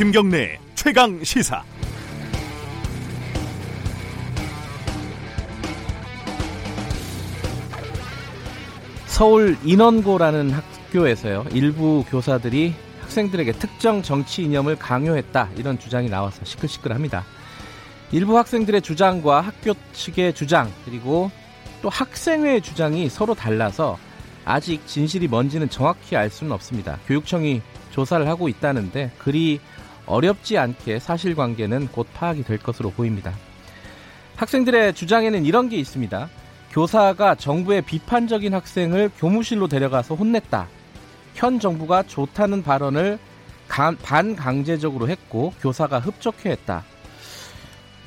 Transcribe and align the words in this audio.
김경래 0.00 0.58
최강 0.74 1.22
시사. 1.22 1.62
서울 9.04 9.58
인원고라는 9.62 10.52
학교에서요 10.52 11.44
일부 11.52 12.02
교사들이 12.08 12.72
학생들에게 13.02 13.52
특정 13.52 14.00
정치 14.00 14.42
이념을 14.44 14.76
강요했다 14.76 15.50
이런 15.58 15.78
주장이 15.78 16.08
나와서 16.08 16.46
시끌시끌합니다. 16.46 17.26
일부 18.10 18.38
학생들의 18.38 18.80
주장과 18.80 19.42
학교 19.42 19.74
측의 19.92 20.32
주장 20.32 20.72
그리고 20.86 21.30
또 21.82 21.90
학생회의 21.90 22.62
주장이 22.62 23.10
서로 23.10 23.34
달라서 23.34 23.98
아직 24.46 24.86
진실이 24.86 25.28
뭔지는 25.28 25.68
정확히 25.68 26.16
알 26.16 26.30
수는 26.30 26.52
없습니다. 26.52 26.98
교육청이 27.06 27.60
조사를 27.90 28.26
하고 28.26 28.48
있다는데 28.48 29.10
그리 29.18 29.60
어렵지 30.10 30.58
않게 30.58 30.98
사실관계는 30.98 31.88
곧 31.88 32.06
파악이 32.12 32.42
될 32.44 32.58
것으로 32.58 32.90
보입니다. 32.90 33.32
학생들의 34.36 34.94
주장에는 34.94 35.44
이런 35.44 35.68
게 35.68 35.76
있습니다. 35.76 36.28
교사가 36.72 37.34
정부의 37.34 37.82
비판적인 37.82 38.54
학생을 38.54 39.10
교무실로 39.18 39.68
데려가서 39.68 40.14
혼냈다. 40.14 40.68
현 41.34 41.58
정부가 41.60 42.02
좋다는 42.04 42.62
발언을 42.62 43.18
반강제적으로 43.68 45.08
했고 45.08 45.52
교사가 45.60 46.00
흡족해 46.00 46.50
했다. 46.50 46.84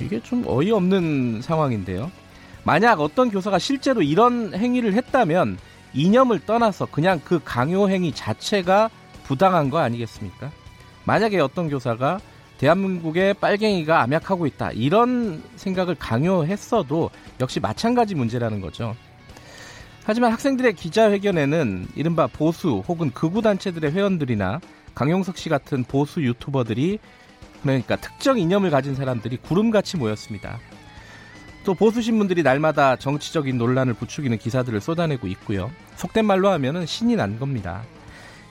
이게 0.00 0.20
좀 0.20 0.44
어이없는 0.46 1.40
상황인데요. 1.42 2.10
만약 2.64 3.00
어떤 3.00 3.30
교사가 3.30 3.58
실제로 3.58 4.02
이런 4.02 4.54
행위를 4.54 4.94
했다면 4.94 5.58
이념을 5.92 6.40
떠나서 6.40 6.86
그냥 6.86 7.20
그 7.24 7.40
강요 7.44 7.88
행위 7.88 8.12
자체가 8.12 8.90
부당한 9.24 9.70
거 9.70 9.78
아니겠습니까? 9.78 10.50
만약에 11.04 11.38
어떤 11.40 11.68
교사가 11.68 12.20
대한민국의 12.58 13.34
빨갱이가 13.34 14.00
암약하고 14.02 14.46
있다 14.46 14.70
이런 14.72 15.42
생각을 15.56 15.96
강요했어도 15.96 17.10
역시 17.40 17.60
마찬가지 17.60 18.14
문제라는 18.14 18.60
거죠. 18.60 18.94
하지만 20.04 20.32
학생들의 20.32 20.74
기자회견에는 20.74 21.88
이른바 21.94 22.26
보수 22.26 22.82
혹은 22.86 23.10
극우 23.10 23.42
단체들의 23.42 23.92
회원들이나 23.92 24.60
강용석 24.94 25.38
씨 25.38 25.48
같은 25.48 25.82
보수 25.84 26.22
유튜버들이 26.22 26.98
그러니까 27.62 27.96
특정 27.96 28.38
이념을 28.38 28.70
가진 28.70 28.94
사람들이 28.94 29.38
구름같이 29.38 29.96
모였습니다. 29.96 30.58
또 31.64 31.72
보수 31.74 32.02
신문들이 32.02 32.42
날마다 32.42 32.96
정치적인 32.96 33.56
논란을 33.56 33.94
부추기는 33.94 34.36
기사들을 34.36 34.82
쏟아내고 34.82 35.26
있고요. 35.28 35.70
속된 35.96 36.26
말로 36.26 36.50
하면은 36.50 36.84
신이 36.84 37.16
난 37.16 37.38
겁니다. 37.38 37.82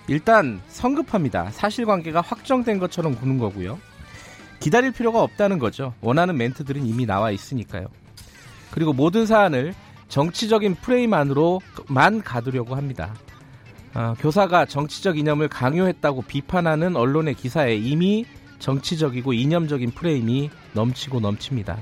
일단 0.07 0.61
성급합니다. 0.67 1.51
사실관계가 1.51 2.21
확정된 2.21 2.79
것처럼 2.79 3.15
구는 3.15 3.37
거고요. 3.37 3.79
기다릴 4.59 4.91
필요가 4.91 5.21
없다는 5.21 5.59
거죠. 5.59 5.93
원하는 6.01 6.37
멘트들은 6.37 6.85
이미 6.85 7.05
나와 7.05 7.31
있으니까요. 7.31 7.87
그리고 8.71 8.93
모든 8.93 9.25
사안을 9.25 9.73
정치적인 10.07 10.75
프레임 10.75 11.13
안으로만 11.13 12.21
가두려고 12.23 12.75
합니다. 12.75 13.13
어, 13.93 14.15
교사가 14.19 14.65
정치적 14.65 15.17
이념을 15.17 15.47
강요했다고 15.47 16.23
비판하는 16.23 16.95
언론의 16.95 17.35
기사에 17.35 17.75
이미 17.75 18.25
정치적이고 18.59 19.33
이념적인 19.33 19.91
프레임이 19.91 20.49
넘치고 20.73 21.19
넘칩니다. 21.19 21.77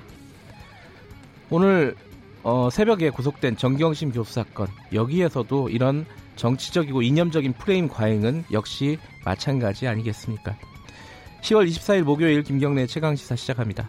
오늘 1.50 1.96
어, 2.44 2.70
새벽에 2.72 3.10
구속된 3.10 3.58
정경심 3.58 4.12
교수 4.12 4.34
사건 4.34 4.68
여기에서도 4.94 5.70
이런 5.70 6.06
정치적이고 6.42 7.04
이념적인 7.04 7.54
프레임 7.54 7.88
과잉은 7.88 8.46
역시 8.52 8.98
마찬가지 9.24 9.88
아니겠습니까? 9.88 10.58
10월 11.42 11.70
24일 11.70 12.02
목요일 12.02 12.42
김경래 12.42 12.88
최강 12.88 13.16
시사 13.16 13.36
시작합니다. 13.36 13.88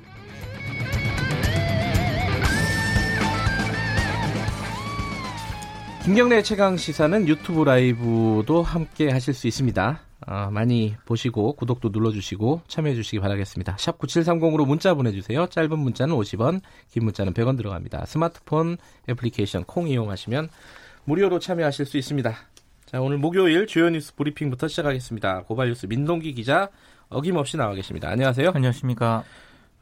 김경래 6.04 6.42
최강 6.42 6.76
시사는 6.76 7.26
유튜브 7.26 7.64
라이브도 7.64 8.62
함께 8.62 9.08
하실 9.08 9.32
수 9.32 9.46
있습니다. 9.46 10.00
어, 10.26 10.50
많이 10.52 10.94
보시고 11.06 11.54
구독도 11.54 11.88
눌러주시고 11.88 12.62
참여해주시기 12.68 13.20
바라겠습니다. 13.20 13.76
샵 13.78 13.98
9730으로 13.98 14.66
문자 14.66 14.92
보내주세요. 14.92 15.46
짧은 15.46 15.78
문자는 15.78 16.14
50원, 16.14 16.60
긴 16.90 17.04
문자는 17.04 17.32
100원 17.32 17.56
들어갑니다. 17.56 18.04
스마트폰 18.04 18.76
애플리케이션 19.08 19.64
콩 19.64 19.88
이용하시면 19.88 20.50
무료로 21.04 21.38
참여하실 21.38 21.86
수 21.86 21.98
있습니다. 21.98 22.34
자, 22.86 23.00
오늘 23.00 23.18
목요일 23.18 23.66
주요 23.66 23.88
뉴스 23.90 24.14
브리핑부터 24.14 24.68
시작하겠습니다. 24.68 25.44
고발뉴스 25.44 25.86
민동기 25.86 26.34
기자 26.34 26.68
어김없이 27.08 27.56
나와 27.56 27.74
계십니다. 27.74 28.08
안녕하세요. 28.08 28.52
안녕하십니까. 28.54 29.24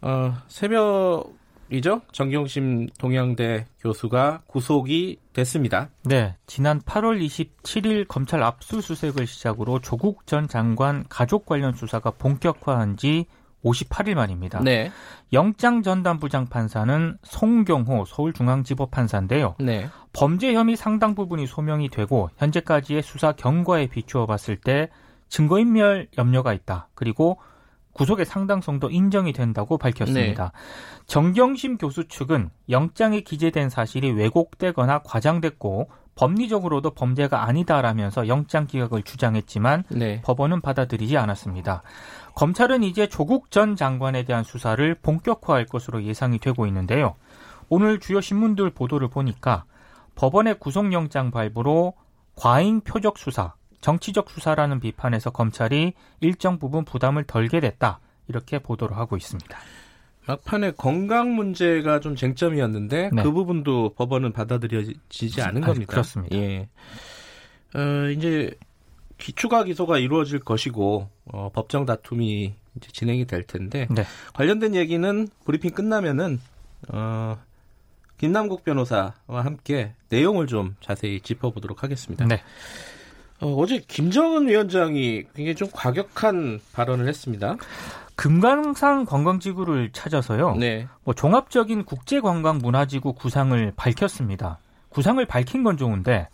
어, 0.00 0.34
새벽 0.48 1.34
이죠? 1.72 2.02
정경심 2.12 2.88
동양대 2.98 3.66
교수가 3.80 4.42
구속이 4.46 5.18
됐습니다. 5.32 5.88
네, 6.04 6.36
지난 6.46 6.80
8월 6.80 7.24
27일 7.24 8.08
검찰 8.08 8.42
압수수색을 8.42 9.26
시작으로 9.26 9.78
조국 9.80 10.26
전 10.26 10.48
장관 10.48 11.04
가족 11.08 11.46
관련 11.46 11.74
수사가 11.74 12.10
본격화한 12.12 12.96
지 12.96 13.26
58일 13.64 14.14
만입니다. 14.14 14.60
네. 14.60 14.90
영장 15.32 15.82
전담 15.82 16.18
부장 16.18 16.46
판사는 16.46 17.18
송경호 17.22 18.04
서울중앙지법 18.06 18.90
판사인데요. 18.90 19.54
네. 19.58 19.88
범죄 20.12 20.54
혐의 20.54 20.76
상당 20.76 21.14
부분이 21.14 21.46
소명이 21.46 21.90
되고 21.90 22.30
현재까지의 22.36 23.02
수사 23.02 23.32
경과에 23.32 23.86
비추어 23.86 24.26
봤을 24.26 24.56
때 24.56 24.88
증거인멸 25.28 26.08
염려가 26.18 26.52
있다. 26.52 26.88
그리고 26.94 27.38
구속의 27.92 28.24
상당성도 28.24 28.90
인정이 28.90 29.32
된다고 29.32 29.76
밝혔습니다. 29.76 30.44
네. 30.44 31.04
정경심 31.06 31.78
교수 31.78 32.08
측은 32.08 32.50
영장에 32.68 33.20
기재된 33.20 33.68
사실이 33.68 34.12
왜곡되거나 34.12 35.00
과장됐고 35.04 35.90
법리적으로도 36.14 36.90
범죄가 36.90 37.44
아니다라면서 37.44 38.28
영장 38.28 38.66
기각을 38.66 39.02
주장했지만 39.02 39.84
네. 39.88 40.20
법원은 40.22 40.60
받아들이지 40.60 41.16
않았습니다. 41.16 41.82
검찰은 42.34 42.82
이제 42.82 43.08
조국 43.08 43.50
전 43.50 43.76
장관에 43.76 44.24
대한 44.24 44.44
수사를 44.44 44.94
본격화할 44.96 45.66
것으로 45.66 46.02
예상이 46.04 46.38
되고 46.38 46.66
있는데요. 46.66 47.14
오늘 47.68 48.00
주요 48.00 48.20
신문들 48.20 48.70
보도를 48.70 49.08
보니까 49.08 49.64
법원의 50.14 50.58
구속영장 50.58 51.30
발부로 51.30 51.94
과잉 52.36 52.80
표적 52.80 53.18
수사, 53.18 53.54
정치적 53.80 54.30
수사라는 54.30 54.80
비판에서 54.80 55.30
검찰이 55.30 55.94
일정 56.20 56.58
부분 56.58 56.84
부담을 56.84 57.24
덜게 57.24 57.60
됐다. 57.60 58.00
이렇게 58.28 58.58
보도를 58.58 58.96
하고 58.96 59.16
있습니다. 59.16 59.58
막판에 60.26 60.72
건강 60.72 61.34
문제가 61.34 61.98
좀 62.00 62.14
쟁점이었는데 62.14 63.10
네. 63.12 63.22
그 63.22 63.32
부분도 63.32 63.94
법원은 63.94 64.32
받아들여지지 64.32 65.42
않은 65.42 65.62
겁니다. 65.62 65.90
아, 65.90 65.94
그렇습니다. 65.94 66.36
예. 66.36 66.68
어, 67.74 68.10
이제 68.10 68.52
기초가 69.18 69.64
기소가 69.64 69.98
이루어질 69.98 70.40
것이고 70.40 71.08
어, 71.32 71.50
법정 71.52 71.86
다툼이 71.86 72.54
이제 72.76 72.88
진행이 72.92 73.26
될 73.26 73.42
텐데 73.42 73.86
네. 73.90 74.04
관련된 74.34 74.74
얘기는 74.74 75.28
브리핑 75.44 75.70
끝나면은 75.70 76.40
어, 76.88 77.38
김남국 78.18 78.64
변호사와 78.64 79.12
함께 79.28 79.92
내용을 80.08 80.46
좀 80.46 80.76
자세히 80.80 81.20
짚어보도록 81.20 81.82
하겠습니다. 81.82 82.26
네. 82.26 82.42
어, 83.40 83.54
어제 83.54 83.78
김정은 83.86 84.48
위원장이 84.48 85.24
굉장히 85.34 85.54
좀 85.54 85.68
과격한 85.72 86.60
발언을 86.72 87.08
했습니다. 87.08 87.56
금강산 88.14 89.06
관광지구를 89.06 89.92
찾아서요. 89.92 90.56
네. 90.56 90.86
뭐 91.04 91.14
종합적인 91.14 91.84
국제관광 91.84 92.58
문화지구 92.58 93.14
구상을 93.14 93.72
밝혔습니다. 93.76 94.58
구상을 94.90 95.24
밝힌 95.24 95.62
건 95.62 95.78
좋은데 95.78 96.28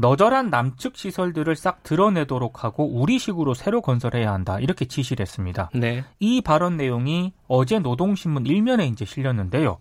너절한 0.00 0.50
남측 0.50 0.96
시설들을 0.96 1.54
싹 1.56 1.82
드러내도록 1.82 2.64
하고 2.64 2.86
우리식으로 3.00 3.54
새로 3.54 3.82
건설해야 3.82 4.32
한다 4.32 4.58
이렇게 4.58 4.86
지시를 4.86 5.22
했습니다. 5.22 5.70
네. 5.74 6.04
이 6.18 6.40
발언 6.40 6.76
내용이 6.76 7.32
어제 7.48 7.78
노동신문 7.78 8.46
일면에 8.46 8.86
이제 8.86 9.04
실렸는데요. 9.04 9.78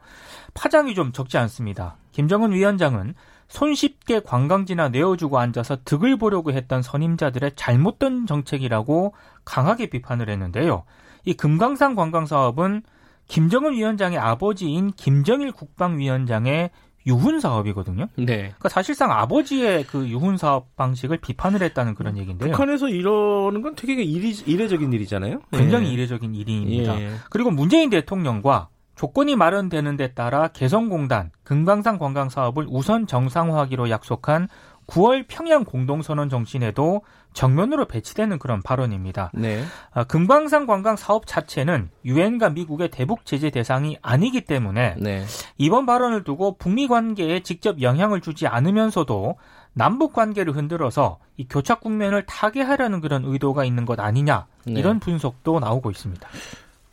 파장이 0.54 0.94
좀 0.94 1.14
적지 1.14 1.38
않습니다. 1.38 1.96
김정은 2.12 2.52
위원장은 2.52 3.16
손쉽게 3.48 4.20
관광지나 4.20 4.90
내어주고 4.90 5.40
앉아서 5.40 5.78
득을 5.86 6.18
보려고 6.18 6.52
했던 6.52 6.82
선임자들의 6.82 7.54
잘못된 7.56 8.28
정책이라고 8.28 9.14
강하게 9.46 9.90
비판을 9.90 10.30
했는데요. 10.30 10.84
이 11.26 11.34
금강산 11.34 11.96
관광 11.96 12.26
사업은 12.26 12.84
김정은 13.28 13.74
위원장의 13.74 14.18
아버지인 14.18 14.92
김정일 14.92 15.52
국방위원장의 15.52 16.72
유훈 17.08 17.40
사업이거든요. 17.40 18.08
네. 18.18 18.26
그러니까 18.26 18.70
사실상 18.70 19.12
아버지의 19.12 19.86
그 19.86 20.08
유훈 20.08 20.38
사업 20.38 20.76
방식을 20.76 21.18
비판을 21.18 21.62
했다는 21.64 21.96
그런 21.96 22.18
얘기인데요. 22.18 22.52
북한에서 22.52 22.90
이러는 22.90 23.62
건 23.62 23.76
되게 23.76 24.04
이리, 24.04 24.32
이례적인 24.32 24.92
일이잖아요. 24.94 25.42
굉장히 25.52 25.90
예. 25.90 25.94
이례적인 25.94 26.36
일입니다. 26.36 27.00
예. 27.00 27.12
그리고 27.30 27.52
문재인 27.52 27.90
대통령과 27.90 28.70
조건이 28.96 29.38
마련되는 29.38 29.96
데 29.96 30.14
따라 30.14 30.50
개성공단 30.50 31.32
금강산 31.44 32.00
관광 32.00 32.28
사업을 32.28 32.66
우선 32.70 33.08
정상화하기로 33.08 33.90
약속한 33.90 34.50
9월 34.90 35.26
평양 35.28 35.64
공동선언 35.64 36.30
정신에도 36.30 37.02
정면으로 37.34 37.86
배치되는 37.86 38.40
그런 38.40 38.62
발언입니다. 38.62 39.32
네. 39.36 39.64
아, 39.92 40.04
금광산 40.04 40.66
관광 40.66 40.96
사업 40.96 41.28
자체는 41.28 41.90
유엔과 42.04 42.50
미국의 42.50 42.90
대북 42.90 43.26
제재 43.26 43.52
대상이 43.52 43.98
아니기 44.02 44.42
때문에 44.42 44.96
네. 44.98 45.24
이번 45.58 45.86
발언을 45.86 46.24
두고 46.24 46.58
북미 46.58 46.88
관계에 46.88 47.42
직접 47.42 47.82
영향을 47.82 48.22
주지 48.22 48.48
않으면서도 48.48 49.36
남북 49.74 50.14
관계를 50.14 50.56
흔들어서 50.56 51.20
이 51.38 51.48
교착 51.48 51.82
국면을 51.82 52.26
타개하려는 52.26 53.00
그런 53.00 53.24
의도가 53.26 53.66
있는 53.66 53.86
것 53.86 54.00
아니냐 54.00 54.48
네. 54.66 54.74
이런 54.74 55.00
분석도 55.00 55.60
나오고 55.60 55.92
있습니다. 55.92 56.28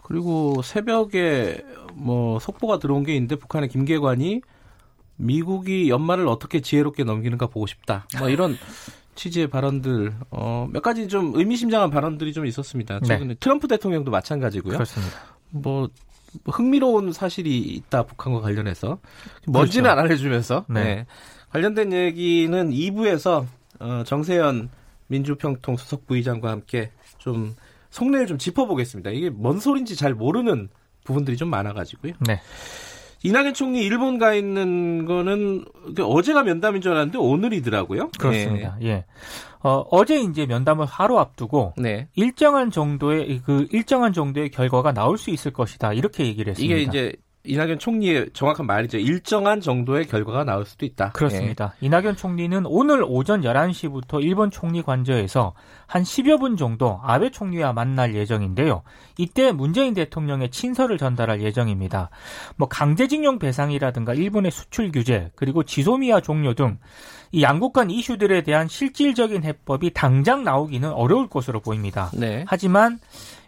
그리고 0.03 0.61
새벽에 0.63 1.65
뭐 1.95 2.39
속보가 2.39 2.79
들어온 2.79 3.03
게 3.03 3.15
있는데 3.15 3.37
북한의 3.37 3.71
김계관이 3.71 4.43
미국이 5.17 5.89
연말을 5.89 6.29
어떻게 6.29 6.61
지혜롭게 6.61 7.05
넘기는가 7.05 7.47
보고 7.47 7.67
싶다. 7.67 8.07
뭐 8.19 8.29
이런 8.29 8.57
취지의 9.15 9.49
발언들 9.49 10.15
어, 10.31 10.69
몇 10.71 10.83
가지 10.83 11.09
좀 11.09 11.33
의미심장한 11.35 11.91
발언들이 11.91 12.33
좀 12.33 12.47
있었습니다. 12.47 13.01
네. 13.01 13.07
최근에 13.07 13.29
네. 13.29 13.35
트럼프 13.41 13.67
대통령도 13.67 14.11
마찬가지고요. 14.11 14.75
그렇습니다. 14.75 15.17
뭐 15.51 15.89
흥미로운 16.47 17.13
사실이 17.13 17.59
있다 17.59 18.03
북한과 18.03 18.41
관련해서 18.41 18.99
뭔지는 19.47 19.85
그렇죠. 19.85 19.99
안 19.99 20.05
알려주면서 20.05 20.65
네. 20.69 20.85
네. 20.85 21.07
관련된 21.51 21.93
얘기는 21.93 22.71
2부에서 22.71 23.47
어, 23.81 24.03
정세현 24.05 24.69
민주평통 25.09 25.77
수석 25.77 26.07
부의장과 26.07 26.51
함께 26.51 26.91
좀 27.19 27.55
속내를 27.91 28.27
좀 28.27 28.39
짚어보겠습니다. 28.39 29.11
이게 29.11 29.31
뭔 29.31 29.61
소린지 29.61 29.97
잘 29.97 30.15
모르는 30.15 30.69
부분들이 31.05 31.37
좀 31.37 31.49
많아가지고요. 31.49 32.15
네. 32.27 32.41
이낙연 33.23 33.55
총리 33.55 33.83
일본 33.83 34.19
가 34.19 34.35
있는 34.35 35.05
거는 35.05 35.65
어제가 35.99 36.43
면담인 36.43 36.81
줄 36.81 36.93
알았는데 36.93 37.19
오늘이더라고요. 37.19 38.11
그렇습니다. 38.19 38.77
네. 38.81 38.89
예. 38.89 39.05
어, 39.63 39.85
어제 39.91 40.21
이제 40.21 40.47
면담을 40.47 40.87
하루 40.87 41.19
앞두고 41.19 41.75
네. 41.77 42.09
일정한 42.15 42.71
정도의 42.71 43.41
그 43.45 43.67
일정한 43.73 44.13
정도의 44.13 44.51
결과가 44.51 44.93
나올 44.93 45.19
수 45.19 45.31
있을 45.31 45.53
것이다 45.53 45.93
이렇게 45.93 46.25
얘기를 46.25 46.53
했습니다. 46.53 46.75
이게 46.77 46.83
이제 46.83 47.17
이낙연 47.47 47.79
총리의 47.79 48.31
정확한 48.33 48.67
말이죠. 48.67 48.99
일정한 48.99 49.61
정도의 49.61 50.07
결과가 50.07 50.45
나올 50.45 50.65
수도 50.65 50.85
있다. 50.87 51.13
그렇습니다. 51.13 51.75
예. 51.83 51.87
이낙연 51.87 52.17
총리는 52.17 52.65
오늘 52.67 53.05
오전 53.07 53.43
11시부터 53.43 54.23
일본 54.23 54.51
총리 54.51 54.83
관저에서 54.83 55.55
한 55.87 56.03
10여 56.03 56.41
분 56.41 56.57
정도 56.57 57.01
아베 57.03 57.31
총리와 57.31 57.73
만날 57.73 58.15
예정인데요. 58.15 58.83
이때 59.19 59.53
문재인 59.53 59.95
대통령의 59.95 60.51
친서를 60.51 60.99
전달할 60.99 61.43
예정입니다. 61.43 62.11
뭐 62.57 62.69
강제징용 62.69 63.39
배상이라든가 63.39 64.15
일본의 64.15 64.51
수출 64.51 64.91
규제 64.93 65.31
그리고 65.37 65.63
지소미아 65.63 66.21
종료 66.21 66.55
등 66.55 66.79
이 67.33 67.43
양국 67.43 67.73
간 67.73 67.91
이슈들에 67.91 68.43
대한 68.43 68.69
실질적인 68.69 69.45
해법이 69.45 69.91
당장 69.93 70.45
나오기는 70.45 70.91
어려울 70.91 71.29
것으로 71.29 71.61
보입니다. 71.61 72.11
네. 72.15 72.45
하지만 72.47 72.99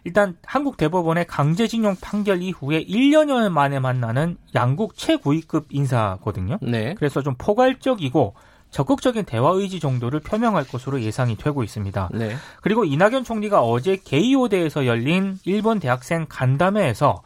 일단 0.09 0.35
한국 0.43 0.75
대법원의 0.77 1.27
강제징용 1.27 1.97
판결 2.01 2.41
이후에 2.41 2.83
1년여 2.83 3.49
만에 3.49 3.79
만나는 3.79 4.37
양국 4.55 4.97
최고위급 4.97 5.67
인사거든요. 5.69 6.57
네. 6.63 6.95
그래서 6.95 7.21
좀 7.21 7.35
포괄적이고 7.37 8.33
적극적인 8.71 9.25
대화 9.25 9.51
의지 9.51 9.79
정도를 9.79 10.19
표명할 10.21 10.63
것으로 10.63 11.01
예상이 11.01 11.37
되고 11.37 11.63
있습니다. 11.63 12.09
네. 12.13 12.35
그리고 12.61 12.85
이낙연 12.85 13.23
총리가 13.23 13.61
어제 13.61 13.97
게이오대에서 14.03 14.87
열린 14.87 15.37
일본 15.45 15.79
대학생 15.79 16.25
간담회에서 16.27 17.21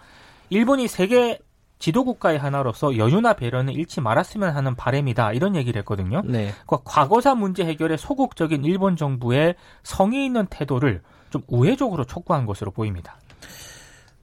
일본이 0.50 0.90
세계 0.90 1.40
지도국가의 1.80 2.38
하나로서 2.38 2.98
여유나 2.98 3.34
배려는 3.34 3.74
잃지 3.74 4.02
말았으면 4.02 4.56
하는 4.56 4.76
바램이다 4.76 5.32
이런 5.32 5.56
얘기를 5.56 5.80
했거든요. 5.80 6.22
네. 6.26 6.54
그러니까 6.66 6.80
과거사 6.84 7.36
문제 7.36 7.64
해결에 7.66 7.96
소극적인 7.96 8.66
일본 8.66 8.98
정부의 8.98 9.56
성의 9.84 10.26
있는 10.26 10.48
태도를 10.48 11.02
좀 11.34 11.42
우회적으로 11.48 12.06
촉구한 12.06 12.46
것으로 12.46 12.70
보입니다. 12.70 13.20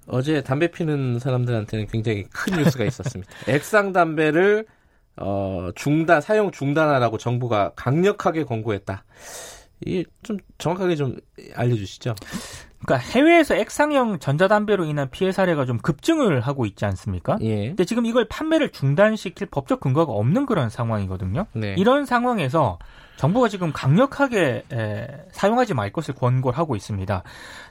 어제 0.06 0.42
담배 0.42 0.70
피는 0.70 1.18
사람들한테는 1.18 1.88
굉장히 1.88 2.22
큰 2.30 2.56
뉴스가 2.56 2.84
있었습니다. 2.84 3.28
액상 3.50 3.92
담배를 3.92 4.64
어, 5.16 5.70
중단 5.74 6.20
사용 6.20 6.52
중단하라고 6.52 7.18
정부가 7.18 7.72
강력하게 7.74 8.44
권고했다. 8.44 9.04
이게 9.84 10.04
좀 10.22 10.38
정확하게 10.58 10.94
좀 10.94 11.16
알려주시죠. 11.54 12.14
그러니까 12.84 12.96
해외에서 13.10 13.54
액상형 13.54 14.20
전자담배로 14.20 14.84
인한 14.84 15.10
피해 15.10 15.32
사례가 15.32 15.66
좀 15.66 15.78
급증을 15.78 16.40
하고 16.40 16.64
있지 16.64 16.84
않습니까? 16.86 17.36
예. 17.42 17.68
근데 17.68 17.84
지금 17.84 18.06
이걸 18.06 18.26
판매를 18.26 18.70
중단시킬 18.70 19.48
법적 19.48 19.80
근거가 19.80 20.12
없는 20.12 20.46
그런 20.46 20.70
상황이거든요. 20.70 21.46
네. 21.52 21.74
이런 21.76 22.06
상황에서 22.06 22.78
정부가 23.16 23.48
지금 23.48 23.70
강력하게 23.72 24.64
에, 24.72 25.06
사용하지 25.32 25.74
말 25.74 25.92
것을 25.92 26.14
권고를 26.14 26.56
하고 26.56 26.74
있습니다. 26.74 27.22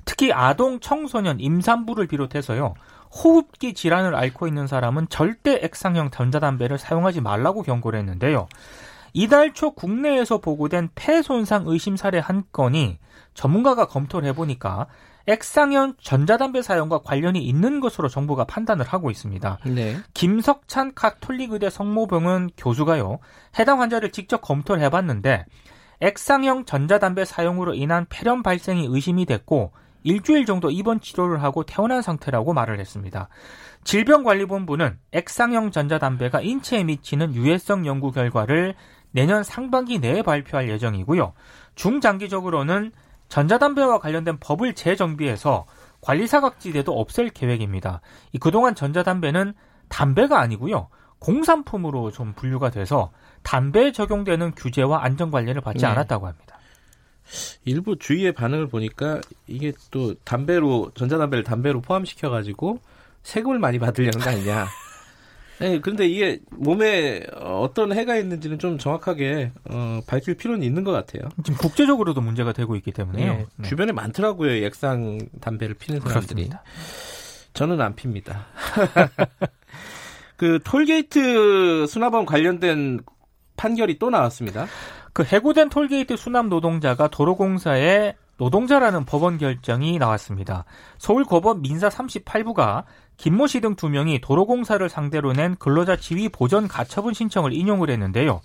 특히 0.06 0.32
아동, 0.32 0.80
청소년, 0.80 1.40
임산부를 1.40 2.06
비롯해서요. 2.06 2.76
호흡기 3.12 3.74
질환을 3.74 4.14
앓고 4.14 4.48
있는 4.48 4.68
사람은 4.68 5.08
절대 5.10 5.60
액상형 5.64 6.12
전자담배를 6.12 6.78
사용하지 6.78 7.22
말라고 7.22 7.64
경고를 7.64 7.98
했는데요. 7.98 8.48
이달 9.14 9.54
초 9.54 9.72
국내에서 9.72 10.40
보고된 10.40 10.90
폐 10.96 11.22
손상 11.22 11.64
의심 11.68 11.96
사례 11.98 12.20
한 12.20 12.44
건이 12.52 13.00
전문가가 13.34 13.86
검토를 13.88 14.28
해보니까 14.30 14.88
액상형 15.28 15.96
전자담배 16.02 16.64
사용과 16.64 17.00
관련이 17.00 17.40
있는 17.40 17.80
것으로 17.80 18.10
정부가 18.10 18.46
판단을 18.46 18.86
하고 18.86 19.12
있습니다. 19.12 19.60
네. 19.66 19.98
김석찬 20.16 20.94
카톨릭의대 20.96 21.70
성모병원 21.70 22.50
교수가요, 22.58 23.20
해당 23.60 23.80
환자를 23.80 24.12
직접 24.12 24.42
검토를 24.42 24.82
해봤는데, 24.84 25.46
액상형 26.00 26.66
전자담배 26.66 27.26
사용으로 27.26 27.76
인한 27.76 28.08
폐렴 28.10 28.42
발생이 28.42 28.88
의심이 28.90 29.26
됐고, 29.28 29.72
일주일 30.04 30.46
정도 30.46 30.72
입원 30.72 31.00
치료를 31.00 31.44
하고 31.44 31.64
퇴원한 31.64 32.02
상태라고 32.02 32.54
말을 32.54 32.80
했습니다. 32.80 33.28
질병관리본부는 33.84 34.98
액상형 35.12 35.72
전자담배가 35.72 36.42
인체에 36.42 36.84
미치는 36.86 37.36
유해성 37.36 37.86
연구 37.86 38.12
결과를 38.12 38.76
내년 39.12 39.44
상반기 39.44 40.00
내에 40.00 40.22
발표할 40.22 40.70
예정이고요. 40.70 41.34
중장기적으로는 41.76 42.92
전자담배와 43.30 44.00
관련된 44.00 44.38
법을 44.40 44.74
재정비해서 44.74 45.66
관리사각지대도 46.02 46.98
없앨 47.00 47.30
계획입니다. 47.30 48.02
이 48.32 48.40
그동안 48.40 48.76
전자담배는 48.76 49.54
담배가 49.88 50.40
아니고요. 50.40 50.90
공산품으로 51.20 52.12
좀 52.12 52.34
분류가 52.34 52.70
돼서 52.72 53.12
담배에 53.44 53.92
적용되는 53.92 54.52
규제와 54.56 55.04
안전관리를 55.04 55.60
받지 55.62 55.82
네. 55.82 55.88
않았다고 55.88 56.28
합니다. 56.28 56.58
일부 57.66 57.98
주위의 57.98 58.34
반응을 58.34 58.68
보니까 58.68 59.22
이게 59.48 59.74
또 59.92 60.16
담배로 60.24 60.92
전자담배를 60.96 61.44
담배로 61.44 61.82
포함시켜 61.82 62.30
가지고 62.30 62.80
세금을 63.24 63.60
많이 63.60 63.78
받으려는 63.78 64.20
거 64.20 64.30
아니냐. 64.30 64.68
네, 65.60 65.80
그런데 65.80 66.08
이게 66.08 66.40
몸에 66.52 67.22
어떤 67.36 67.92
해가 67.92 68.16
있는지는 68.16 68.60
좀 68.60 68.78
정확하게 68.78 69.52
어, 69.70 70.00
밝힐 70.08 70.36
필요는 70.36 70.64
있는 70.64 70.84
것 70.84 70.92
같아요. 70.92 71.30
지금 71.44 71.58
국제적으로도 71.58 72.22
문제가 72.22 72.54
되고 72.54 72.76
있기 72.78 72.92
때문에요. 72.92 73.34
네, 73.34 73.46
네. 73.58 73.68
주변에 73.68 73.92
많더라고요. 73.92 74.52
액상 74.66 75.20
담배를 75.42 75.76
피는 75.76 76.00
사람들이. 76.00 76.48
그렇습니다. 76.48 76.64
저는 77.54 77.82
안 77.82 77.96
핍니다. 77.96 78.46
그 80.38 80.60
톨게이트 80.64 81.88
수납원 81.88 82.26
관련된 82.26 83.02
판결이 83.58 84.00
또 84.00 84.10
나왔습니다. 84.10 84.68
그 85.12 85.24
해고된 85.24 85.68
톨게이트 85.68 86.16
수납 86.16 86.48
노동자가 86.48 87.10
도로공사에 87.10 88.16
노동자라는 88.38 89.04
법원 89.04 89.38
결정이 89.38 89.98
나왔습니다. 89.98 90.64
서울고법 90.98 91.60
민사 91.60 91.90
38부가 91.90 92.86
김모 93.20 93.48
씨 93.48 93.60
등 93.60 93.76
두 93.76 93.90
명이 93.90 94.22
도로공사를 94.22 94.88
상대로 94.88 95.34
낸 95.34 95.58
근로자 95.58 95.98
지위 95.98 96.30
보전 96.30 96.70
가처분 96.70 97.14
신청을 97.14 97.52
인용을 97.52 97.90
했는데요. 97.90 98.40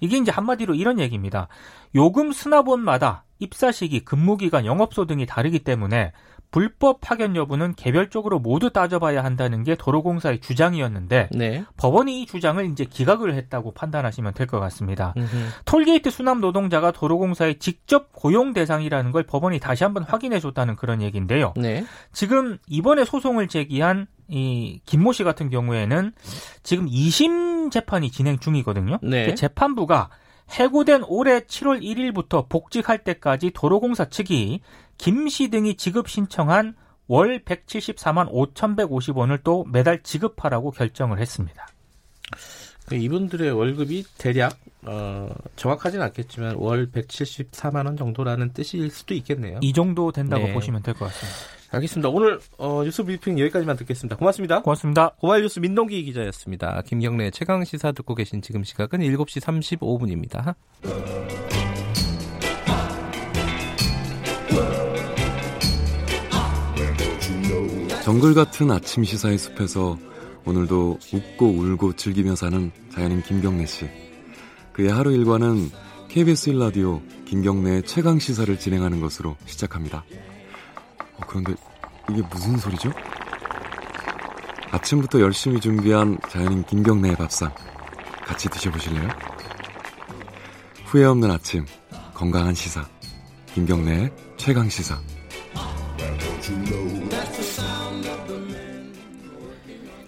이게 0.00 0.16
이제 0.16 0.30
한마디로 0.30 0.74
이런 0.74 0.98
얘기입니다. 0.98 1.48
요금 1.94 2.32
수납원마다 2.32 3.24
입사 3.40 3.70
시기, 3.72 4.04
근무기간, 4.04 4.64
영업소 4.64 5.04
등이 5.04 5.26
다르기 5.26 5.58
때문에 5.58 6.12
불법 6.56 7.02
파견 7.02 7.36
여부는 7.36 7.74
개별적으로 7.74 8.38
모두 8.38 8.70
따져봐야 8.70 9.22
한다는 9.22 9.62
게 9.62 9.74
도로공사의 9.74 10.40
주장이었는데 10.40 11.28
네. 11.32 11.66
법원이 11.76 12.22
이 12.22 12.24
주장을 12.24 12.64
이제 12.64 12.86
기각을 12.86 13.34
했다고 13.34 13.74
판단하시면 13.74 14.32
될 14.32 14.46
것 14.46 14.58
같습니다. 14.60 15.12
음흠. 15.18 15.36
톨게이트 15.66 16.08
수납 16.08 16.38
노동자가 16.38 16.92
도로공사의 16.92 17.58
직접 17.58 18.10
고용 18.10 18.54
대상이라는 18.54 19.12
걸 19.12 19.24
법원이 19.24 19.60
다시 19.60 19.84
한번 19.84 20.04
확인해 20.04 20.40
줬다는 20.40 20.76
그런 20.76 21.02
얘기인데요. 21.02 21.52
네. 21.58 21.84
지금 22.14 22.56
이번에 22.68 23.04
소송을 23.04 23.48
제기한 23.48 24.06
이 24.28 24.80
김모 24.86 25.12
씨 25.12 25.24
같은 25.24 25.50
경우에는 25.50 26.12
지금 26.62 26.86
2심 26.86 27.70
재판이 27.70 28.10
진행 28.10 28.38
중이거든요. 28.38 28.98
네. 29.02 29.34
재판부가 29.34 30.08
해고된 30.50 31.04
올해 31.08 31.40
7월 31.40 31.82
1일부터 31.82 32.48
복직할 32.48 33.04
때까지 33.04 33.50
도로공사 33.54 34.08
측이 34.08 34.60
김 34.98 35.28
씨 35.28 35.48
등이 35.50 35.76
지급 35.76 36.08
신청한 36.08 36.74
월 37.08 37.40
174만 37.44 38.30
5,150원을 38.32 39.40
또 39.44 39.64
매달 39.64 40.02
지급하라고 40.02 40.70
결정을 40.70 41.18
했습니다. 41.20 41.66
이분들의 42.92 43.50
월급이 43.52 44.04
대략 44.16 44.56
어, 44.82 45.28
정확하진 45.56 46.00
않겠지만 46.02 46.54
월 46.56 46.88
174만 46.90 47.86
원 47.86 47.96
정도라는 47.96 48.52
뜻일 48.52 48.90
수도 48.90 49.14
있겠네요. 49.14 49.58
이 49.60 49.72
정도 49.72 50.12
된다고 50.12 50.46
네. 50.46 50.52
보시면 50.52 50.82
될 50.82 50.94
것 50.94 51.06
같습니다. 51.06 51.55
알겠습니다. 51.70 52.08
오늘 52.08 52.38
어, 52.58 52.82
뉴스 52.84 53.02
브리핑 53.02 53.38
여기까지만 53.38 53.76
듣겠습니다. 53.76 54.16
고맙습니다. 54.16 54.62
고맙습니다. 54.62 55.10
고발 55.20 55.42
뉴스 55.42 55.58
민동기 55.58 56.02
기자였습니다. 56.04 56.82
김경래 56.86 57.30
최강 57.30 57.64
시사 57.64 57.92
듣고 57.92 58.14
계신 58.14 58.42
지금 58.42 58.64
시각은 58.64 59.00
7시 59.00 59.40
35분입니다. 59.40 60.54
정글 68.04 68.34
같은 68.34 68.70
아침 68.70 69.02
시사의 69.02 69.36
숲에서 69.36 69.98
오늘도 70.44 70.98
웃고 71.12 71.46
울고 71.48 71.94
즐기며 71.94 72.36
사는 72.36 72.70
자연인 72.92 73.20
김경래 73.20 73.66
씨. 73.66 73.88
그의 74.72 74.90
하루 74.90 75.10
일과는 75.12 75.70
KBS 76.08 76.52
1라디오 76.52 77.02
김경래의 77.24 77.82
최강 77.82 78.20
시사를 78.20 78.56
진행하는 78.58 79.00
것으로 79.00 79.36
시작합니다. 79.46 80.04
어, 81.16 81.20
그런데 81.26 81.54
이게 82.10 82.22
무슨 82.30 82.56
소리죠? 82.58 82.92
아침부터 84.70 85.20
열심히 85.20 85.60
준비한 85.60 86.18
자연인 86.28 86.64
김경래의 86.64 87.16
밥상 87.16 87.52
같이 88.24 88.48
드셔보실래요? 88.48 89.08
후회 90.86 91.04
없는 91.04 91.30
아침 91.30 91.64
건강한 92.14 92.54
시사 92.54 92.86
김경래의 93.54 94.12
최강 94.36 94.68
시사 94.68 95.00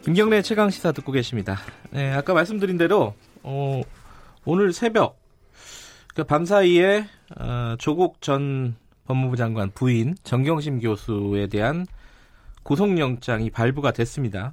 김경래 0.05 0.41
최강 0.41 0.71
시사 0.71 0.93
듣고 0.93 1.13
계십니다. 1.13 1.59
네, 1.91 2.13
아까 2.13 2.33
말씀드린 2.33 2.79
대로 2.79 3.15
어, 3.43 3.83
오늘 4.45 4.73
새벽 4.73 5.19
그 6.15 6.25
밤사이에 6.25 7.07
어, 7.39 7.75
조국 7.79 8.23
전 8.23 8.75
법무부 9.09 9.37
장관 9.37 9.71
부인 9.71 10.15
정경심 10.23 10.81
교수에 10.81 11.47
대한 11.47 11.87
구속영장이 12.63 13.51
발부가 13.51 13.91
됐습니다. 13.91 14.53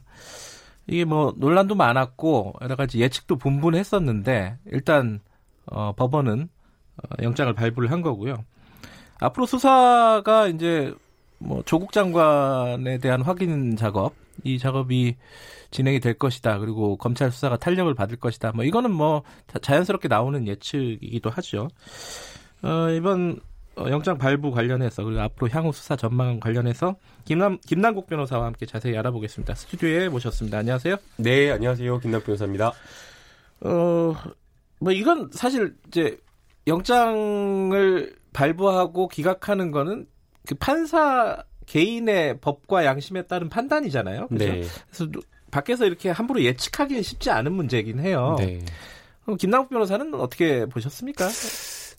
이게 0.88 1.04
뭐 1.04 1.34
논란도 1.38 1.76
많았고 1.76 2.54
여러 2.62 2.76
가지 2.78 3.02
예측도 3.02 3.36
분분했었는데 3.38 4.58
일단 4.68 5.20
어, 5.66 5.92
법원은 5.94 6.48
어, 6.98 7.24
영장을 7.24 7.54
발부를 7.54 7.92
한 7.92 8.02
거고요. 8.02 8.46
앞으로 9.20 9.46
수사가 9.46 10.48
이제 10.48 10.94
뭐 11.38 11.62
조국 11.64 11.92
장관에 11.92 13.00
대한 13.00 13.22
확인 13.22 13.76
작업 13.76 14.14
이 14.44 14.58
작업이 14.58 15.18
진행이 15.72 16.00
될 16.00 16.14
것이다. 16.14 16.60
그리고 16.60 16.96
검찰 16.96 17.30
수사가 17.32 17.58
탄력을 17.58 17.94
받을 17.94 18.16
것이다. 18.16 18.54
뭐 18.54 18.64
이거는 18.64 18.92
뭐 18.92 19.24
자연스럽게 19.62 20.08
나오는 20.08 20.48
예측이기도 20.48 21.30
하죠. 21.30 21.68
어, 22.62 22.90
이번 22.92 23.42
어, 23.42 23.55
영장 23.77 24.17
발부 24.17 24.51
관련해서 24.51 25.03
그리고 25.03 25.22
앞으로 25.22 25.50
향후 25.50 25.72
수사 25.74 25.96
전망 25.96 26.39
관련해서 26.39 26.96
김남 27.25 27.58
김남국 27.67 28.08
변호사와 28.08 28.46
함께 28.46 28.65
자세히 28.65 28.98
알아보겠습니다. 28.98 29.53
스튜디오에 29.53 30.10
모셨습니다. 30.10 30.60
안녕하세요. 30.60 30.96
네, 31.17 31.51
안녕하세요. 31.51 32.00
김남국 32.00 32.25
변호사입니다. 32.25 32.72
어, 33.62 34.15
뭐 34.79 34.91
이건 34.91 35.29
사실 35.34 35.75
이제 35.88 36.17
영장을 36.67 38.15
발부하고 38.34 39.08
기각하는 39.08 39.72
거는 39.72 40.08
그 40.48 40.55
판사 40.55 41.44
개인의 41.65 42.39
법과 42.39 42.86
양심에 42.86 43.24
따른 43.24 43.50
판단이잖아요. 43.50 44.27
그렇죠? 44.27 44.46
네. 44.46 44.63
그래서 44.88 45.12
밖에서 45.51 45.86
이렇게 45.86 46.10
함부로 46.10 46.41
예측하기 46.41 47.01
쉽지 47.01 47.29
않은 47.29 47.51
문제이긴 47.51 48.00
해요. 48.00 48.36
네. 48.39 48.60
그럼 49.24 49.38
김남국 49.38 49.70
변호사는 49.70 50.13
어떻게 50.15 50.65
보셨습니까? 50.65 51.27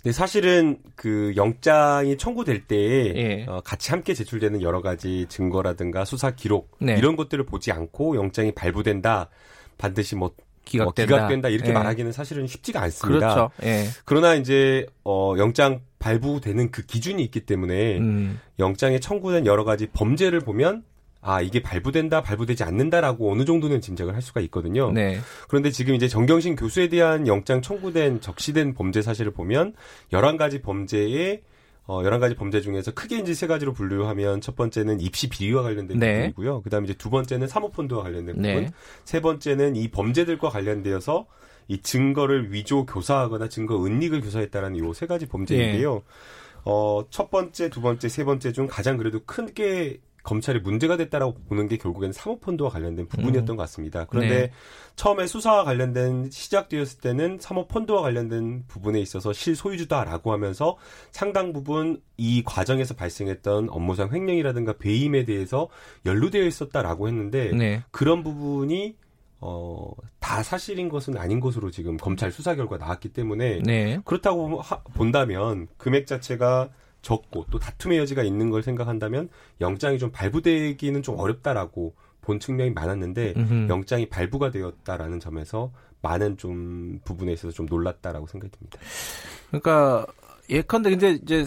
네, 0.06 0.12
사실은 0.12 0.78
그 0.94 1.32
영장이 1.34 2.16
청구될 2.16 2.68
때 2.68 2.76
예. 2.76 3.44
어, 3.48 3.60
같이 3.64 3.90
함께 3.90 4.14
제출되는 4.14 4.62
여러 4.62 4.80
가지 4.80 5.26
증거라든가 5.28 6.04
수사 6.04 6.30
기록 6.30 6.76
네. 6.78 6.96
이런 6.96 7.16
것들을 7.16 7.44
보지 7.44 7.72
않고 7.72 8.14
영장이 8.14 8.52
발부된다 8.52 9.30
반드시 9.78 10.14
뭐 10.14 10.30
기각된다, 10.64 11.10
뭐 11.10 11.18
기각된다 11.18 11.48
이렇게 11.48 11.70
예. 11.70 11.72
말하기는 11.72 12.12
사실은 12.12 12.46
쉽지가 12.46 12.82
않습니다. 12.82 13.34
그렇죠. 13.34 13.50
예. 13.64 13.86
그러나 14.04 14.34
이제 14.34 14.86
어 15.02 15.34
영장 15.38 15.80
발부되는 15.98 16.70
그 16.70 16.86
기준이 16.86 17.24
있기 17.24 17.40
때문에 17.40 17.98
음. 17.98 18.38
영장에 18.60 19.00
청구된 19.00 19.44
여러 19.44 19.64
가지 19.64 19.88
범죄를 19.88 20.38
보면 20.38 20.84
아 21.26 21.42
이게 21.42 21.60
발부된다 21.60 22.22
발부되지 22.22 22.62
않는다라고 22.62 23.32
어느 23.32 23.44
정도는 23.44 23.80
짐작을 23.80 24.14
할 24.14 24.22
수가 24.22 24.40
있거든요. 24.42 24.92
네. 24.92 25.18
그런데 25.48 25.72
지금 25.72 25.96
이제 25.96 26.06
정경심 26.06 26.54
교수에 26.54 26.88
대한 26.88 27.26
영장 27.26 27.60
청구된 27.62 28.20
적시된 28.20 28.74
범죄 28.74 29.02
사실을 29.02 29.32
보면 29.32 29.74
열한 30.12 30.36
가지 30.36 30.62
범죄에 30.62 31.42
어, 31.88 32.02
11가지 32.02 32.36
범죄 32.36 32.60
중에서 32.60 32.92
크게 32.92 33.18
이제 33.18 33.34
세 33.34 33.46
가지로 33.48 33.72
분류하면 33.72 34.40
첫 34.40 34.54
번째는 34.54 35.00
입시 35.00 35.28
비리와 35.28 35.62
관련된 35.62 35.98
네. 35.98 36.14
부분이고요. 36.14 36.62
그 36.62 36.70
다음에 36.70 36.84
이제 36.84 36.94
두 36.94 37.10
번째는 37.10 37.48
사모펀드와 37.48 38.04
관련된 38.04 38.36
네. 38.40 38.54
부분. 38.54 38.70
세 39.04 39.20
번째는 39.20 39.74
이 39.76 39.88
범죄들과 39.88 40.48
관련되어서 40.48 41.26
이 41.68 41.82
증거를 41.82 42.52
위조 42.52 42.86
교사하거나 42.86 43.48
증거 43.48 43.84
은닉을 43.84 44.20
교사했다라는 44.20 44.78
요 44.78 44.92
세 44.92 45.06
가지 45.06 45.26
범죄인데요. 45.26 45.94
네. 45.94 46.00
어, 46.64 47.04
첫 47.10 47.30
번째, 47.30 47.68
두 47.70 47.80
번째, 47.80 48.08
세 48.08 48.24
번째 48.24 48.52
중 48.52 48.66
가장 48.68 48.96
그래도 48.96 49.20
크게 49.24 49.98
검찰이 50.26 50.58
문제가 50.58 50.96
됐다라고 50.96 51.34
보는 51.48 51.68
게 51.68 51.76
결국엔 51.76 52.12
사모펀드와 52.12 52.68
관련된 52.68 53.06
부분이었던 53.06 53.54
음. 53.54 53.56
것 53.56 53.62
같습니다. 53.62 54.06
그런데 54.06 54.40
네. 54.48 54.52
처음에 54.96 55.28
수사와 55.28 55.62
관련된 55.62 56.30
시작되었을 56.32 57.00
때는 57.00 57.38
사모펀드와 57.40 58.02
관련된 58.02 58.64
부분에 58.66 59.00
있어서 59.00 59.32
실소유주다라고 59.32 60.32
하면서 60.32 60.76
상당 61.12 61.52
부분 61.52 62.02
이 62.16 62.42
과정에서 62.44 62.94
발생했던 62.94 63.68
업무상 63.70 64.12
횡령이라든가 64.12 64.74
배임에 64.78 65.24
대해서 65.24 65.68
연루되어 66.04 66.42
있었다라고 66.42 67.06
했는데 67.06 67.52
네. 67.52 67.84
그런 67.92 68.24
부분이 68.24 68.96
어, 69.38 69.92
다 70.18 70.42
사실인 70.42 70.88
것은 70.88 71.16
아닌 71.18 71.38
것으로 71.38 71.70
지금 71.70 71.96
검찰 71.98 72.32
수사 72.32 72.56
결과 72.56 72.78
나왔기 72.78 73.10
때문에 73.10 73.60
네. 73.62 74.00
그렇다고 74.04 74.60
하, 74.60 74.82
본다면 74.82 75.68
금액 75.76 76.08
자체가 76.08 76.70
적고 77.06 77.46
또 77.52 77.60
다툼의 77.60 77.98
여지가 77.98 78.24
있는 78.24 78.50
걸 78.50 78.64
생각한다면 78.64 79.28
영장이 79.60 79.98
좀 80.00 80.10
발부되기는 80.10 81.02
좀 81.04 81.16
어렵다라고 81.20 81.94
본 82.20 82.40
측면이 82.40 82.72
많았는데 82.72 83.34
음흠. 83.36 83.66
영장이 83.70 84.08
발부가 84.08 84.50
되었다라는 84.50 85.20
점에서 85.20 85.70
많은 86.02 86.36
좀 86.36 86.98
부분에 87.04 87.32
있어서 87.32 87.54
좀 87.54 87.66
놀랐다라고 87.66 88.26
생각이 88.26 88.50
듭니다. 88.50 88.80
그러니까 89.50 90.04
예컨대 90.50 90.90
근데 90.90 91.12
이제 91.12 91.46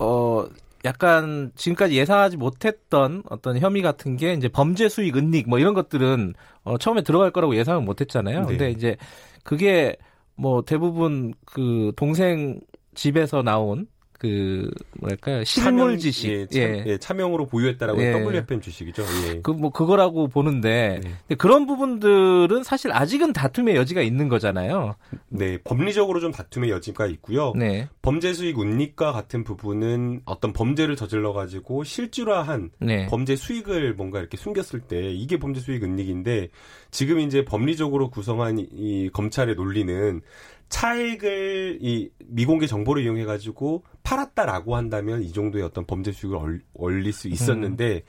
어 0.00 0.44
약간 0.84 1.52
지금까지 1.54 1.96
예상하지 1.96 2.36
못했던 2.36 3.22
어떤 3.30 3.60
혐의 3.60 3.82
같은 3.82 4.16
게 4.16 4.32
이제 4.34 4.48
범죄 4.48 4.88
수익 4.88 5.16
은닉 5.16 5.48
뭐 5.48 5.60
이런 5.60 5.72
것들은 5.72 6.34
어 6.64 6.78
처음에 6.78 7.02
들어갈 7.02 7.30
거라고 7.30 7.54
예상을 7.54 7.80
못 7.82 8.00
했잖아요. 8.00 8.40
네. 8.40 8.46
근데 8.46 8.70
이제 8.72 8.96
그게 9.44 9.96
뭐 10.34 10.62
대부분 10.62 11.32
그 11.44 11.92
동생 11.94 12.60
집에서 12.96 13.42
나온 13.42 13.86
그 14.18 14.70
뭐랄까요 15.00 15.44
실물 15.44 15.98
지식 15.98 16.30
예, 16.30 16.46
참, 16.46 16.62
예. 16.62 16.84
예, 16.86 16.98
차명으로 16.98 17.46
보유했다라고 17.46 18.00
예. 18.02 18.12
WFM 18.12 18.60
주식이죠. 18.60 19.04
예. 19.28 19.40
그뭐 19.40 19.70
그거라고 19.70 20.28
보는데 20.28 21.00
네. 21.02 21.10
근데 21.20 21.34
그런 21.36 21.66
부분들은 21.66 22.62
사실 22.62 22.92
아직은 22.92 23.32
다툼의 23.32 23.76
여지가 23.76 24.00
있는 24.00 24.28
거잖아요. 24.28 24.96
네, 25.28 25.58
법리적으로 25.64 26.20
좀 26.20 26.32
다툼의 26.32 26.70
여지가 26.70 27.06
있고요. 27.06 27.52
네. 27.56 27.88
범죄 28.02 28.32
수익 28.32 28.58
운익과 28.58 29.12
같은 29.12 29.44
부분은 29.44 30.22
어떤 30.24 30.52
범죄를 30.52 30.96
저질러 30.96 31.32
가지고 31.32 31.84
실질화한 31.84 32.70
네. 32.80 33.06
범죄 33.06 33.36
수익을 33.36 33.94
뭔가 33.94 34.18
이렇게 34.20 34.36
숨겼을 34.36 34.80
때 34.80 35.10
이게 35.10 35.38
범죄 35.38 35.60
수익 35.60 35.82
은닉인데 35.82 36.48
지금 36.90 37.18
이제 37.20 37.44
법리적으로 37.44 38.10
구성한 38.10 38.58
이, 38.58 38.68
이 38.72 39.10
검찰의 39.12 39.56
논리는 39.56 40.22
차액을 40.68 41.78
이 41.80 42.10
미공개 42.26 42.66
정보를 42.66 43.02
이용해 43.04 43.24
가지고 43.24 43.84
팔았다라고 44.02 44.76
한다면 44.76 45.22
이 45.22 45.32
정도의 45.32 45.64
어떤 45.64 45.86
범죄 45.86 46.12
수익을 46.12 46.62
올릴 46.74 47.12
수 47.12 47.28
있었는데 47.28 47.94
음. 47.94 48.00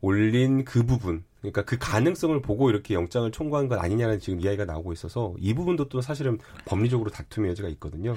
올린 0.00 0.64
그 0.64 0.84
부분 0.84 1.24
그러니까 1.44 1.62
그 1.62 1.76
가능성을 1.78 2.40
보고 2.40 2.70
이렇게 2.70 2.94
영장을 2.94 3.30
청구한 3.30 3.68
것 3.68 3.78
아니냐는 3.78 4.18
지금 4.18 4.40
이야기가 4.40 4.64
나오고 4.64 4.94
있어서 4.94 5.34
이 5.38 5.52
부분도 5.52 5.90
또 5.90 6.00
사실은 6.00 6.38
법리적으로 6.64 7.10
다툼의 7.10 7.50
여지가 7.50 7.68
있거든요. 7.70 8.14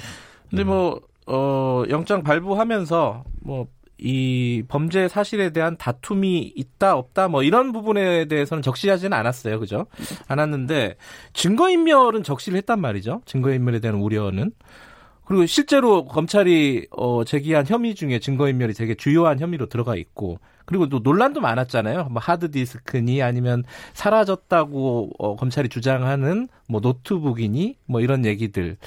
근데 0.50 0.64
뭐, 0.64 1.02
어, 1.26 1.84
영장 1.90 2.24
발부하면서 2.24 3.26
뭐, 3.42 3.68
이 4.00 4.64
범죄 4.68 5.08
사실에 5.08 5.52
대한 5.52 5.76
다툼이 5.78 6.54
있다 6.56 6.96
없다 6.96 7.28
뭐 7.28 7.44
이런 7.44 7.72
부분에 7.72 8.26
대해서는 8.26 8.62
적시하지는 8.62 9.18
않았어요. 9.18 9.60
그죠? 9.60 9.88
않았는데 10.28 10.98
증거 11.34 11.70
인멸은 11.70 12.24
적시를 12.24 12.58
했단 12.58 12.80
말이죠. 12.80 13.22
증거 13.26 13.52
인멸에 13.52 13.80
대한 13.80 13.98
우려는. 13.98 14.52
그리고 15.26 15.46
실제로 15.46 16.06
검찰이 16.06 16.88
어, 16.92 17.26
제기한 17.26 17.66
혐의 17.68 17.96
중에 17.96 18.20
증거 18.20 18.48
인멸이 18.48 18.74
되게 18.74 18.96
주요한 18.96 19.40
혐의로 19.40 19.66
들어가 19.66 19.96
있고 19.96 20.40
그리고 20.64 20.88
또 20.88 21.00
논란도 21.00 21.42
많았잖아요. 21.42 22.10
뭐 22.12 22.22
하드 22.22 22.52
디스크니 22.52 23.22
아니면 23.22 23.64
사라졌다고 23.94 25.12
어, 25.18 25.36
검찰이 25.36 25.70
주장하는 25.70 26.48
뭐 26.70 26.80
노트북이니 26.82 27.78
뭐 27.88 28.00
이런 28.00 28.26
얘기들 28.26 28.78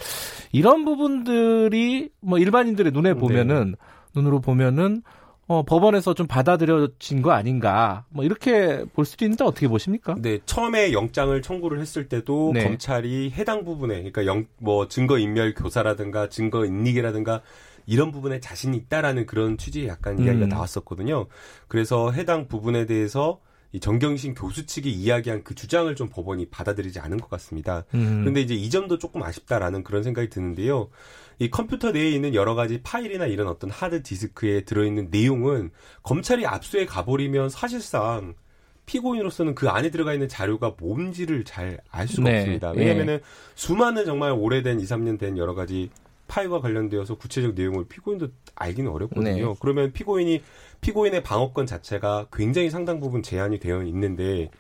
이런 0.52 0.84
부분들이 0.84 2.10
뭐 2.20 2.38
일반인들의 2.38 2.92
눈에 2.92 3.14
보면은 3.14 3.72
네. 3.72 3.76
눈으로 4.14 4.40
보면은 4.40 5.02
어, 5.46 5.64
법원에서 5.64 6.14
좀 6.14 6.28
받아들여진 6.28 7.22
거 7.22 7.32
아닌가 7.32 8.04
뭐 8.10 8.24
이렇게 8.24 8.84
볼 8.92 9.04
수도 9.04 9.24
있는데 9.24 9.42
어떻게 9.42 9.66
보십니까? 9.66 10.14
네 10.20 10.38
처음에 10.46 10.92
영장을 10.92 11.42
청구를 11.42 11.80
했을 11.80 12.08
때도 12.08 12.52
네. 12.54 12.62
검찰이 12.62 13.32
해당 13.32 13.64
부분에 13.64 13.96
그러니까 13.96 14.26
영, 14.26 14.46
뭐 14.58 14.86
증거 14.86 15.18
인멸 15.18 15.54
교사라든가 15.54 16.28
증거 16.28 16.64
인닉이라든가 16.64 17.42
이런 17.86 18.12
부분에 18.12 18.38
자신이 18.38 18.76
있다라는 18.76 19.26
그런 19.26 19.58
취지의 19.58 19.88
약간 19.88 20.20
이야기가 20.20 20.46
음. 20.46 20.48
나왔었거든요. 20.50 21.26
그래서 21.66 22.12
해당 22.12 22.46
부분에 22.46 22.86
대해서 22.86 23.40
이 23.72 23.80
정경심 23.80 24.34
교수 24.34 24.66
측이 24.66 24.90
이야기한 24.90 25.42
그 25.42 25.56
주장을 25.56 25.92
좀 25.96 26.08
법원이 26.08 26.50
받아들이지 26.50 27.00
않은 27.00 27.18
것 27.18 27.28
같습니다. 27.30 27.84
음. 27.94 28.20
그런데 28.20 28.40
이제 28.40 28.54
이 28.54 28.70
점도 28.70 28.98
조금 28.98 29.22
아쉽다라는 29.24 29.82
그런 29.82 30.04
생각이 30.04 30.28
드는데요. 30.28 30.90
이 31.40 31.48
컴퓨터 31.48 31.90
내에 31.90 32.10
있는 32.10 32.34
여러 32.34 32.54
가지 32.54 32.82
파일이나 32.82 33.24
이런 33.24 33.48
어떤 33.48 33.70
하드 33.70 34.02
디스크에 34.02 34.60
들어있는 34.66 35.08
내용은 35.10 35.70
검찰이 36.02 36.44
압수해 36.46 36.84
가버리면 36.84 37.48
사실상 37.48 38.34
피고인으로서는 38.84 39.54
그 39.54 39.68
안에 39.70 39.90
들어가 39.90 40.12
있는 40.12 40.28
자료가 40.28 40.74
뭔지를 40.78 41.44
잘 41.44 41.78
알 41.90 42.06
수가 42.08 42.28
네. 42.30 42.38
없습니다. 42.40 42.72
왜냐면은 42.72 43.16
네. 43.16 43.22
수많은 43.54 44.04
정말 44.04 44.32
오래된 44.32 44.80
2, 44.80 44.84
3년 44.84 45.18
된 45.18 45.38
여러 45.38 45.54
가지 45.54 45.90
파일과 46.28 46.60
관련되어서 46.60 47.16
구체적 47.16 47.54
내용을 47.54 47.86
피고인도 47.88 48.28
알기는 48.54 48.90
어렵거든요. 48.90 49.48
네. 49.48 49.54
그러면 49.60 49.92
피고인이 49.92 50.42
피고인의 50.82 51.22
방어권 51.22 51.66
자체가 51.66 52.26
굉장히 52.32 52.68
상당 52.68 53.00
부분 53.00 53.22
제한이 53.22 53.58
되어 53.60 53.82
있는데 53.84 54.50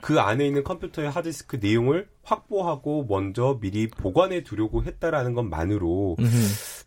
그 0.00 0.20
안에 0.20 0.46
있는 0.46 0.64
컴퓨터의 0.64 1.10
하드디스크 1.10 1.56
내용을 1.60 2.08
확보하고 2.22 3.06
먼저 3.08 3.58
미리 3.60 3.88
보관해 3.88 4.42
두려고 4.42 4.84
했다라는 4.84 5.34
것만으로 5.34 6.16
음흠. 6.18 6.30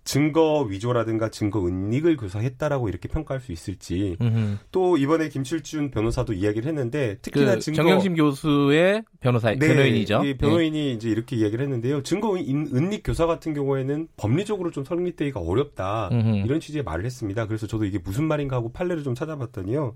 증거 0.06 0.62
위조라든가 0.62 1.30
증거 1.30 1.66
은닉을 1.66 2.18
교사했다라고 2.18 2.90
이렇게 2.90 3.08
평가할 3.08 3.42
수 3.42 3.52
있을지 3.52 4.18
음흠. 4.22 4.58
또 4.72 4.98
이번에 4.98 5.30
김칠준 5.30 5.92
변호사도 5.92 6.34
이야기를 6.34 6.68
했는데 6.68 7.18
특히나 7.22 7.56
그 7.56 7.60
증거 7.62 7.78
정경심 7.78 8.16
교수의 8.16 9.04
변호사 9.22 9.52
네, 9.52 9.58
변호인이죠. 9.58 10.24
이 10.26 10.38
변호인이 10.38 10.78
네. 10.78 10.92
이제 10.92 11.10
이렇게 11.10 11.36
이야기를 11.38 11.64
했는데요. 11.64 12.04
증거 12.04 12.36
은닉 12.36 13.02
교사 13.04 13.26
같은 13.26 13.54
경우에는 13.54 14.10
법리적으로 14.18 14.72
좀 14.72 14.84
성립되기가 14.84 15.40
어렵다 15.40 16.10
음흠. 16.12 16.46
이런 16.46 16.60
취지의 16.60 16.84
말을 16.84 17.06
했습니다. 17.06 17.48
그래서 17.48 17.66
저도 17.66 17.86
이게 17.86 17.98
무슨 17.98 18.26
말인가 18.26 18.58
하고 18.58 18.72
판례를 18.72 19.04
좀 19.04 19.16
찾아봤더니요. 19.16 19.96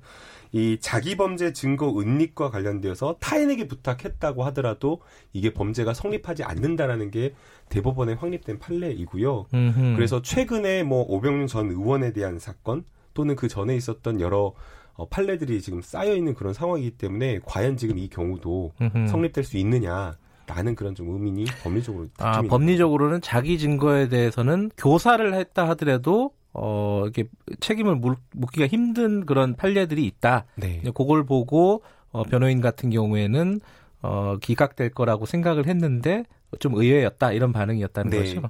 이 0.52 0.78
자기 0.80 1.16
범죄 1.18 1.54
증거 1.54 2.00
은닉과 2.00 2.50
관련되어서 2.50 3.18
타인에게 3.20 3.68
부탁했다고 3.68 4.44
하더라도 4.46 5.02
이게 5.34 5.54
범죄가 5.54 5.94
성립하지 5.94 6.44
않는다라는 6.44 7.12
게 7.12 7.34
대법원에 7.70 8.14
확립된 8.14 8.60
판례이고요. 8.60 9.48
음흠. 9.54 9.96
그래서 9.96 10.22
최근에 10.22 10.84
뭐 10.84 11.06
오병윤 11.08 11.48
전 11.48 11.70
의원에 11.70 12.14
대한 12.14 12.40
사건 12.40 12.84
또는 13.14 13.36
그 13.36 13.48
전에 13.48 13.76
있었던 13.76 14.22
여러 14.22 14.54
어, 14.94 15.08
판례들이 15.08 15.62
지금 15.62 15.82
쌓여 15.82 16.16
있는 16.16 16.34
그런 16.34 16.54
상황이기 16.54 16.92
때문에 16.92 17.40
과연 17.46 17.78
지금 17.78 17.98
이 17.98 18.08
경우도 18.08 18.74
음흠. 18.82 19.08
성립될 19.08 19.44
수 19.44 19.58
있느냐 19.58 20.18
라는 20.48 20.76
그런 20.76 20.96
좀 20.96 21.10
의문이 21.10 21.46
법리적으로 21.62 22.08
아, 22.20 22.42
법리적으로는 22.42 23.22
자기 23.22 23.60
증거에 23.60 24.08
대해서는 24.08 24.72
교사를 24.78 25.34
했다 25.34 25.68
하더라도 25.70 26.32
어, 26.60 27.02
이렇게 27.04 27.26
책임을 27.60 27.96
물, 27.96 28.16
묻기가 28.34 28.68
힘든 28.68 29.26
그런 29.26 29.56
판례들이 29.56 30.06
있다. 30.06 30.46
네. 30.56 30.82
그걸 30.96 31.24
보고 31.24 31.84
어, 32.12 32.24
변호인 32.24 32.62
같은 32.62 32.90
경우에는 32.90 33.60
어, 34.02 34.38
기각될 34.42 34.90
거라고 34.90 35.26
생각을 35.26 35.68
했는데 35.68 36.24
좀 36.60 36.74
의외였다 36.74 37.32
이런 37.32 37.54
반응이었다는 37.54 38.10
네. 38.10 38.18
거죠. 38.18 38.50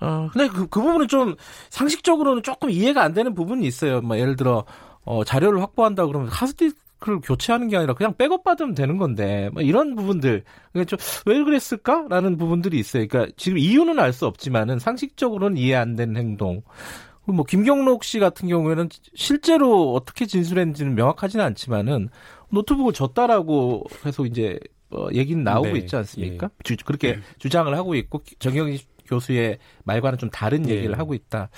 어, 0.00 0.28
근데 0.32 0.48
그, 0.48 0.66
그 0.66 0.82
부분은 0.82 1.08
좀 1.08 1.34
상식적으로는 1.70 2.42
조금 2.42 2.68
이해가 2.70 3.02
안 3.02 3.14
되는 3.14 3.34
부분이 3.34 3.66
있어요. 3.66 4.02
뭐 4.02 4.18
예를 4.18 4.36
들어 4.36 4.64
어, 5.04 5.24
자료를 5.24 5.62
확보한다 5.62 6.06
그러면 6.06 6.28
하스디 6.28 6.72
그걸 7.02 7.20
교체하는 7.20 7.66
게 7.68 7.76
아니라 7.76 7.94
그냥 7.94 8.14
백업 8.16 8.44
받으면 8.44 8.74
되는 8.74 8.96
건데 8.96 9.50
뭐 9.52 9.60
이런 9.60 9.96
부분들 9.96 10.44
그러니까 10.72 10.96
좀왜 10.96 11.42
그랬을까라는 11.42 12.36
부분들이 12.36 12.78
있어요. 12.78 13.06
그러니까 13.08 13.34
지금 13.36 13.58
이유는 13.58 13.98
알 13.98 14.12
수 14.12 14.26
없지만은 14.26 14.78
상식적으로는 14.78 15.56
이해 15.56 15.74
안 15.74 15.96
되는 15.96 16.16
행동. 16.16 16.62
뭐 17.24 17.44
김경록 17.44 18.04
씨 18.04 18.18
같은 18.18 18.46
경우에는 18.48 18.88
실제로 19.14 19.94
어떻게 19.94 20.26
진술했는지는 20.26 20.94
명확하지는 20.94 21.44
않지만은 21.46 22.10
노트북을 22.50 22.92
줬다라고 22.92 23.84
해서 24.04 24.26
이제 24.26 24.60
어, 24.90 25.08
얘기는 25.14 25.42
나오고 25.42 25.72
네. 25.72 25.78
있지 25.78 25.96
않습니까? 25.96 26.50
예. 26.52 26.62
주, 26.62 26.76
그렇게 26.84 27.16
네. 27.16 27.22
주장을 27.38 27.74
하고 27.74 27.94
있고 27.94 28.22
정경 28.38 28.76
교수의 29.06 29.58
말과는 29.84 30.18
좀 30.18 30.30
다른 30.30 30.62
네. 30.62 30.74
얘기를 30.74 30.98
하고 30.98 31.14
있다. 31.14 31.48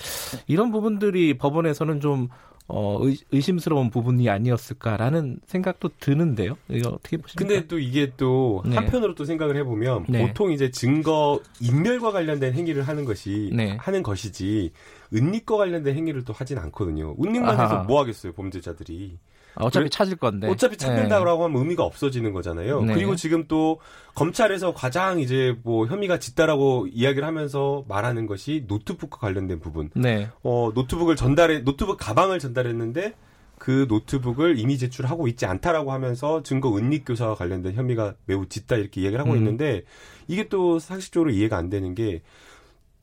이런 0.47 0.71
부분들이 0.71 1.37
법원에서는 1.37 1.99
좀 1.99 2.29
어, 2.67 2.99
의, 3.03 3.41
심스러운 3.41 3.91
부분이 3.91 4.27
아니었을까라는 4.27 5.39
생각도 5.45 5.89
드는데요. 5.99 6.57
이거 6.69 6.89
어떻게 6.89 7.17
보십니까? 7.17 7.37
근데 7.37 7.67
또 7.67 7.77
이게 7.77 8.11
또 8.17 8.63
네. 8.65 8.75
한편으로 8.75 9.13
또 9.13 9.23
생각을 9.23 9.55
해보면 9.57 10.05
네. 10.09 10.27
보통 10.27 10.51
이제 10.51 10.71
증거 10.71 11.39
인멸과 11.61 12.11
관련된 12.11 12.53
행위를 12.53 12.83
하는 12.83 13.05
것이 13.05 13.51
네. 13.53 13.77
하는 13.79 14.01
것이지 14.01 14.71
은닉과 15.13 15.57
관련된 15.57 15.95
행위를 15.95 16.23
또 16.23 16.33
하진 16.33 16.57
않거든요. 16.57 17.15
은닉만 17.23 17.59
해서 17.59 17.83
뭐 17.83 18.01
하겠어요 18.01 18.33
범죄자들이. 18.33 19.19
어차피 19.57 19.89
찾을 19.89 20.17
건데. 20.17 20.47
어차피 20.49 20.77
찾는다고 20.77 21.25
네. 21.25 21.31
하면 21.31 21.55
의미가 21.55 21.83
없어지는 21.83 22.33
거잖아요. 22.33 22.81
네. 22.81 22.93
그리고 22.93 23.15
지금 23.15 23.45
또 23.47 23.79
검찰에서 24.13 24.73
가장 24.73 25.19
이제 25.19 25.55
뭐 25.63 25.85
혐의가 25.87 26.19
짙다라고 26.19 26.87
이야기를 26.91 27.25
하면서 27.25 27.83
말하는 27.87 28.27
것이 28.27 28.65
노트북과 28.67 29.17
관련된 29.17 29.59
부분. 29.59 29.89
네. 29.93 30.29
어, 30.43 30.71
노트북을 30.73 31.15
전달해, 31.15 31.59
노트북 31.59 31.97
가방을 31.97 32.39
전달했는데 32.39 33.13
그 33.57 33.85
노트북을 33.87 34.59
이미 34.59 34.77
제출하고 34.77 35.27
있지 35.27 35.45
않다라고 35.45 35.91
하면서 35.91 36.43
증거 36.43 36.75
은닉 36.77 37.05
교사와 37.05 37.35
관련된 37.35 37.73
혐의가 37.73 38.15
매우 38.25 38.47
짙다 38.47 38.75
이렇게 38.75 39.01
이야기를 39.01 39.19
하고 39.19 39.31
음. 39.31 39.37
있는데 39.37 39.83
이게 40.27 40.49
또 40.49 40.79
상식적으로 40.79 41.31
이해가 41.31 41.57
안 41.57 41.69
되는 41.69 41.95
게 41.95 42.21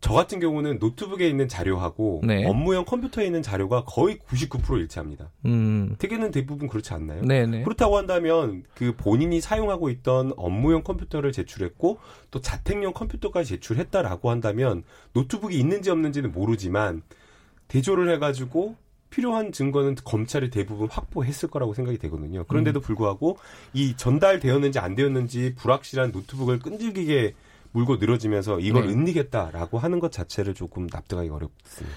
저 0.02 0.14
같은 0.14 0.40
경우는 0.40 0.78
노트북에 0.80 1.28
있는 1.28 1.46
자료하고 1.46 2.22
네. 2.24 2.44
업무용 2.44 2.84
컴퓨터에 2.84 3.24
있는 3.24 3.40
자료가 3.40 3.84
거의 3.84 4.18
99% 4.18 4.76
일치합니다. 4.80 5.30
음. 5.46 5.94
대개는 6.00 6.32
대부분 6.32 6.66
그렇지 6.68 6.92
않나요? 6.92 7.22
네네. 7.22 7.58
네. 7.58 7.62
그렇다고 7.62 7.96
한다면 7.98 8.64
그 8.74 8.96
본인이 8.96 9.40
사용하고 9.40 9.90
있던 9.90 10.32
업무용 10.36 10.82
컴퓨터를 10.82 11.30
제출했고 11.30 12.00
또 12.32 12.40
자택용 12.40 12.92
컴퓨터까지 12.92 13.50
제출했다라고 13.50 14.28
한다면 14.28 14.82
노트북이 15.12 15.56
있는지 15.56 15.88
없는지는 15.88 16.32
모르지만 16.32 17.02
대조를 17.68 18.12
해가지고 18.14 18.74
필요한 19.08 19.52
증거는 19.52 19.94
검찰이 20.02 20.50
대부분 20.50 20.88
확보했을 20.90 21.48
거라고 21.48 21.74
생각이 21.74 21.98
되거든요. 21.98 22.42
그런데도 22.48 22.80
음. 22.80 22.82
불구하고 22.82 23.38
이 23.72 23.96
전달되었는지 23.96 24.80
안 24.80 24.96
되었는지 24.96 25.54
불확실한 25.54 26.10
노트북을 26.10 26.58
끈질기게 26.58 27.34
물고 27.72 27.96
늘어지면서 27.96 28.61
이걸 28.61 28.87
네. 28.87 28.92
은닉했다라고 28.92 29.78
하는 29.78 29.98
것 29.98 30.12
자체를 30.12 30.54
조금 30.54 30.87
납득하기 30.90 31.28
어렵습니다. 31.28 31.96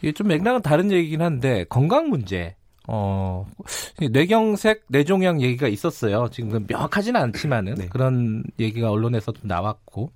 이게 0.00 0.12
좀 0.12 0.28
맥락은 0.28 0.62
다른 0.62 0.90
얘기긴 0.90 1.22
한데 1.22 1.64
건강 1.68 2.08
문제. 2.08 2.56
어, 2.88 3.46
뇌경색, 4.10 4.84
뇌종양 4.88 5.40
얘기가 5.40 5.68
있었어요. 5.68 6.28
지금 6.32 6.66
명확하지는 6.68 7.20
않지만은 7.20 7.74
네. 7.74 7.88
그런 7.88 8.42
얘기가 8.58 8.90
언론에서도 8.90 9.38
나왔고. 9.44 10.12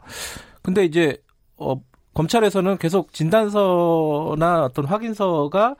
근데 0.62 0.84
이제 0.84 1.16
어, 1.56 1.80
검찰에서는 2.14 2.78
계속 2.78 3.12
진단서나 3.12 4.64
어떤 4.64 4.84
확인서가 4.84 5.76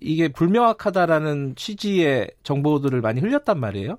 이게 0.00 0.28
불명확하다라는 0.28 1.56
취지의 1.56 2.30
정보들을 2.42 3.00
많이 3.00 3.20
흘렸단 3.20 3.58
말이에요. 3.58 3.98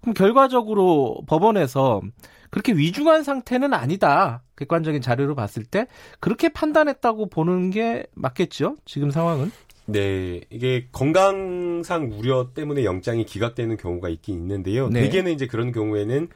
그럼 0.00 0.14
결과적으로 0.14 1.22
법원에서 1.26 2.00
그렇게 2.52 2.74
위중한 2.74 3.22
상태는 3.24 3.72
아니다. 3.72 4.42
객관적인 4.56 5.00
자료로 5.00 5.34
봤을 5.34 5.64
때 5.64 5.86
그렇게 6.20 6.50
판단했다고 6.50 7.30
보는 7.30 7.70
게 7.70 8.04
맞겠죠. 8.14 8.76
지금 8.84 9.10
상황은. 9.10 9.50
네, 9.86 10.42
이게 10.50 10.86
건강상 10.92 12.12
우려 12.12 12.50
때문에 12.54 12.84
영장이 12.84 13.24
기각되는 13.24 13.78
경우가 13.78 14.10
있긴 14.10 14.34
있는데요. 14.34 14.90
네. 14.90 15.00
대개는 15.00 15.32
이제 15.32 15.46
그런 15.46 15.72
경우에는 15.72 16.28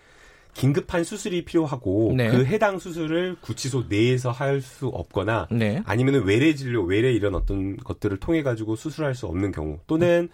긴급한 0.55 1.05
수술이 1.05 1.45
필요하고 1.45 2.15
네. 2.17 2.31
그 2.31 2.47
해당 2.47 2.79
수술을 2.79 3.37
구치소 3.43 3.85
내에서 3.91 4.31
할 4.31 4.63
수 4.63 4.87
없거나 4.87 5.49
네. 5.51 5.83
아니면 5.85 6.25
외래 6.25 6.55
진료, 6.55 6.83
외래 6.83 7.13
이런 7.13 7.35
어떤 7.35 7.77
것들을 7.77 8.17
통해 8.21 8.43
가지고 8.43 8.75
수술할 8.75 9.15
수 9.15 9.27
없는 9.27 9.53
경우 9.53 9.81
또는 9.87 10.31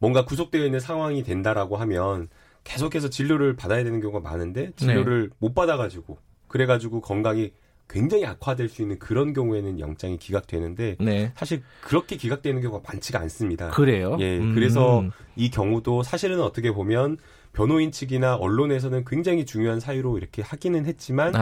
뭔가 0.00 0.24
구속되어 0.24 0.64
있는 0.64 0.80
상황이 0.80 1.22
된다라고 1.22 1.76
하면 1.76 2.28
계속해서 2.70 3.10
진료를 3.10 3.56
받아야 3.56 3.82
되는 3.82 4.00
경우가 4.00 4.20
많은데 4.20 4.70
진료를 4.76 5.30
네. 5.30 5.36
못 5.38 5.54
받아가지고 5.54 6.18
그래가지고 6.46 7.00
건강이 7.00 7.52
굉장히 7.88 8.24
악화될 8.24 8.68
수 8.68 8.82
있는 8.82 9.00
그런 9.00 9.32
경우에는 9.32 9.80
영장이 9.80 10.18
기각되는데 10.18 10.96
네. 11.00 11.32
사실 11.34 11.62
그렇게 11.80 12.14
기각되는 12.16 12.62
경우가 12.62 12.88
많지가 12.88 13.18
않습니다. 13.20 13.70
그래요? 13.70 14.16
예. 14.20 14.38
음. 14.38 14.54
그래서 14.54 15.04
이 15.34 15.50
경우도 15.50 16.04
사실은 16.04 16.40
어떻게 16.40 16.70
보면 16.72 17.18
변호인 17.52 17.90
측이나 17.90 18.36
언론에서는 18.36 19.04
굉장히 19.04 19.44
중요한 19.44 19.80
사유로 19.80 20.18
이렇게 20.18 20.40
하기는 20.42 20.86
했지만 20.86 21.32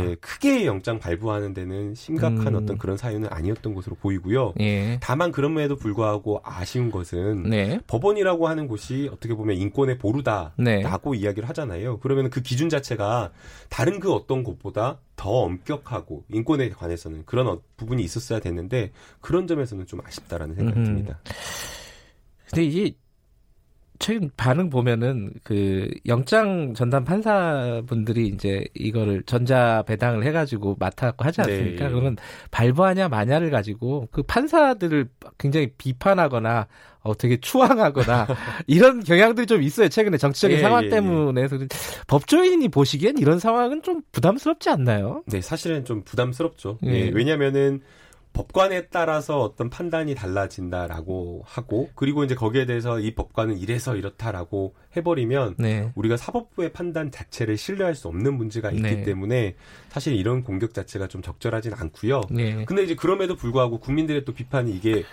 예, 0.00 0.14
크게 0.16 0.66
영장 0.66 0.98
발부하는 0.98 1.54
데는 1.54 1.94
심각한 1.94 2.48
음. 2.48 2.62
어떤 2.62 2.78
그런 2.78 2.96
사유는 2.96 3.28
아니었던 3.30 3.74
것으로 3.74 3.96
보이고요. 3.96 4.54
예. 4.60 4.98
다만 5.00 5.32
그럼에도 5.32 5.76
불구하고 5.76 6.40
아쉬운 6.42 6.90
것은 6.90 7.44
네. 7.44 7.78
법원이라고 7.86 8.48
하는 8.48 8.66
곳이 8.66 9.08
어떻게 9.12 9.34
보면 9.34 9.56
인권의 9.56 9.98
보루다라고 9.98 10.54
네. 11.14 11.18
이야기를 11.18 11.48
하잖아요. 11.48 11.98
그러면 12.00 12.30
그 12.30 12.42
기준 12.42 12.68
자체가 12.68 13.30
다른 13.68 14.00
그 14.00 14.12
어떤 14.12 14.42
곳보다 14.42 14.98
더 15.16 15.30
엄격하고 15.30 16.24
인권에 16.28 16.70
관해서는 16.70 17.22
그런 17.26 17.46
어, 17.46 17.60
부분이 17.76 18.02
있었어야 18.02 18.40
됐는데 18.40 18.90
그런 19.20 19.46
점에서는 19.46 19.86
좀 19.86 20.00
아쉽다라는 20.04 20.56
생각이 20.56 20.80
음. 20.80 20.84
듭니다. 20.84 21.20
근데 22.50 22.64
이게 22.64 22.96
최근 24.04 24.30
반응 24.36 24.68
보면은 24.68 25.32
그 25.42 25.88
영장 26.04 26.74
전담 26.74 27.04
판사분들이 27.04 28.26
이제 28.26 28.62
이거를 28.74 29.22
전자 29.22 29.82
배당을 29.86 30.24
해가지고 30.24 30.76
맡아갖고 30.78 31.24
하지 31.24 31.40
않습니까? 31.40 31.86
네. 31.86 31.90
그러면 31.90 32.16
발부하냐 32.50 33.08
마냐를 33.08 33.48
가지고 33.48 34.06
그 34.10 34.22
판사들을 34.22 35.08
굉장히 35.38 35.70
비판하거나 35.78 36.66
어, 37.00 37.16
되게 37.16 37.38
추앙하거나 37.40 38.26
이런 38.66 39.02
경향들이 39.02 39.46
좀 39.46 39.62
있어요. 39.62 39.88
최근에 39.88 40.18
정치적인 40.18 40.58
예, 40.58 40.60
상황 40.60 40.82
예, 40.82 40.86
예. 40.88 40.90
때문에. 40.90 41.40
예. 41.40 41.48
법조인이 42.06 42.68
보시기엔 42.68 43.16
이런 43.16 43.38
상황은 43.38 43.80
좀 43.80 44.02
부담스럽지 44.12 44.68
않나요? 44.68 45.22
네, 45.28 45.40
사실은 45.40 45.86
좀 45.86 46.02
부담스럽죠. 46.04 46.78
예. 46.84 46.90
예 46.90 47.08
왜냐면은 47.08 47.80
법관에 48.34 48.88
따라서 48.88 49.40
어떤 49.40 49.70
판단이 49.70 50.14
달라진다라고 50.14 51.42
하고 51.46 51.88
그리고 51.94 52.24
이제 52.24 52.34
거기에 52.34 52.66
대해서 52.66 52.98
이 52.98 53.14
법관은 53.14 53.58
이래서 53.58 53.96
이렇다라고 53.96 54.74
해버리면 54.96 55.54
네. 55.58 55.92
우리가 55.94 56.16
사법부의 56.16 56.72
판단 56.72 57.10
자체를 57.10 57.56
신뢰할 57.56 57.94
수 57.94 58.08
없는 58.08 58.34
문제가 58.34 58.70
있기 58.72 58.82
네. 58.82 59.02
때문에 59.04 59.54
사실 59.88 60.14
이런 60.16 60.42
공격 60.42 60.74
자체가 60.74 61.06
좀 61.06 61.22
적절하진 61.22 61.74
않고요. 61.74 62.22
네. 62.30 62.64
근데 62.64 62.82
이제 62.82 62.94
그럼에도 62.94 63.36
불구하고 63.36 63.78
국민들의 63.78 64.24
또 64.24 64.34
비판이 64.34 64.72
이게 64.72 65.04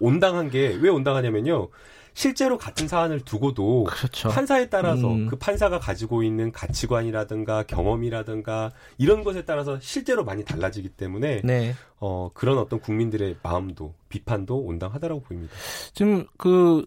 온당한 0.00 0.50
게 0.50 0.74
왜 0.80 0.88
온당하냐면요. 0.88 1.68
실제로 2.14 2.58
같은 2.58 2.88
사안을 2.88 3.20
두고도 3.20 3.84
그렇죠. 3.84 4.28
판사에 4.28 4.68
따라서 4.68 5.12
음. 5.12 5.26
그 5.26 5.36
판사가 5.36 5.78
가지고 5.78 6.22
있는 6.22 6.52
가치관이라든가 6.52 7.64
경험이라든가 7.64 8.72
이런 8.98 9.24
것에 9.24 9.44
따라서 9.44 9.78
실제로 9.80 10.24
많이 10.24 10.44
달라지기 10.44 10.90
때문에 10.90 11.42
네. 11.44 11.74
어, 11.98 12.30
그런 12.34 12.58
어떤 12.58 12.80
국민들의 12.80 13.36
마음도 13.42 13.94
비판도 14.08 14.58
온당하다라고 14.58 15.22
보입니다. 15.22 15.54
지금 15.92 16.26
그 16.36 16.86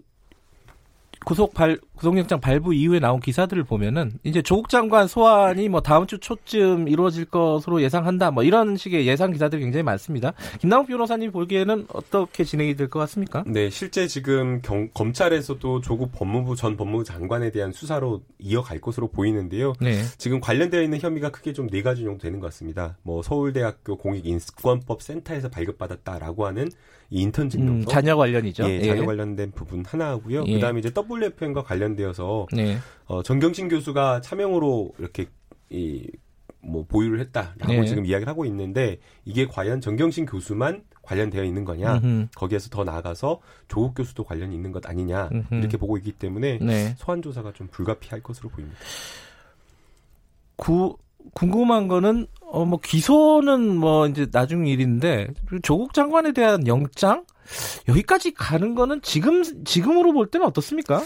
구속 1.25 1.53
발 1.53 1.77
구속영장 1.95 2.39
발부 2.41 2.73
이후에 2.73 2.99
나온 2.99 3.19
기사들을 3.19 3.63
보면은 3.63 4.11
이제 4.23 4.41
조국 4.41 4.67
장관 4.69 5.07
소환이 5.07 5.69
뭐 5.69 5.79
다음 5.81 6.05
주 6.05 6.17
초쯤 6.19 6.87
이루어질 6.87 7.25
것으로 7.25 7.81
예상한다. 7.81 8.31
뭐 8.31 8.43
이런 8.43 8.75
식의 8.75 9.07
예상 9.07 9.31
기사들이 9.31 9.61
굉장히 9.61 9.83
많습니다. 9.83 10.33
김남욱 10.59 10.87
변호사님 10.87 11.31
보기에는 11.31 11.87
어떻게 11.93 12.43
진행이 12.43 12.75
될 12.75 12.89
것 12.89 12.99
같습니까? 12.99 13.43
네, 13.47 13.69
실제 13.69 14.07
지금 14.07 14.61
경, 14.61 14.89
검찰에서도 14.93 15.81
조국 15.81 16.11
법무부 16.11 16.55
전 16.55 16.75
법무부 16.75 17.03
장관에 17.05 17.51
대한 17.51 17.71
수사로 17.71 18.21
이어갈 18.39 18.79
것으로 18.81 19.07
보이는데요. 19.07 19.73
네. 19.79 20.01
지금 20.17 20.41
관련되어 20.41 20.81
있는 20.81 20.99
혐의가 20.99 21.29
크게 21.29 21.53
좀 21.53 21.63
네 21.73 21.81
가지 21.81 22.03
정도 22.03 22.19
되는 22.21 22.39
것 22.39 22.47
같습니다. 22.47 22.97
뭐 23.03 23.23
서울대학교 23.23 23.97
공익인권법 23.97 25.01
센터에서 25.01 25.49
발급받았다라고 25.49 26.45
하는 26.45 26.69
인턴 27.21 27.49
증명서 27.49 27.89
음, 27.89 27.91
자녀 27.91 28.15
관련이죠. 28.17 28.69
예, 28.69 28.81
자녀 28.81 29.01
예. 29.01 29.05
관련된 29.05 29.51
부분 29.51 29.83
하나 29.85 30.09
하고요. 30.09 30.43
예. 30.47 30.53
그다음에 30.55 30.79
이제 30.79 30.91
WFM과 30.95 31.63
관련되어서 31.63 32.47
네. 32.53 32.77
어, 33.05 33.21
정경심 33.23 33.69
교수가 33.69 34.21
차명으로 34.21 34.93
이렇게 34.97 35.27
이 35.69 36.07
뭐 36.63 36.85
보유를 36.87 37.19
했다라고 37.19 37.73
네. 37.73 37.85
지금 37.85 38.05
이야기를 38.05 38.29
하고 38.29 38.45
있는데 38.45 38.97
이게 39.25 39.45
과연 39.45 39.81
정경심 39.81 40.25
교수만 40.25 40.83
관련되어 41.01 41.43
있는 41.43 41.65
거냐 41.65 41.95
음흠. 41.97 42.27
거기에서 42.35 42.69
더 42.69 42.85
나아가서 42.85 43.41
조국 43.67 43.93
교수도 43.93 44.23
관련이 44.23 44.55
있는 44.55 44.71
것 44.71 44.87
아니냐 44.87 45.29
음흠. 45.31 45.55
이렇게 45.55 45.77
보고 45.77 45.97
있기 45.97 46.13
때문에 46.13 46.59
네. 46.59 46.95
소환 46.97 47.21
조사가 47.21 47.51
좀 47.51 47.67
불가피할 47.67 48.21
것으로 48.23 48.49
보입니다. 48.49 48.79
구 50.55 50.97
궁금한 51.33 51.87
거는 51.87 52.27
어 52.41 52.65
뭐 52.65 52.79
기소는 52.79 53.77
뭐 53.77 54.07
이제 54.07 54.27
나중 54.31 54.67
일인데 54.67 55.27
조국 55.63 55.93
장관에 55.93 56.33
대한 56.33 56.67
영장 56.67 57.25
여기까지 57.87 58.31
가는 58.33 58.75
거는 58.75 59.01
지금 59.01 59.43
지금으로 59.65 60.13
볼 60.13 60.27
때는 60.27 60.45
어떻습니까? 60.45 61.01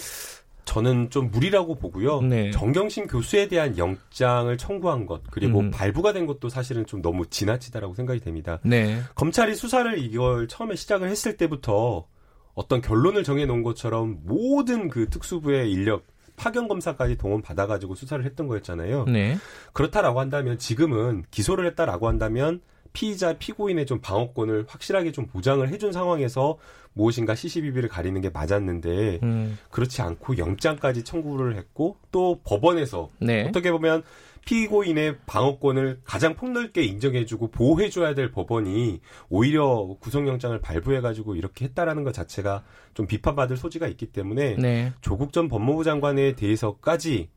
저는 0.65 1.09
좀 1.09 1.31
무리라고 1.31 1.75
보고요. 1.75 2.21
네. 2.21 2.51
정경심 2.51 3.07
교수에 3.07 3.47
대한 3.47 3.77
영장을 3.77 4.55
청구한 4.57 5.05
것 5.05 5.21
그리고 5.31 5.61
음. 5.61 5.71
발부가 5.71 6.11
된 6.11 6.25
것도 6.25 6.49
사실은 6.49 6.85
좀 6.85 7.01
너무 7.01 7.25
지나치다라고 7.25 7.95
생각이 7.95 8.19
됩니다. 8.19 8.59
네. 8.63 9.01
검찰이 9.15 9.55
수사를 9.55 9.97
이걸 9.97 10.49
처음에 10.49 10.75
시작을 10.75 11.09
했을 11.09 11.37
때부터 11.37 12.05
어떤 12.53 12.81
결론을 12.81 13.23
정해 13.23 13.45
놓은 13.45 13.63
것처럼 13.63 14.19
모든 14.25 14.89
그 14.89 15.09
특수부의 15.09 15.71
인력 15.71 16.05
파견 16.37 16.67
검사까지 16.69 17.17
동원 17.17 17.41
받아가지고 17.41 17.95
수사를 17.95 18.23
했던 18.23 18.47
거였잖아요. 18.47 19.05
네. 19.05 19.37
그렇다라고 19.73 20.21
한다면 20.21 20.57
지금은 20.57 21.25
기소를 21.29 21.65
했다라고 21.67 22.07
한다면 22.07 22.61
피의자 22.93 23.33
피고인의 23.33 23.85
좀 23.85 23.99
방어권을 23.99 24.65
확실하게 24.67 25.11
좀 25.11 25.25
보장을 25.25 25.67
해준 25.67 25.91
상황에서 25.91 26.57
무엇인가 26.93 27.35
시시비비를 27.35 27.89
가리는 27.89 28.19
게 28.21 28.29
맞았는데 28.29 29.19
음. 29.21 29.57
그렇지 29.69 30.01
않고 30.01 30.37
영장까지 30.37 31.03
청구를 31.03 31.55
했고 31.57 31.97
또 32.11 32.39
법원에서 32.43 33.09
네. 33.19 33.47
어떻게 33.47 33.71
보면 33.71 34.03
피고인의 34.47 35.17
방어권을 35.25 35.99
가장 36.05 36.33
폭넓게 36.33 36.81
인정해주고 36.81 37.51
보호해줘야 37.51 38.15
될 38.15 38.31
법원이 38.31 39.01
오히려 39.27 39.97
구속영장을 39.99 40.57
발부해가지고 40.61 41.35
이렇게 41.35 41.65
했다라는 41.65 42.05
것 42.05 42.13
자체가 42.13 42.63
좀 42.93 43.07
비판받을 43.07 43.57
소지가 43.57 43.87
있기 43.87 44.07
때문에 44.07 44.55
네. 44.55 44.93
조국 45.01 45.33
전 45.33 45.49
법무부 45.49 45.83
장관에 45.83 46.35
대해서까지 46.35 47.29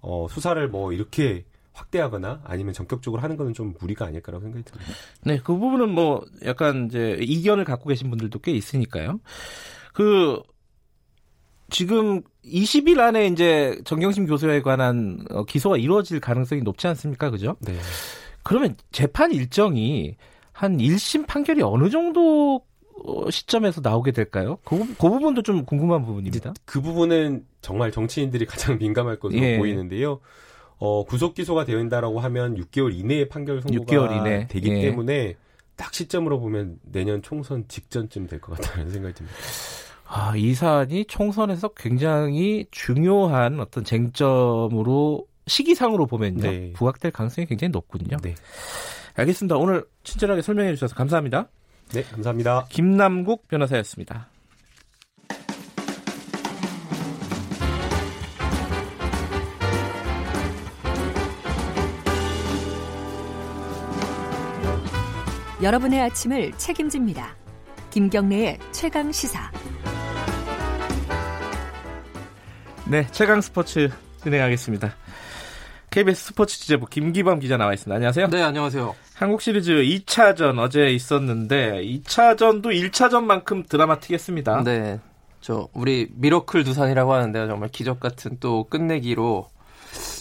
어, 0.00 0.26
수사를 0.28 0.68
뭐 0.68 0.92
이렇게 0.92 1.44
확대하거나 1.72 2.40
아니면 2.42 2.72
전격적으로 2.72 3.22
하는 3.22 3.36
거는 3.36 3.54
좀 3.54 3.74
무리가 3.78 4.06
아닐까라고 4.06 4.42
생각이 4.42 4.64
듭니다. 4.64 4.92
네, 5.22 5.38
그 5.38 5.56
부분은 5.56 5.90
뭐 5.90 6.24
약간 6.44 6.86
이제 6.86 7.16
이견을 7.20 7.64
갖고 7.64 7.88
계신 7.88 8.10
분들도 8.10 8.40
꽤 8.40 8.50
있으니까요. 8.50 9.20
그 9.92 10.42
지금 11.70 12.22
20일 12.44 12.98
안에 13.00 13.26
이제 13.26 13.80
정경심 13.84 14.26
교수에 14.26 14.62
관한 14.62 15.18
어, 15.30 15.44
기소가 15.44 15.76
이루어질 15.76 16.20
가능성이 16.20 16.62
높지 16.62 16.86
않습니까? 16.88 17.30
그죠? 17.30 17.56
네. 17.60 17.74
그러면 18.42 18.76
재판 18.92 19.32
일정이 19.32 20.16
한 20.52 20.78
1심 20.78 21.26
판결이 21.26 21.62
어느 21.62 21.90
정도 21.90 22.62
어, 23.04 23.30
시점에서 23.30 23.80
나오게 23.82 24.12
될까요? 24.12 24.58
그, 24.64 24.78
그 24.78 25.08
부분도 25.10 25.42
좀 25.42 25.64
궁금한 25.64 26.04
부분입니다. 26.04 26.54
그 26.64 26.80
부분은 26.80 27.44
정말 27.60 27.90
정치인들이 27.90 28.46
가장 28.46 28.78
민감할 28.78 29.18
것으로 29.18 29.42
예. 29.42 29.58
보이는데요. 29.58 30.20
어, 30.78 31.04
구속 31.04 31.34
기소가 31.34 31.64
되어있다라고 31.64 32.20
하면 32.20 32.56
6개월 32.56 32.94
이내에 32.94 33.28
판결 33.28 33.60
선고가 33.62 33.84
6개월 33.92 34.20
이내. 34.20 34.46
되기 34.48 34.70
예. 34.70 34.82
때문에 34.82 35.34
딱 35.74 35.92
시점으로 35.92 36.38
보면 36.40 36.78
내년 36.84 37.20
총선 37.22 37.64
직전쯤 37.68 38.28
될 38.28 38.40
것 38.40 38.58
같다는 38.58 38.88
생각이 38.92 39.14
듭니다. 39.14 39.36
아, 40.08 40.34
이 40.36 40.54
사안이 40.54 41.06
총선에서 41.06 41.68
굉장히 41.76 42.66
중요한 42.70 43.60
어떤 43.60 43.84
쟁점으로 43.84 45.26
시기상으로 45.46 46.06
보면요. 46.06 46.42
네. 46.42 46.72
부각될 46.74 47.10
가능성이 47.10 47.46
굉장히 47.46 47.70
높군요. 47.70 48.16
네. 48.22 48.34
알겠습니다. 49.14 49.56
오늘 49.56 49.84
친절하게 50.04 50.42
설명해 50.42 50.74
주셔서 50.74 50.94
감사합니다. 50.94 51.48
네, 51.92 52.02
감사합니다. 52.02 52.66
김남국 52.68 53.48
변호사였습니다. 53.48 54.28
여러분의 65.62 66.00
아침을 66.02 66.52
책임집니다. 66.58 67.34
김경래의 67.90 68.58
최강 68.72 69.10
시사. 69.10 69.50
네, 72.88 73.06
최강 73.10 73.40
스포츠 73.40 73.90
진행하겠습니다. 74.22 74.94
KBS 75.90 76.26
스포츠 76.26 76.58
취재부 76.58 76.86
김기범 76.86 77.40
기자 77.40 77.56
나와 77.56 77.72
있습니다. 77.72 77.94
안녕하세요. 77.94 78.28
네, 78.28 78.42
안녕하세요. 78.42 78.94
한국 79.14 79.40
시리즈 79.40 79.72
2차전 79.72 80.58
어제 80.58 80.90
있었는데 80.90 81.82
2차전도 81.82 82.66
1차전만큼 82.66 83.68
드라마틱했습니다. 83.68 84.62
네. 84.64 85.00
저 85.40 85.68
우리 85.72 86.08
미러클 86.14 86.64
두산이라고 86.64 87.12
하는데요. 87.12 87.46
정말 87.46 87.68
기적 87.70 87.98
같은 88.00 88.36
또 88.40 88.64
끝내기로 88.64 89.48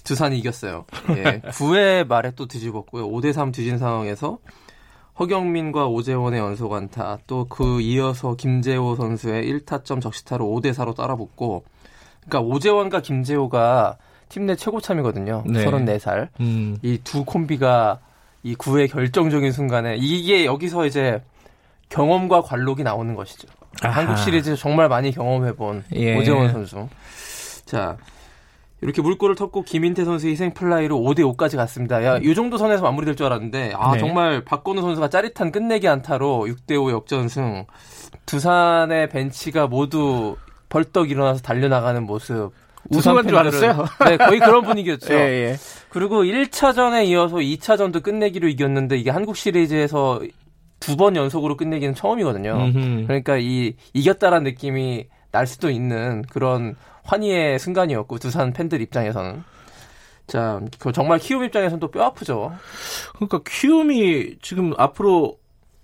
두산이 0.03 0.37
이겼어요. 0.39 0.85
예. 1.17 1.41
9회 1.51 2.07
말에 2.07 2.31
또 2.35 2.47
뒤집었고요. 2.47 3.07
5대 3.09 3.33
3 3.33 3.51
뒤진 3.51 3.77
상황에서 3.77 4.37
허경민과 5.19 5.87
오재원의 5.87 6.39
연속 6.39 6.73
안타, 6.73 7.17
또 7.25 7.45
그 7.49 7.79
이어서 7.81 8.35
김재호 8.35 8.95
선수의 8.95 9.43
1타점 9.49 10.01
적시타로 10.01 10.45
5대 10.45 10.73
4로 10.73 10.93
따라붙고, 10.95 11.63
그러니까 12.27 12.41
오재원과 12.53 13.01
김재호가 13.01 13.97
팀 14.29 14.45
내 14.45 14.55
최고참이거든요. 14.55 15.43
네. 15.47 15.63
34살. 15.65 16.29
음. 16.39 16.77
이두 16.81 17.23
콤비가 17.25 17.99
이 18.43 18.55
9회 18.55 18.91
결정적인 18.91 19.51
순간에 19.51 19.95
이게 19.97 20.45
여기서 20.45 20.85
이제 20.85 21.21
경험과 21.89 22.41
관록이 22.41 22.83
나오는 22.83 23.15
것이죠. 23.15 23.47
아하. 23.81 24.01
한국 24.01 24.17
시리즈 24.17 24.55
정말 24.55 24.89
많이 24.89 25.11
경험해본 25.11 25.83
예. 25.93 26.17
오재원 26.17 26.51
선수. 26.51 26.87
자, 27.65 27.97
이렇게 28.81 29.01
물꼬를 29.01 29.35
텄고 29.35 29.63
김인태 29.65 30.03
선수 30.05 30.27
희생 30.27 30.53
플라이로 30.53 30.97
5대 30.99 31.19
5까지 31.21 31.55
갔습니다. 31.57 32.03
야, 32.03 32.17
이 32.17 32.35
정도 32.35 32.57
선에서 32.57 32.83
마무리될 32.83 33.15
줄 33.15 33.25
알았는데 33.27 33.73
아, 33.75 33.93
네. 33.93 33.99
정말 33.99 34.43
박건우 34.43 34.81
선수가 34.81 35.09
짜릿한 35.09 35.51
끝내기 35.51 35.87
안타로 35.87 36.47
6대 36.47 36.79
5 36.81 36.91
역전승. 36.91 37.65
두산의 38.25 39.09
벤치가 39.09 39.67
모두 39.67 40.35
벌떡 40.75 41.09
일어나서 41.09 41.41
달려나가는 41.41 42.03
모습. 42.03 42.51
우승한 42.89 43.25
줄 43.29 43.37
알았어요. 43.37 43.85
네, 44.05 44.17
거의 44.17 44.39
그런 44.41 44.63
분위기였죠. 44.65 45.13
예, 45.15 45.17
예. 45.17 45.57
그리고 45.89 46.23
1차전에 46.23 47.05
이어서 47.07 47.37
2차전도 47.37 48.03
끝내기로 48.03 48.49
이겼는데 48.49 48.97
이게 48.97 49.09
한국 49.09 49.37
시리즈에서 49.37 50.19
두 50.81 50.97
번 50.97 51.15
연속으로 51.15 51.55
끝내기는 51.55 51.95
처음이거든요. 51.95 52.51
음흠. 52.57 53.03
그러니까 53.07 53.37
이 53.37 53.75
이겼다라는 53.93 54.43
느낌이 54.43 55.07
날 55.31 55.47
수도 55.47 55.69
있는 55.69 56.21
그런 56.29 56.75
환희의 57.05 57.57
순간이었고 57.57 58.19
두산 58.19 58.51
팬들 58.51 58.81
입장에서는 58.81 59.43
자, 60.27 60.59
그 60.79 60.91
정말 60.91 61.19
키움 61.19 61.43
입장에서는 61.45 61.79
또 61.79 61.87
뼈 61.89 62.03
아프죠. 62.03 62.51
그러니까 63.15 63.39
키움이 63.47 64.39
지금 64.41 64.73
앞으로 64.77 65.37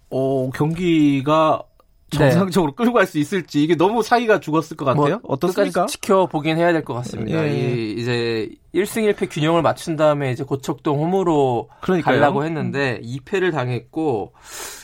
어, 0.10 0.50
경기가 0.54 1.64
정상적으로 2.18 2.72
네. 2.72 2.76
끌고 2.76 2.94
갈 2.94 3.06
수 3.08 3.18
있을지 3.18 3.64
이게 3.64 3.76
너무 3.76 4.04
사이가 4.04 4.40
죽었을 4.40 4.78
것 4.78 4.86
같아요. 4.86 5.20
뭐, 5.24 5.34
어떻습니까? 5.34 5.86
지켜보긴 5.88 6.58
해야 6.58 6.72
될 6.74 6.84
것 6.84 6.94
같습니다. 6.96 7.44
예. 7.48 7.52
이, 7.54 7.94
이제 7.94 8.50
1승 8.76 9.12
1패 9.14 9.30
균형을 9.32 9.62
맞춘 9.62 9.96
다음에 9.96 10.32
이제 10.32 10.44
고척동 10.44 11.00
홈으로 11.00 11.70
그러니까요. 11.82 12.20
가려고 12.20 12.44
했는데 12.44 13.00
2패를 13.04 13.52
당했고 13.52 14.34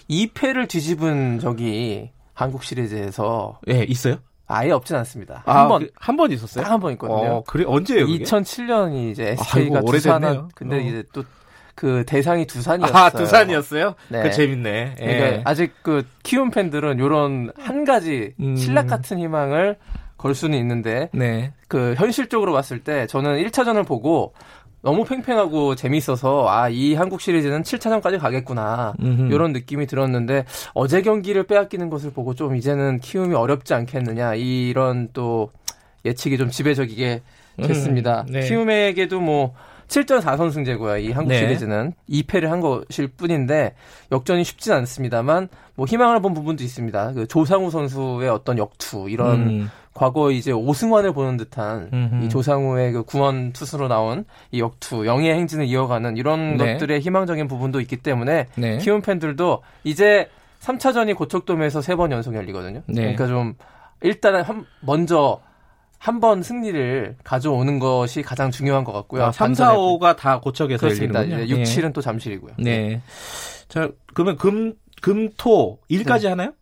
2패를 0.10 0.68
뒤집은 0.70 1.40
적이 1.40 2.12
한국 2.34 2.64
시리즈에서 2.64 3.60
예, 3.70 3.84
있어요? 3.84 4.18
아예 4.50 4.72
없진 4.72 4.96
않습니다. 4.96 5.44
아, 5.46 5.62
한 5.62 5.68
번, 5.68 5.82
그, 5.82 5.92
한번 5.96 6.32
있었어요? 6.32 6.66
한번 6.66 6.94
있거든요. 6.94 7.18
어, 7.38 7.44
그래, 7.46 7.66
언제예요? 7.68 8.06
그게? 8.08 8.24
2007년이 8.24 9.12
이제 9.12 9.32
SK가 9.32 9.80
아, 9.80 9.82
두산한, 9.82 10.50
근데 10.56 10.78
어. 10.78 10.80
이제 10.80 11.04
또 11.12 11.24
그 11.78 12.04
대상이 12.08 12.48
두산이었어요. 12.48 12.98
아, 12.98 13.10
두산이었어요? 13.12 13.94
네. 14.10 14.24
그 14.24 14.32
재밌네. 14.32 14.96
예. 15.00 15.06
그러니까 15.06 15.50
아직 15.50 15.74
그 15.84 16.04
키움 16.24 16.50
팬들은 16.50 16.98
요런 16.98 17.52
한 17.56 17.86
가지 17.86 18.34
음. 18.40 18.56
신락 18.56 18.88
같은 18.88 19.20
희망을 19.20 19.78
걸 20.18 20.34
수는 20.34 20.58
있는데 20.58 21.10
네. 21.14 21.54
그 21.68 21.94
현실적으로 21.96 22.52
봤을 22.52 22.80
때 22.84 23.06
저는 23.06 23.38
1차전을 23.44 23.86
보고 23.86 24.34
너무 24.82 25.06
팽팽하고 25.06 25.76
재밌어서 25.76 26.48
아 26.50 26.70
이 26.70 26.96
한국 26.96 27.22
시리즈는 27.22 27.62
7차전까지 27.62 28.18
가겠구나 28.20 28.94
음흠. 29.00 29.32
이런 29.32 29.54
느낌이 29.54 29.86
들었는데 29.86 30.46
어제 30.74 31.04
경기를 31.04 31.44
빼앗기는 31.44 31.92
것을 31.92 32.10
보고 32.12 32.34
좀 32.34 32.56
이제는 32.56 33.02
키움이 33.02 33.36
어렵지 33.36 33.76
않겠느냐 33.76 34.34
이런 34.34 35.10
또 35.14 35.52
예측이 36.06 36.40
좀 36.40 36.50
지배적이게 36.50 37.22
됐습니다. 37.62 38.26
음, 38.30 38.34
네. 38.34 38.48
키움에게도 38.48 39.20
뭐 39.20 39.54
7전 39.88 40.22
4선 40.22 40.52
승제고요. 40.52 40.98
이 40.98 41.12
한국 41.12 41.30
네. 41.30 41.40
시리즈는 41.40 41.94
2패를 42.10 42.48
한 42.48 42.60
것일 42.60 43.08
뿐인데 43.08 43.74
역전이 44.12 44.44
쉽진 44.44 44.74
않습니다만 44.74 45.50
뭐 45.76 45.86
희망을 45.86 46.22
본 46.22 46.34
부분도 46.34 46.64
있습니다. 46.64 47.14
그 47.14 47.28
조상우 47.28 47.72
선수의 47.72 48.30
어떤 48.30 48.58
역투 48.58 49.10
이런 49.10 49.48
음. 49.48 49.72
과거 49.94 50.30
이제 50.30 50.52
오승환을 50.52 51.14
보는 51.14 51.38
듯한 51.38 51.90
음흠. 51.92 52.26
이 52.26 52.30
조상우의 52.30 52.92
그 52.92 53.04
구원 53.04 53.52
투수로 53.52 53.88
나온 53.88 54.26
이 54.52 54.60
역투 54.60 55.08
영예 55.08 55.34
행진을 55.34 55.66
이어가는 55.66 56.18
이런 56.18 56.58
네. 56.58 56.74
것들의 56.74 57.00
희망적인 57.00 57.48
부분도 57.48 57.82
있기 57.82 57.98
때문에 57.98 58.48
네. 58.56 58.78
키움 58.78 59.02
팬들도 59.02 59.64
이제 59.84 60.30
3차전이 60.62 61.16
고척돔에서 61.16 61.82
세번 61.82 62.12
연속 62.12 62.36
열리거든요. 62.36 62.82
네. 62.86 63.02
그러니까 63.02 63.28
좀 63.28 63.56
일단은 64.02 64.44
한, 64.44 64.66
먼저 64.82 65.40
한 66.00 66.20
번 66.20 66.44
승리를 66.44 67.18
가져오는 67.24 67.80
것이 67.80 68.22
가장 68.22 68.52
중요한 68.52 68.84
것 68.84 68.92
같고요. 68.94 69.26
아, 69.26 69.32
3, 69.32 69.54
4, 69.54 69.76
5가 69.76 70.16
다 70.16 70.40
고척에서. 70.40 70.88
열리는군요. 70.90 71.48
6, 71.48 71.60
7은 71.64 71.94
또 71.94 72.02
잠실이고요. 72.02 72.54
네. 72.60 73.02
자, 73.68 73.90
그러면 74.14 74.38
금, 74.38 74.74
금, 75.02 75.30
토, 75.38 75.80
일까지 75.90 76.28
하나요? 76.28 76.54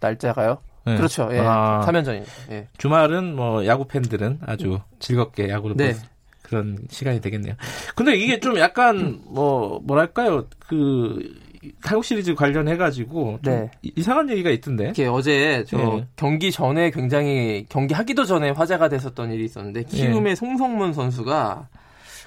날짜가요? 0.00 0.58
네. 0.84 0.96
그렇죠. 0.96 1.28
예. 1.32 1.38
아, 1.40 1.80
3연전이. 1.86 2.24
예. 2.50 2.68
주말은 2.76 3.36
뭐 3.36 3.64
야구 3.66 3.86
팬들은 3.86 4.40
아주 4.46 4.80
즐겁게 4.98 5.48
야구를 5.48 5.76
네. 5.76 5.94
그런 6.42 6.76
시간이 6.90 7.20
되겠네요. 7.20 7.54
근데 7.94 8.14
이게 8.16 8.40
좀 8.40 8.58
약간 8.58 9.20
뭐 9.26 9.80
뭐랄까요? 9.84 10.46
그 10.58 11.20
한국 11.82 12.04
시리즈 12.04 12.34
관련해 12.34 12.76
가지고 12.76 13.38
네. 13.42 13.70
이상한 13.82 14.28
얘기가 14.30 14.50
있던데. 14.50 14.90
이게 14.90 15.06
어제 15.06 15.64
저 15.68 15.76
네. 15.76 16.06
경기 16.16 16.50
전에 16.50 16.90
굉장히 16.90 17.66
경기 17.68 17.94
하기도 17.94 18.24
전에 18.24 18.50
화제가 18.50 18.88
됐었던 18.88 19.32
일이 19.32 19.44
있었는데 19.44 19.84
키움의 19.84 20.22
네. 20.22 20.34
송성문 20.34 20.92
선수가 20.92 21.68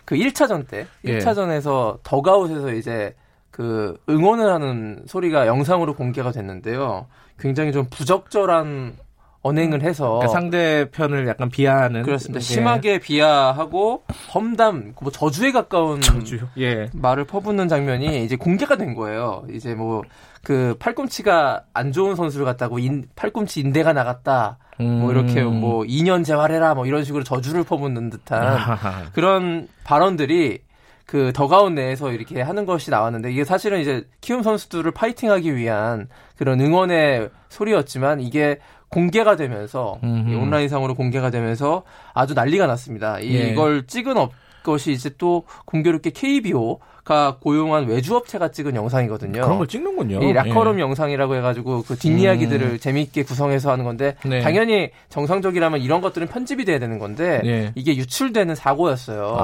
그 0.05 0.15
1차전 0.15 0.67
때 0.67 0.85
1차전에서 1.03 1.99
더가웃에서 2.03 2.73
이제 2.73 3.13
그 3.51 3.97
응원을 4.09 4.51
하는 4.51 5.03
소리가 5.07 5.47
영상으로 5.47 5.95
공개가 5.95 6.31
됐는데요. 6.31 7.07
굉장히 7.39 7.71
좀 7.71 7.87
부적절한 7.89 8.97
언행을 9.45 9.81
해서 9.83 10.13
그러니까 10.13 10.31
상대편을 10.33 11.27
약간 11.27 11.49
비하하는 11.49 12.03
그렇습니다. 12.03 12.39
예. 12.39 12.41
심하게 12.41 12.99
비하하고 12.99 14.03
험담, 14.33 14.93
뭐 14.99 15.11
저주에 15.11 15.51
가까운 15.51 16.01
저주요? 16.01 16.49
예. 16.57 16.89
말을 16.93 17.25
퍼붓는 17.25 17.67
장면이 17.67 18.23
이제 18.23 18.35
공개가 18.35 18.75
된 18.75 18.95
거예요. 18.95 19.45
이제 19.51 19.75
뭐 19.75 20.01
그 20.45 20.75
팔꿈치가 20.77 21.63
안 21.73 21.91
좋은 21.91 22.15
선수를 22.15 22.45
갖다고 22.45 22.77
인, 22.77 23.05
팔꿈치 23.15 23.59
인대가 23.59 23.93
나갔다. 23.93 24.59
음. 24.79 24.99
뭐 24.99 25.11
이렇게 25.11 25.41
음. 25.41 25.59
뭐 25.59 25.83
2년 25.83 26.23
재활해라 26.23 26.75
뭐 26.75 26.85
이런 26.85 27.03
식으로 27.03 27.23
저주를 27.23 27.63
퍼붓는 27.63 28.11
듯한 28.11 28.77
그런 29.13 29.67
발언들이 29.83 30.59
그 31.07 31.33
더그아웃 31.33 31.73
내에서 31.75 32.11
이렇게 32.11 32.41
하는 32.41 32.65
것이 32.65 32.91
나왔는데 32.91 33.31
이게 33.31 33.43
사실은 33.43 33.79
이제 33.79 34.07
키움 34.21 34.43
선수들을 34.43 34.91
파이팅하기 34.91 35.55
위한 35.55 36.07
그런 36.37 36.61
응원의 36.61 37.29
소리였지만 37.49 38.21
이게 38.21 38.59
공개가 38.89 39.35
되면서 39.35 39.99
온라인상으로 40.03 40.95
공개가 40.95 41.29
되면서 41.29 41.83
아주 42.13 42.33
난리가 42.33 42.67
났습니다. 42.67 43.21
예. 43.23 43.49
이걸 43.49 43.87
찍은 43.87 44.17
업 44.17 44.31
것이 44.63 44.91
이제 44.91 45.11
또 45.17 45.43
공교롭게 45.65 46.09
KBO 46.09 46.79
가 47.05 47.37
고용한 47.39 47.85
외주업체가 47.85 48.49
찍은 48.49 48.75
영상이거든요. 48.75 49.39
그런 49.43 49.59
걸 49.59 49.67
찍는군요. 49.67 50.23
이 50.23 50.33
라커룸 50.33 50.77
예. 50.77 50.81
영상이라고 50.81 51.35
해가지고 51.35 51.83
그 51.83 51.95
뒷이야기들을 51.95 52.67
음. 52.67 52.79
재미있게 52.79 53.21
구성해서 53.21 53.71
하는 53.71 53.85
건데 53.85 54.15
네. 54.25 54.39
당연히 54.41 54.89
정상적이라면 55.09 55.81
이런 55.81 56.01
것들은 56.01 56.25
편집이 56.25 56.65
돼야 56.65 56.79
되는 56.79 56.97
건데 56.97 57.41
네. 57.43 57.71
이게 57.75 57.95
유출되는 57.95 58.55
사고였어요. 58.55 59.37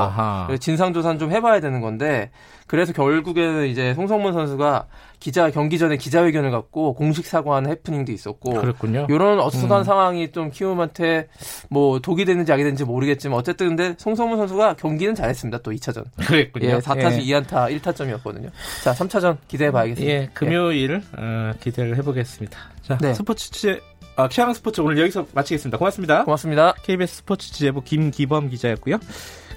진상조사는 0.60 1.19
좀 1.19 1.32
해봐야 1.32 1.60
되는 1.60 1.82
건데 1.82 2.32
그래서 2.71 2.93
결국에는 2.93 3.67
이제 3.67 3.93
송성문 3.95 4.31
선수가 4.31 4.86
기자 5.19 5.51
경기 5.51 5.77
전에 5.77 5.97
기자회견을 5.97 6.51
갖고 6.51 6.93
공식 6.93 7.25
사과하는 7.25 7.69
해프닝도 7.69 8.13
있었고 8.13 8.62
그렇군요. 8.62 9.07
이런 9.10 9.41
어수선한 9.41 9.79
음. 9.79 9.84
상황이 9.84 10.31
좀 10.31 10.51
키움한테 10.51 11.27
뭐 11.69 11.99
독이 11.99 12.23
되는지 12.23 12.49
악이 12.53 12.63
되는지 12.63 12.86
모르겠지만 12.86 13.38
어쨌든 13.38 13.67
근데 13.67 13.95
송성문 13.97 14.38
선수가 14.38 14.75
경기는 14.75 15.15
잘했습니다. 15.15 15.57
또 15.63 15.71
2차전. 15.71 16.05
그랬군요. 16.25 16.69
예, 16.69 16.77
4타수 16.77 17.19
예. 17.19 17.41
2안타 17.41 17.77
1타점이었거든요. 17.81 18.51
자, 18.86 18.93
3차전 18.93 19.36
기대해 19.49 19.69
봐야겠습니다. 19.69 20.13
예, 20.13 20.29
금요일 20.34 20.91
예. 20.91 21.21
어, 21.21 21.53
기대를 21.60 21.97
해 21.97 22.01
보겠습니다. 22.01 22.57
자, 22.84 22.97
네. 23.01 23.13
스포츠 23.13 23.51
취재 23.51 23.81
아, 24.15 24.29
최양 24.29 24.53
스포츠 24.53 24.79
오늘 24.79 24.97
여기서 24.97 25.27
마치겠습니다. 25.34 25.77
고맙습니다. 25.77 26.23
고맙습니다. 26.23 26.73
KBS 26.84 27.17
스포츠 27.17 27.51
취재부 27.51 27.81
김기범 27.81 28.49
기자였고요. 28.49 28.97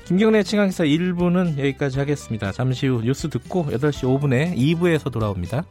김경래 0.06 0.42
칭항기사 0.42 0.84
1부는 0.84 1.58
여기까지 1.58 1.98
하겠습니다. 1.98 2.52
잠시 2.52 2.86
후 2.86 3.00
뉴스 3.02 3.30
듣고 3.30 3.64
8시 3.64 4.04
5분에 4.04 4.54
2부에서 4.54 5.10
돌아옵니다. 5.10 5.64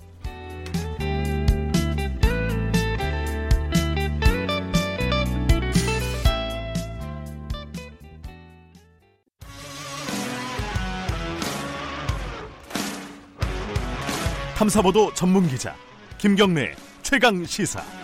탐사보도 14.55 15.13
전문 15.13 15.47
기자 15.47 15.75
김경래 16.17 16.73
최강 17.03 17.45
시사. 17.45 18.02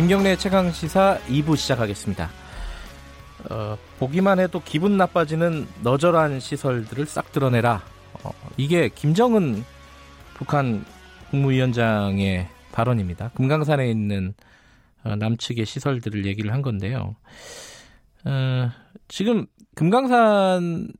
김경래 0.00 0.34
최강 0.34 0.72
시사 0.72 1.18
2부 1.28 1.58
시작하겠습니다. 1.58 2.30
어, 3.50 3.76
보기만 3.98 4.40
해도 4.40 4.62
기분 4.64 4.96
나빠지는 4.96 5.66
너절한 5.82 6.40
시설들을 6.40 7.04
싹 7.04 7.30
드러내라. 7.32 7.82
어, 8.24 8.30
이게 8.56 8.88
김정은 8.88 9.62
북한 10.32 10.86
국무위원장의 11.30 12.48
발언입니다. 12.72 13.28
금강산에 13.34 13.90
있는 13.90 14.32
어, 15.04 15.16
남측의 15.16 15.66
시설들을 15.66 16.24
얘기를 16.24 16.50
한 16.50 16.62
건데요. 16.62 17.14
어, 18.24 18.70
지금 19.06 19.44
금강산 19.74 20.94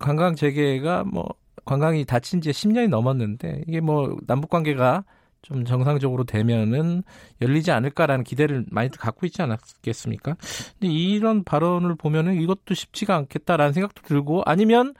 관광 0.00 0.34
재개가 0.34 1.04
뭐 1.04 1.24
관광이 1.64 2.04
닫힌 2.04 2.40
지 2.40 2.50
10년이 2.50 2.88
넘었는데 2.88 3.62
이게 3.68 3.78
뭐 3.78 4.16
남북 4.26 4.50
관계가 4.50 5.04
좀 5.42 5.64
정상적으로 5.64 6.24
되면은 6.24 7.02
열리지 7.40 7.70
않을까라는 7.70 8.24
기대를 8.24 8.66
많이 8.70 8.90
갖고 8.90 9.26
있지 9.26 9.42
않았겠습니까? 9.42 10.36
근데 10.78 10.92
이런 10.92 11.44
발언을 11.44 11.94
보면은 11.96 12.40
이것도 12.40 12.74
쉽지가 12.74 13.16
않겠다라는 13.16 13.72
생각도 13.72 14.02
들고 14.02 14.42
아니면 14.46 14.94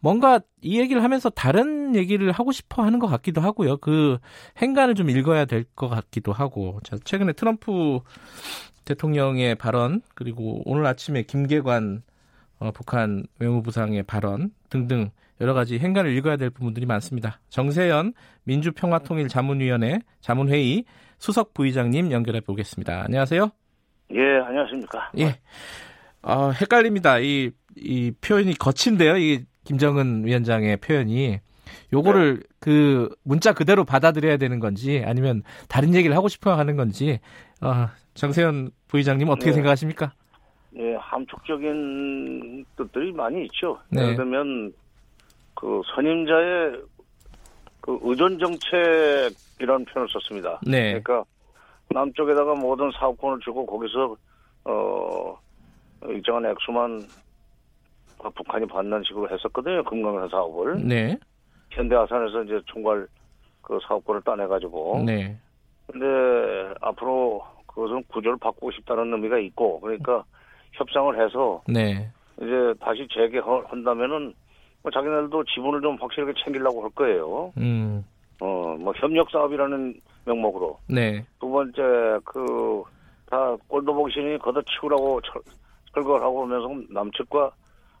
뭔가 0.00 0.40
이 0.62 0.78
얘기를 0.78 1.02
하면서 1.02 1.28
다른 1.30 1.96
얘기를 1.96 2.30
하고 2.30 2.52
싶어 2.52 2.84
하는 2.84 2.98
것 3.00 3.08
같기도 3.08 3.40
하고요. 3.40 3.78
그 3.78 4.18
행간을 4.58 4.94
좀 4.94 5.10
읽어야 5.10 5.44
될 5.44 5.64
것 5.74 5.88
같기도 5.88 6.32
하고. 6.32 6.78
자, 6.84 6.96
최근에 7.02 7.32
트럼프 7.32 8.00
대통령의 8.84 9.54
발언 9.56 10.02
그리고 10.14 10.62
오늘 10.64 10.86
아침에 10.86 11.22
김계관 11.24 12.02
어, 12.60 12.70
북한 12.72 13.24
외무부상의 13.38 14.02
발언 14.04 14.50
등등 14.70 15.10
여러 15.40 15.54
가지 15.54 15.78
행간을 15.78 16.10
읽어야 16.16 16.36
될 16.36 16.50
부분들이 16.50 16.86
많습니다. 16.86 17.40
정세현 17.48 18.12
민주평화통일자문위원회 18.44 20.00
자문회의 20.20 20.84
수석 21.18 21.54
부의장님 21.54 22.10
연결해 22.12 22.40
보겠습니다. 22.40 23.04
안녕하세요. 23.04 23.50
예, 24.12 24.20
안녕하십니까. 24.46 25.10
예. 25.18 25.38
어, 26.22 26.50
헷갈립니다. 26.50 27.18
이, 27.18 27.50
이 27.76 28.12
표현이 28.20 28.54
거친데요. 28.54 29.16
이 29.18 29.44
김정은 29.64 30.24
위원장의 30.24 30.78
표현이. 30.78 31.40
요거를 31.92 32.38
네. 32.38 32.42
그 32.60 33.14
문자 33.22 33.52
그대로 33.52 33.84
받아들여야 33.84 34.38
되는 34.38 34.58
건지 34.58 35.02
아니면 35.04 35.42
다른 35.68 35.94
얘기를 35.94 36.16
하고 36.16 36.28
싶어 36.28 36.54
하는 36.54 36.76
건지 36.76 37.20
어, 37.60 37.88
정세현 38.14 38.70
부의장님 38.88 39.28
어떻게 39.28 39.50
네. 39.50 39.54
생각하십니까? 39.54 40.12
네, 40.70 40.94
함축적인 40.96 42.64
뜻들이 42.76 43.12
많이 43.12 43.44
있죠. 43.44 43.78
네. 43.90 44.02
예를 44.02 44.16
들면 44.16 44.72
그 45.58 45.82
선임자의 45.92 46.82
그 47.80 47.98
의존 48.02 48.38
정책이라는 48.38 49.84
표현을 49.86 50.08
썼습니다. 50.08 50.60
네. 50.64 51.00
그러니까 51.00 51.24
남쪽에다가 51.90 52.54
모든 52.54 52.92
사업권을 52.92 53.40
주고 53.40 53.66
거기서 53.66 54.16
어 54.66 55.36
일정한 56.04 56.46
액수만 56.46 57.02
북한이 58.36 58.66
받는 58.66 59.02
식으로 59.04 59.28
했었거든요. 59.30 59.82
금강산 59.82 60.28
사업을. 60.28 60.86
네. 60.86 61.18
현대아산에서 61.70 62.44
이제 62.44 62.60
총괄 62.66 63.08
그 63.60 63.80
사업권을 63.88 64.22
따내가지고. 64.22 65.02
네. 65.04 65.36
근데 65.88 66.06
앞으로 66.80 67.42
그것은 67.66 68.04
구조를 68.04 68.38
바꾸고 68.38 68.70
싶다는 68.70 69.12
의미가 69.12 69.38
있고 69.38 69.80
그러니까 69.80 70.24
협상을 70.74 71.20
해서 71.20 71.62
네. 71.66 72.08
이제 72.36 72.74
다시 72.80 73.08
재개한다면은 73.12 74.34
뭐 74.82 74.90
자기네들도 74.92 75.44
지분을 75.44 75.80
좀 75.80 75.96
확실하게 76.00 76.32
챙기려고 76.44 76.82
할 76.82 76.90
거예요. 76.90 77.52
음. 77.58 78.04
어, 78.40 78.76
뭐 78.78 78.92
협력 78.96 79.30
사업이라는 79.30 80.00
명목으로. 80.26 80.78
네. 80.88 81.24
두 81.40 81.48
번째 81.48 81.82
그 82.24 82.84
다 83.30 83.56
꼴도 83.68 83.92
보기 83.94 84.12
싫으니 84.12 84.38
걷어치우라고 84.38 85.20
철, 85.22 85.42
철거를 85.92 86.24
하고 86.24 86.42
오면서 86.42 86.68
남측과 86.90 87.50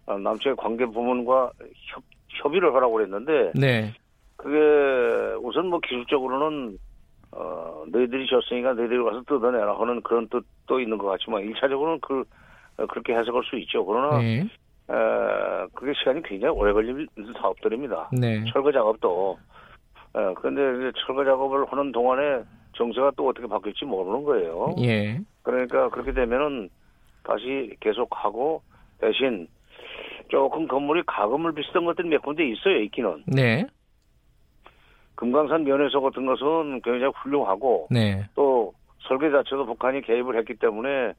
아, 0.06 0.16
남측의 0.16 0.56
관계 0.56 0.86
부문과 0.86 1.52
협, 1.92 2.02
협의를 2.28 2.74
하라고 2.74 2.94
그랬는데. 2.94 3.52
네. 3.54 3.92
그게 4.36 4.56
우선 5.42 5.66
뭐 5.66 5.80
기술적으로는 5.80 6.78
어 7.32 7.84
너희들이 7.88 8.26
졌으니까 8.26 8.72
너희들이 8.72 8.98
와서 9.00 9.22
뜯어내라 9.26 9.78
하는 9.78 10.00
그런 10.02 10.28
뜻도 10.28 10.80
있는 10.80 10.96
것 10.96 11.08
같지만 11.08 11.42
일차적으로는 11.42 12.00
그 12.00 12.24
그렇게 12.88 13.14
해석할 13.14 13.42
수 13.44 13.58
있죠. 13.58 13.84
그러나 13.84 14.18
네. 14.18 14.48
에, 14.90 15.66
그게 15.74 15.92
시간이 15.94 16.22
굉장히 16.22 16.56
오래 16.56 16.72
걸리는 16.72 17.06
사업들입니다. 17.40 18.10
네. 18.12 18.44
철거 18.52 18.72
작업도. 18.72 19.38
에, 20.16 20.34
그런데 20.36 20.88
이제 20.88 20.98
철거 21.04 21.24
작업을 21.24 21.66
하는 21.66 21.92
동안에 21.92 22.42
정세가 22.74 23.12
또 23.16 23.28
어떻게 23.28 23.46
바뀔지 23.46 23.84
모르는 23.84 24.24
거예요. 24.24 24.74
예. 24.80 25.20
그러니까 25.42 25.88
그렇게 25.90 26.12
되면은 26.12 26.70
다시 27.24 27.74
계속하고 27.80 28.62
대신 29.00 29.48
조금 30.28 30.66
건물이 30.66 31.02
가금을 31.06 31.52
비슷한 31.52 31.84
것들이 31.84 32.08
몇 32.08 32.22
군데 32.22 32.46
있어요, 32.48 32.80
있기는. 32.82 33.24
네. 33.26 33.66
금강산 35.16 35.64
면에서 35.64 36.00
같은 36.00 36.26
것은 36.26 36.80
굉장히 36.82 37.12
훌륭하고 37.16 37.88
네. 37.90 38.24
또 38.34 38.72
설계 39.00 39.30
자체도 39.30 39.66
북한이 39.66 40.02
개입을 40.02 40.38
했기 40.38 40.54
때문에 40.54 41.12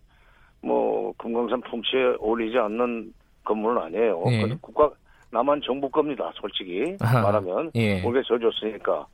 뭐 0.61 1.13
금강산 1.17 1.61
풍치에 1.61 2.15
어울리지 2.19 2.57
않는 2.57 3.13
건물은 3.43 3.81
아니에요. 3.81 4.23
예. 4.27 4.55
국가 4.61 4.91
남한 5.31 5.61
정부 5.63 5.89
겁니다. 5.89 6.31
솔직히 6.35 6.95
아하. 7.01 7.21
말하면 7.21 7.71
예. 7.75 8.01
우리가 8.03 8.21
져줬으니까. 8.27 9.05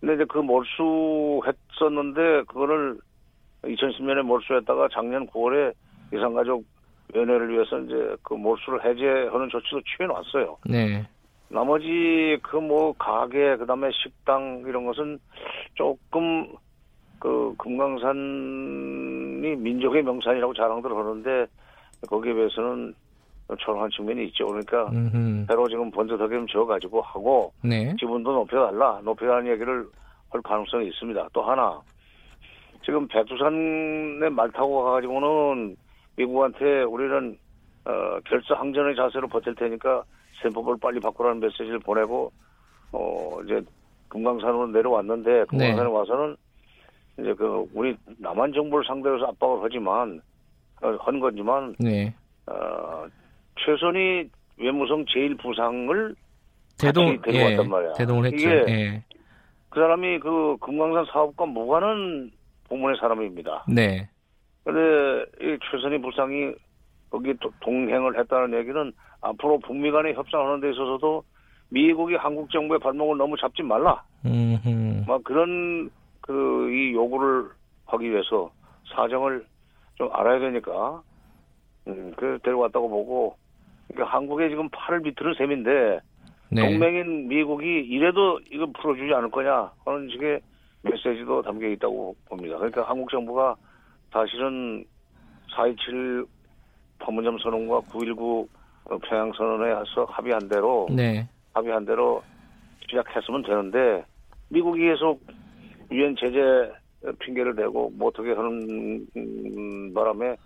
근데 0.00 0.14
이제 0.14 0.24
그 0.28 0.38
몰수했었는데 0.38 2.44
그거를 2.48 2.98
2010년에 3.64 4.22
몰수했다가 4.22 4.88
작년 4.92 5.26
9월에 5.28 5.72
이산가족 6.14 6.64
연회를 7.14 7.50
위해서 7.50 7.78
이제 7.80 8.16
그 8.22 8.34
몰수를 8.34 8.84
해제하는 8.84 9.48
조치도 9.50 9.80
취해 9.82 10.06
놨어요. 10.06 10.56
네. 10.66 11.04
나머지 11.48 12.38
그 12.42 12.58
뭐 12.58 12.92
가게 12.92 13.56
그다음에 13.56 13.90
식당 13.92 14.62
이런 14.66 14.86
것은 14.86 15.18
조금 15.74 16.46
그 17.18 17.54
금강산이 17.58 19.56
민족의 19.56 20.02
명산이라고 20.04 20.54
자랑들 20.54 20.96
하는데 20.96 21.46
거기에 22.08 22.32
비해서는 22.32 22.94
초라한 23.58 23.90
측면이 23.90 24.26
있죠. 24.26 24.46
그러니까 24.46 24.86
음흠. 24.90 25.46
새로 25.48 25.68
지금 25.68 25.90
번듯하게 25.90 26.36
좀 26.36 26.46
지어가지고 26.46 27.00
하고 27.02 27.52
네. 27.62 27.94
지분도 27.98 28.32
높여달라, 28.32 29.00
높여달라는 29.02 29.52
얘기를 29.52 29.86
할 30.30 30.42
가능성이 30.42 30.88
있습니다. 30.88 31.28
또 31.32 31.42
하나 31.42 31.80
지금 32.84 33.06
백두산에 33.08 34.28
말 34.30 34.50
타고 34.52 34.84
가가지고는 34.84 35.76
미국한테 36.16 36.82
우리는 36.82 37.38
어, 37.84 38.20
결사 38.24 38.54
항전의 38.54 38.96
자세로 38.96 39.28
버틸 39.28 39.54
테니까 39.54 40.04
셈법을 40.42 40.76
빨리 40.80 41.00
바꾸라는 41.00 41.40
메시지를 41.40 41.78
보내고 41.80 42.32
어 42.92 43.38
이제 43.44 43.60
금강산으로 44.08 44.68
내려왔는데 44.68 45.44
금강산에 45.44 45.88
네. 45.88 45.94
와서는 45.94 46.36
이제 47.18 47.34
그 47.34 47.66
우리 47.74 47.96
남한 48.18 48.52
정부를 48.52 48.84
상대로 48.86 49.16
해서 49.16 49.26
압박을 49.26 49.58
하지만 49.62 50.20
어, 50.82 50.96
한 51.00 51.20
거지만 51.20 51.74
네. 51.78 52.12
어 52.46 53.06
최선희 53.64 54.30
외무성 54.58 55.04
제일 55.08 55.36
부상을 55.36 56.14
대동 56.78 57.20
데려왔단 57.22 57.64
예, 57.64 57.68
말이야. 57.68 57.92
대동을 57.94 58.24
했죠. 58.26 58.36
이게 58.36 58.64
예. 58.68 59.04
그 59.68 59.80
사람이 59.80 60.18
그 60.20 60.56
금강산 60.60 61.06
사업과 61.12 61.46
무관한 61.46 62.30
부문의 62.68 62.96
사람입니다. 63.00 63.64
네. 63.68 64.08
근데 64.64 65.24
이 65.40 65.58
최선희 65.70 66.00
부상이 66.00 66.52
거기 67.10 67.34
동행을 67.60 68.18
했다는 68.18 68.58
얘기는 68.58 68.92
앞으로 69.20 69.58
북미 69.60 69.90
간의 69.90 70.14
협상하는 70.14 70.60
데 70.60 70.70
있어서도 70.70 71.22
미국이 71.70 72.14
한국 72.16 72.50
정부의 72.50 72.80
발목을 72.80 73.16
너무 73.16 73.36
잡지 73.36 73.62
말라. 73.62 74.02
음흠. 74.24 75.04
막 75.06 75.22
그런 75.24 75.90
그 76.20 76.68
이 76.70 76.92
요구를 76.94 77.48
하기 77.86 78.08
위해서 78.10 78.50
사정을 78.94 79.44
좀 79.96 80.08
알아야 80.12 80.38
되니까 80.38 81.02
음, 81.88 82.12
그 82.16 82.38
데려왔다고 82.44 82.88
보고 82.88 83.36
그러니까 83.92 84.16
한국에 84.16 84.48
지금 84.48 84.68
팔을 84.70 85.02
비틀은 85.02 85.34
셈인데 85.34 86.00
네. 86.52 86.62
동맹인 86.62 87.28
미국이 87.28 87.66
이래도 87.66 88.40
이거 88.50 88.66
풀어주지 88.66 89.12
않을 89.14 89.30
거냐 89.30 89.70
하는 89.84 90.08
식의 90.10 90.40
메시지도 90.82 91.42
담겨 91.42 91.68
있다고 91.68 92.16
봅니다. 92.28 92.56
그러니까 92.56 92.82
한국 92.82 93.10
정부가 93.10 93.54
사실은 94.12 94.84
4.27 95.56 96.26
판문점 96.98 97.38
선언과 97.38 97.80
9.19 97.80 98.48
평양 99.02 99.32
선언에 99.32 99.70
해서 99.70 100.04
합의한 100.08 100.48
대로 100.48 100.88
네. 100.90 101.28
합의한 101.54 101.84
대로 101.84 102.22
시작했으면 102.88 103.42
되는데 103.42 104.04
미국이 104.48 104.82
계속 104.82 105.20
유엔 105.92 106.16
제재 106.16 106.40
핑계를 107.20 107.54
대고 107.54 107.92
뭐 107.94 108.08
어떻게 108.08 108.32
하는 108.32 109.06
바람에 109.94 110.36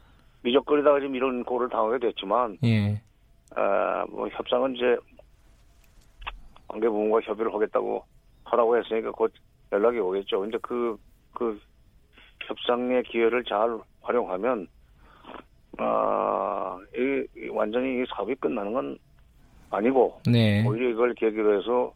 미적거리다가 0.42 1.01
지금 1.01 1.14
이런 1.14 1.42
꼴을 1.45 1.68
당하게 1.70 2.07
됐지만 2.07 2.59
예. 2.64 3.01
아, 3.55 4.05
뭐 4.09 4.28
협상은 4.28 4.74
이제 4.76 4.96
관계 6.68 6.88
부문과 6.88 7.20
협의를 7.20 7.52
하겠다고 7.55 8.05
하라고 8.44 8.76
했으니까 8.76 9.11
곧 9.12 9.32
연락이 9.72 9.98
오겠죠. 9.98 10.40
근데 10.40 10.59
그, 10.62 10.96
그 11.32 11.61
협상의 12.46 13.02
기회를 13.05 13.44
잘 13.44 13.78
활용하면, 14.02 14.68
아, 15.78 16.14
그러나 16.74 16.78
이, 16.96 17.48
완전히 17.48 18.02
이 18.02 18.07
사업이 18.09 18.34
끝나는 18.36 18.72
건 18.72 18.98
아니고 19.70 20.20
네. 20.26 20.64
오히려 20.66 20.90
이걸 20.90 21.14
계기로 21.14 21.59
해서 21.59 21.92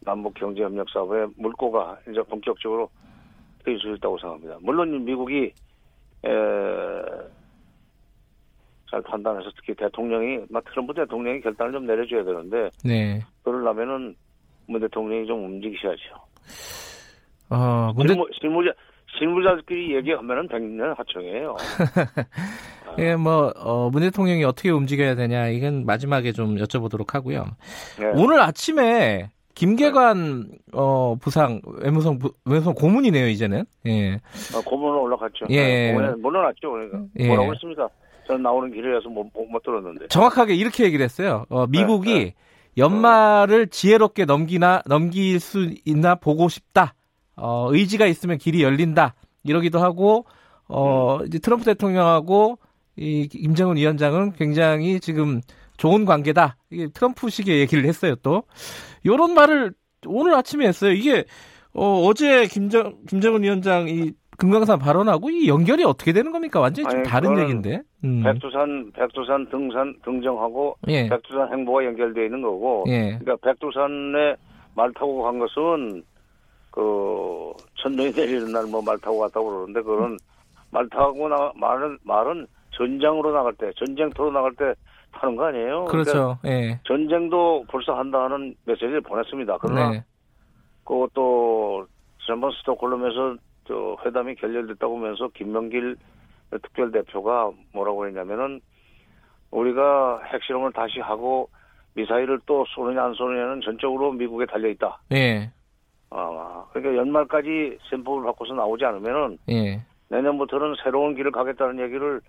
남북 0.00 0.34
경제 0.34 0.62
협력 0.62 0.88
사업에 0.90 1.26
물꼬가 1.36 1.98
이제 2.08 2.22
본격적으로 2.22 2.88
트일 3.64 3.78
수 3.80 3.94
있다고 3.94 4.18
생각합니다. 4.18 4.58
물론 4.60 5.04
미국이 5.04 5.52
에, 6.24 6.28
잘 8.90 9.02
판단해서 9.02 9.50
특히 9.56 9.74
대통령이 9.74 10.40
막 10.48 10.64
트럼프 10.70 10.94
대통령이 10.94 11.40
결단을 11.40 11.72
좀 11.72 11.86
내려줘야 11.86 12.24
되는데 12.24 12.70
네. 12.84 13.20
그러려면은 13.42 14.14
문 14.66 14.80
대통령이 14.80 15.26
좀 15.26 15.44
움직이셔야죠. 15.44 16.14
어, 17.50 17.92
문대... 17.94 18.14
실무, 18.14 18.26
실무자 18.40 18.72
실무자들끼리 19.18 19.96
얘기하면은 19.96 20.48
백년 20.48 20.94
하청이에요. 20.96 21.56
예, 22.98 23.16
뭐, 23.16 23.52
어, 23.56 23.90
문 23.90 24.02
대통령이 24.02 24.44
어떻게 24.44 24.70
움직여야 24.70 25.14
되냐, 25.14 25.48
이건 25.48 25.86
마지막에 25.86 26.32
좀 26.32 26.56
여쭤보도록 26.56 27.12
하고요. 27.12 27.46
네. 27.98 28.06
오늘 28.14 28.40
아침에 28.40 29.30
김계관 29.54 30.52
어 30.72 31.16
부상 31.20 31.60
외무성 31.82 32.18
부, 32.18 32.32
외무성 32.44 32.74
고문이네요 32.74 33.26
이제는. 33.26 33.64
예. 33.86 34.14
아, 34.54 34.62
고문은 34.64 35.00
올라갔죠. 35.00 35.46
예. 35.50 35.92
고문에 35.92 36.14
물러났죠. 36.18 36.70
그러니까 36.70 37.00
예. 37.18 37.26
뭐라고 37.26 37.54
했습니까? 37.54 37.88
저는 38.28 38.42
나오는 38.42 38.70
길이라서 38.70 39.08
못, 39.08 39.26
못, 39.34 39.46
못 39.46 39.62
들었는데. 39.62 40.08
정확하게 40.08 40.54
이렇게 40.54 40.84
얘기를 40.84 41.02
했어요. 41.02 41.46
어, 41.48 41.66
미국이 41.66 42.12
네, 42.12 42.24
네. 42.24 42.34
연말을 42.76 43.68
지혜롭게 43.68 44.26
넘기나 44.26 44.82
넘길 44.86 45.40
수 45.40 45.70
있나 45.84 46.14
보고 46.14 46.48
싶다. 46.48 46.94
어, 47.36 47.68
의지가 47.72 48.06
있으면 48.06 48.38
길이 48.38 48.62
열린다. 48.62 49.14
이러기도 49.42 49.80
하고 49.80 50.26
어, 50.68 51.16
음. 51.16 51.26
이제 51.26 51.38
트럼프 51.38 51.64
대통령하고 51.64 52.58
이 52.96 53.28
김정은 53.28 53.76
위원장은 53.76 54.32
굉장히 54.32 55.00
지금 55.00 55.40
좋은 55.78 56.04
관계다. 56.04 56.56
이게 56.70 56.88
트럼프식의 56.88 57.58
얘기를 57.60 57.84
했어요, 57.86 58.16
또. 58.16 58.42
요런 59.06 59.32
말을 59.32 59.72
오늘 60.06 60.34
아침에 60.34 60.66
했어요. 60.66 60.92
이게, 60.92 61.24
어, 61.72 62.02
어제 62.04 62.46
김정, 62.46 62.96
김정은 63.08 63.44
위원장 63.44 63.88
이 63.88 64.12
금강산 64.36 64.78
발언하고 64.78 65.30
이 65.30 65.48
연결이 65.48 65.84
어떻게 65.84 66.12
되는 66.12 66.32
겁니까? 66.32 66.60
완전히 66.60 66.88
좀 66.88 67.00
아니, 67.00 67.08
다른 67.08 67.38
얘기인데. 67.38 67.82
음. 68.04 68.22
백두산, 68.22 68.92
백두산 68.92 69.48
등산, 69.50 69.94
등정하고 70.04 70.76
예. 70.88 71.08
백두산 71.08 71.52
행보가 71.52 71.84
연결되어 71.84 72.24
있는 72.24 72.42
거고. 72.42 72.84
예. 72.88 73.18
그러니까 73.18 73.36
백두산에 73.42 74.36
말 74.74 74.92
타고 74.94 75.22
간 75.22 75.38
것은 75.38 76.02
그 76.70 77.52
천둥이 77.82 78.12
내리는 78.12 78.52
날 78.52 78.66
뭐 78.66 78.80
말 78.82 78.98
타고 78.98 79.18
갔다고 79.18 79.48
그러는데 79.50 79.82
그거는 79.82 80.16
말 80.70 80.88
타고 80.90 81.28
나 81.28 81.50
말은 81.56 81.98
말은 82.04 82.46
전장으로 82.72 83.32
나갈 83.32 83.52
때 83.54 83.72
전쟁터로 83.76 84.30
나갈 84.30 84.52
때 84.54 84.74
하는 85.10 85.34
거 85.34 85.46
아니에요? 85.46 85.86
그렇죠. 85.86 86.38
그러니까 86.42 86.48
예. 86.68 86.80
전쟁도 86.84 87.64
벌써 87.68 87.94
한다는 87.98 88.54
메시지를 88.66 89.00
보냈습니다. 89.00 89.58
그러나 89.60 89.90
네. 89.90 90.04
그것도 90.84 91.86
지난번 92.24 92.52
스톡홀름에서 92.60 93.36
저 93.66 93.96
회담이 94.04 94.36
결렬됐다고 94.36 94.98
하면서 94.98 95.28
김명길 95.34 95.96
특별 96.50 96.90
대표가 96.90 97.50
뭐라고 97.72 98.06
했냐면은 98.06 98.60
우리가 99.50 100.22
핵실험을 100.24 100.72
다시 100.72 101.00
하고 101.00 101.48
미사일을 101.94 102.40
또 102.46 102.64
쏘느냐 102.74 103.04
안 103.04 103.14
쏘느냐는 103.14 103.60
전적으로 103.62 104.12
미국에 104.12 104.46
달려 104.46 104.68
있다. 104.68 105.00
네. 105.08 105.50
아, 106.10 106.64
그러니까 106.72 106.96
연말까지 106.96 107.78
셈법을 107.90 108.24
바꿔서 108.24 108.54
나오지 108.54 108.84
않으면은 108.84 109.38
네. 109.46 109.80
내년부터는 110.08 110.74
새로운 110.82 111.14
길을 111.14 111.32
가겠다는 111.32 111.80
얘기를 111.80 112.20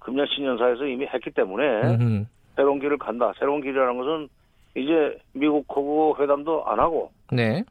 금년 0.00 0.26
신년사에서 0.26 0.86
이미 0.86 1.06
했기 1.06 1.30
때문에 1.30 1.64
음흠. 1.82 2.24
새로운 2.54 2.80
길을 2.80 2.98
간다. 2.98 3.32
새로운 3.38 3.60
길이라는 3.60 3.96
것은 3.96 4.28
이제 4.76 5.18
미국하고 5.32 6.16
회담도 6.18 6.66
안 6.66 6.78
하고 6.78 7.10
네. 7.32 7.64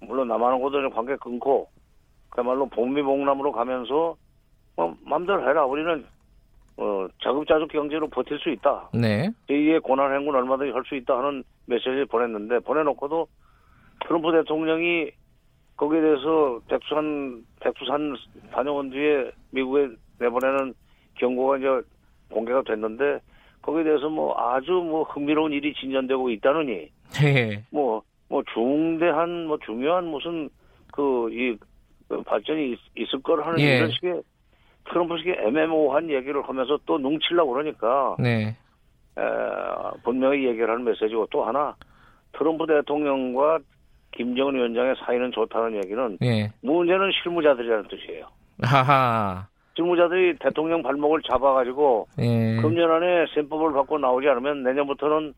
물론 0.00 0.28
남한하고도 0.28 0.90
관계 0.90 1.16
끊고 1.16 1.68
그야말로 2.30 2.66
복미복남으로 2.66 3.52
가면서 3.52 4.16
뭐 4.76 4.96
마음대로 5.04 5.48
해라. 5.48 5.64
우리는 5.64 6.04
어, 6.76 7.06
자급자족 7.22 7.70
경제로 7.70 8.08
버틸 8.08 8.38
수 8.40 8.50
있다. 8.50 8.90
네. 8.92 9.30
제2의 9.48 9.82
고난 9.82 10.12
행군 10.12 10.34
얼마든지 10.34 10.72
할 10.72 10.82
수 10.84 10.96
있다 10.96 11.18
하는 11.18 11.44
메시지를 11.66 12.06
보냈는데 12.06 12.58
보내놓고도 12.60 13.26
트럼프 14.06 14.32
대통령이 14.32 15.10
거기에 15.76 16.00
대해서 16.00 16.60
백두산 16.68 17.44
백두산 17.60 18.16
다녀온 18.52 18.90
뒤에 18.90 19.30
미국에 19.50 19.88
내보내는 20.20 20.74
경고가 21.14 21.58
이제 21.58 21.66
공개가 22.30 22.62
됐는데 22.62 23.20
거기에 23.62 23.84
대해서 23.84 24.08
뭐 24.08 24.38
아주 24.38 24.72
뭐 24.72 25.04
흥미로운 25.04 25.52
일이 25.52 25.72
진전되고 25.74 26.30
있다느니 26.30 26.90
네. 27.14 27.64
뭐뭐 27.70 28.02
뭐 28.28 28.42
중대한 28.52 29.46
뭐 29.46 29.58
중요한 29.64 30.06
무슨 30.06 30.50
그이 30.92 31.56
그 32.08 32.22
발전이 32.22 32.76
있, 32.96 33.14
을 33.14 33.22
거라 33.22 33.46
하는 33.46 33.60
예. 33.60 33.78
이런 33.78 33.90
식의 33.90 34.22
트럼프식의 34.90 35.36
애매모호한 35.46 36.10
얘기를 36.10 36.42
하면서 36.42 36.78
또 36.86 36.98
눈치려고 36.98 37.52
그러니까 37.52 38.16
네. 38.18 38.56
에, 39.16 39.22
분명히 40.02 40.46
얘기를 40.46 40.68
하는 40.68 40.84
메시지고 40.84 41.26
또 41.30 41.44
하나 41.44 41.74
트럼프 42.32 42.66
대통령과 42.66 43.60
김정은 44.12 44.54
위원장의 44.54 44.94
사이는 45.04 45.32
좋다는 45.32 45.76
얘기는 45.76 46.18
예. 46.22 46.50
문제는 46.62 47.10
실무자들이라는 47.22 47.88
뜻이에요. 47.88 48.26
하하. 48.62 49.46
실무자들이 49.76 50.38
대통령 50.38 50.82
발목을 50.82 51.22
잡아가지고 51.22 52.06
예. 52.20 52.56
금년 52.60 52.90
안에 52.90 53.26
셈법을 53.34 53.72
받고 53.72 53.98
나오지 53.98 54.28
않으면 54.28 54.62
내년부터는 54.62 55.34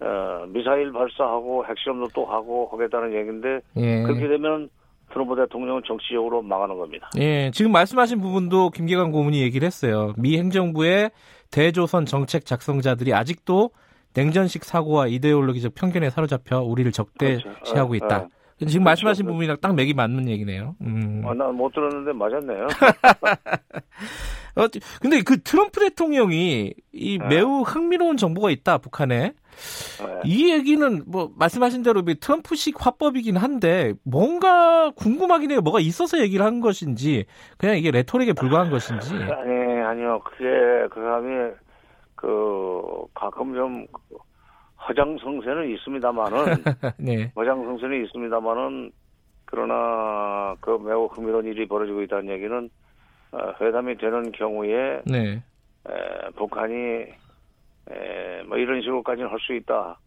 어, 0.00 0.44
미사일 0.48 0.92
발사하고 0.92 1.64
핵실험도 1.64 2.08
또 2.14 2.26
하고 2.26 2.68
하겠다는 2.72 3.14
얘기인데 3.14 3.60
예. 3.76 4.02
그렇게 4.02 4.28
되면 4.28 4.68
트럼프 5.16 5.34
대통령은 5.34 5.80
정치적으로 5.86 6.42
망하는 6.42 6.76
겁니다. 6.76 7.08
예, 7.16 7.50
지금 7.52 7.72
말씀하신 7.72 8.20
부분도 8.20 8.68
김계관 8.68 9.12
고문이 9.12 9.40
얘기를 9.40 9.64
했어요. 9.64 10.12
미 10.18 10.36
행정부의 10.36 11.10
대조선 11.50 12.04
정책 12.04 12.44
작성자들이 12.44 13.14
아직도 13.14 13.70
냉전식 14.14 14.64
사고와 14.64 15.06
이데올로기적 15.06 15.74
편견에 15.74 16.10
사로잡혀 16.10 16.60
우리를 16.60 16.92
적대시하고 16.92 17.88
그렇죠. 17.88 17.94
있다. 17.94 18.16
어, 18.18 18.20
어. 18.24 18.28
지금 18.58 18.66
그렇죠. 18.66 18.80
말씀하신 18.82 19.26
부분이랑 19.26 19.56
딱 19.62 19.74
맥이 19.74 19.94
맞는 19.94 20.28
얘기네요. 20.28 20.76
음. 20.82 21.22
아, 21.26 21.32
난못 21.32 21.72
들었는데 21.72 22.12
맞았네요. 22.12 22.66
어, 24.56 24.68
근데 25.00 25.22
그 25.22 25.42
트럼프 25.42 25.80
대통령이 25.80 26.74
이 26.92 27.18
네. 27.18 27.26
매우 27.26 27.62
흥미로운 27.62 28.18
정보가 28.18 28.50
있다, 28.50 28.78
북한에. 28.78 29.32
네. 30.04 30.20
이 30.24 30.52
얘기는 30.52 31.02
뭐 31.06 31.30
말씀하신 31.36 31.82
대로 31.82 32.02
트럼프식 32.02 32.84
화법이긴 32.84 33.36
한데 33.36 33.94
뭔가 34.04 34.90
궁금하긴 34.90 35.50
해요. 35.50 35.60
뭐가 35.60 35.80
있어서 35.80 36.20
얘기를 36.20 36.44
한 36.44 36.60
것인지 36.60 37.26
그냥 37.58 37.76
이게 37.76 37.90
레토릭에 37.90 38.32
불과한 38.32 38.70
것인지. 38.70 39.14
아니 39.32 39.82
아니요. 39.82 40.20
그게 40.24 40.44
그 40.90 41.00
사람이 41.00 41.52
그 42.14 42.82
가끔 43.14 43.54
좀 43.54 43.86
허장성세는 44.88 45.74
있습니다만은 45.74 46.44
네. 46.98 47.32
허장성세는 47.36 48.04
있습니다만은 48.04 48.92
그러나 49.44 50.54
그 50.60 50.70
매우 50.70 51.06
흥미로운 51.06 51.46
일이 51.46 51.66
벌어지고 51.66 52.02
있다는 52.02 52.30
얘기는 52.30 52.70
어, 53.32 53.38
회담이 53.60 53.96
되는 53.98 54.32
경우에 54.32 55.02
네. 55.04 55.42
에, 55.88 56.30
북한이 56.36 57.06
에, 57.90 58.42
뭐 58.44 58.56
이런 58.56 58.80
식으로까지는 58.80 59.30
할 59.30 59.38
수 59.40 59.54
있다. 59.54 59.98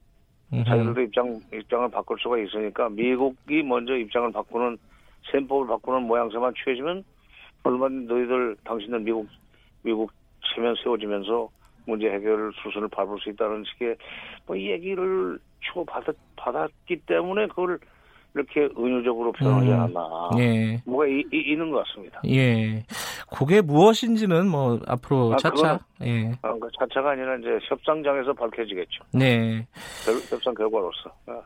음흠. 0.51 0.63
자기들도 0.65 1.01
입장 1.01 1.39
입장을 1.53 1.89
바꿀 1.91 2.17
수가 2.19 2.39
있으니까 2.39 2.89
미국이 2.89 3.61
먼저 3.61 3.95
입장을 3.95 4.32
바꾸는 4.32 4.77
셈법을 5.32 5.67
바꾸는 5.67 6.03
모양새만 6.03 6.53
취해지면 6.63 7.03
얼마나 7.63 8.01
너희들 8.07 8.55
당신들 8.63 9.01
미국 9.01 9.27
미국 9.84 10.11
체면 10.55 10.75
세워지면서 10.84 11.49
문제 11.86 12.09
해결 12.09 12.51
수순을 12.63 12.88
밟을 12.89 13.19
수 13.19 13.30
있다는 13.30 13.63
식의 13.65 13.95
뭐 14.47 14.57
얘기를 14.57 15.38
주고 15.61 15.86
받았, 15.86 16.15
받았기 16.36 17.01
때문에 17.05 17.47
그걸 17.47 17.80
이렇게 18.36 18.61
은유적으로 18.77 19.32
표현하지 19.34 19.67
음. 19.67 19.73
않았나. 19.73 20.30
예. 20.39 20.82
뭐가 20.86 21.07
이, 21.07 21.23
이, 21.34 21.51
있는 21.51 21.71
것 21.71 21.84
같습니다. 21.86 22.21
예. 22.27 22.86
그게 23.36 23.61
무엇인지는 23.61 24.47
뭐 24.47 24.80
앞으로 24.88 25.34
아, 25.34 25.38
차차. 25.38 25.80
예. 26.03 26.32
아, 26.41 26.53
그 26.53 26.67
차차가 26.80 27.11
아니라 27.11 27.36
이제 27.38 27.59
협상장에서 27.69 28.34
밝혀지겠죠. 28.34 29.03
네. 29.13 29.67
결, 30.05 30.15
협상 30.30 30.53
결과로서. 30.53 31.11
아. 31.27 31.41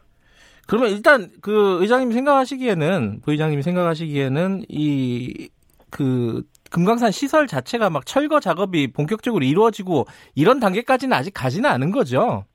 그러면 0.67 0.91
일단 0.91 1.29
그 1.41 1.79
의장님 1.81 2.11
생각하시기에는 2.11 3.21
부의장님이 3.21 3.61
생각하시기에는 3.61 4.63
이 4.69 5.49
그 5.93 6.41
금강산 6.71 7.11
시설 7.11 7.45
자체가 7.45 7.91
막 7.91 8.05
철거 8.07 8.39
작업이 8.39 8.91
본격적으로 8.91 9.45
이루어지고 9.45 10.05
이런 10.33 10.59
단계까지는 10.59 11.15
아직 11.15 11.31
가지는 11.31 11.69
않은 11.69 11.91
거죠. 11.91 12.45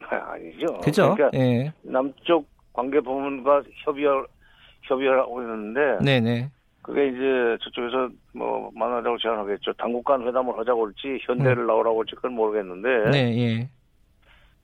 아니죠. 0.00 0.80
그죠? 0.82 1.14
그러니까 1.14 1.38
예. 1.38 1.72
남쪽 1.82 2.46
관계 2.74 3.00
부문과 3.00 3.62
협의를 3.84 4.26
협의를 4.82 5.18
하고 5.20 5.40
있는데, 5.40 5.98
네네. 6.04 6.50
그게 6.82 7.08
이제 7.08 7.56
저쪽에서 7.62 8.10
뭐 8.34 8.70
만나자고 8.74 9.16
제안하겠죠. 9.16 9.72
당국 9.78 10.04
간 10.04 10.20
회담을 10.26 10.58
하자고 10.58 10.86
할지 10.86 11.18
현대를 11.22 11.62
음. 11.62 11.66
나오라고 11.66 12.00
할지 12.00 12.14
그건 12.16 12.34
모르겠는데. 12.34 13.10
네, 13.10 13.38
예. 13.38 13.68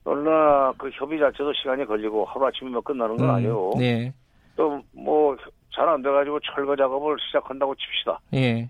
그러나 0.03 0.71
그 0.77 0.89
협의 0.93 1.19
자체도 1.19 1.53
시간이 1.53 1.85
걸리고 1.85 2.25
하루 2.25 2.45
아침이면 2.45 2.83
끝나는 2.83 3.17
건 3.17 3.29
음, 3.29 3.35
아니에요. 3.35 3.71
네. 3.79 4.13
또뭐 4.55 5.37
잘 5.73 5.87
안 5.89 6.01
돼가지고 6.03 6.39
철거 6.41 6.75
작업을 6.75 7.17
시작한다고 7.27 7.73
칩시다. 7.75 8.19
예. 8.35 8.69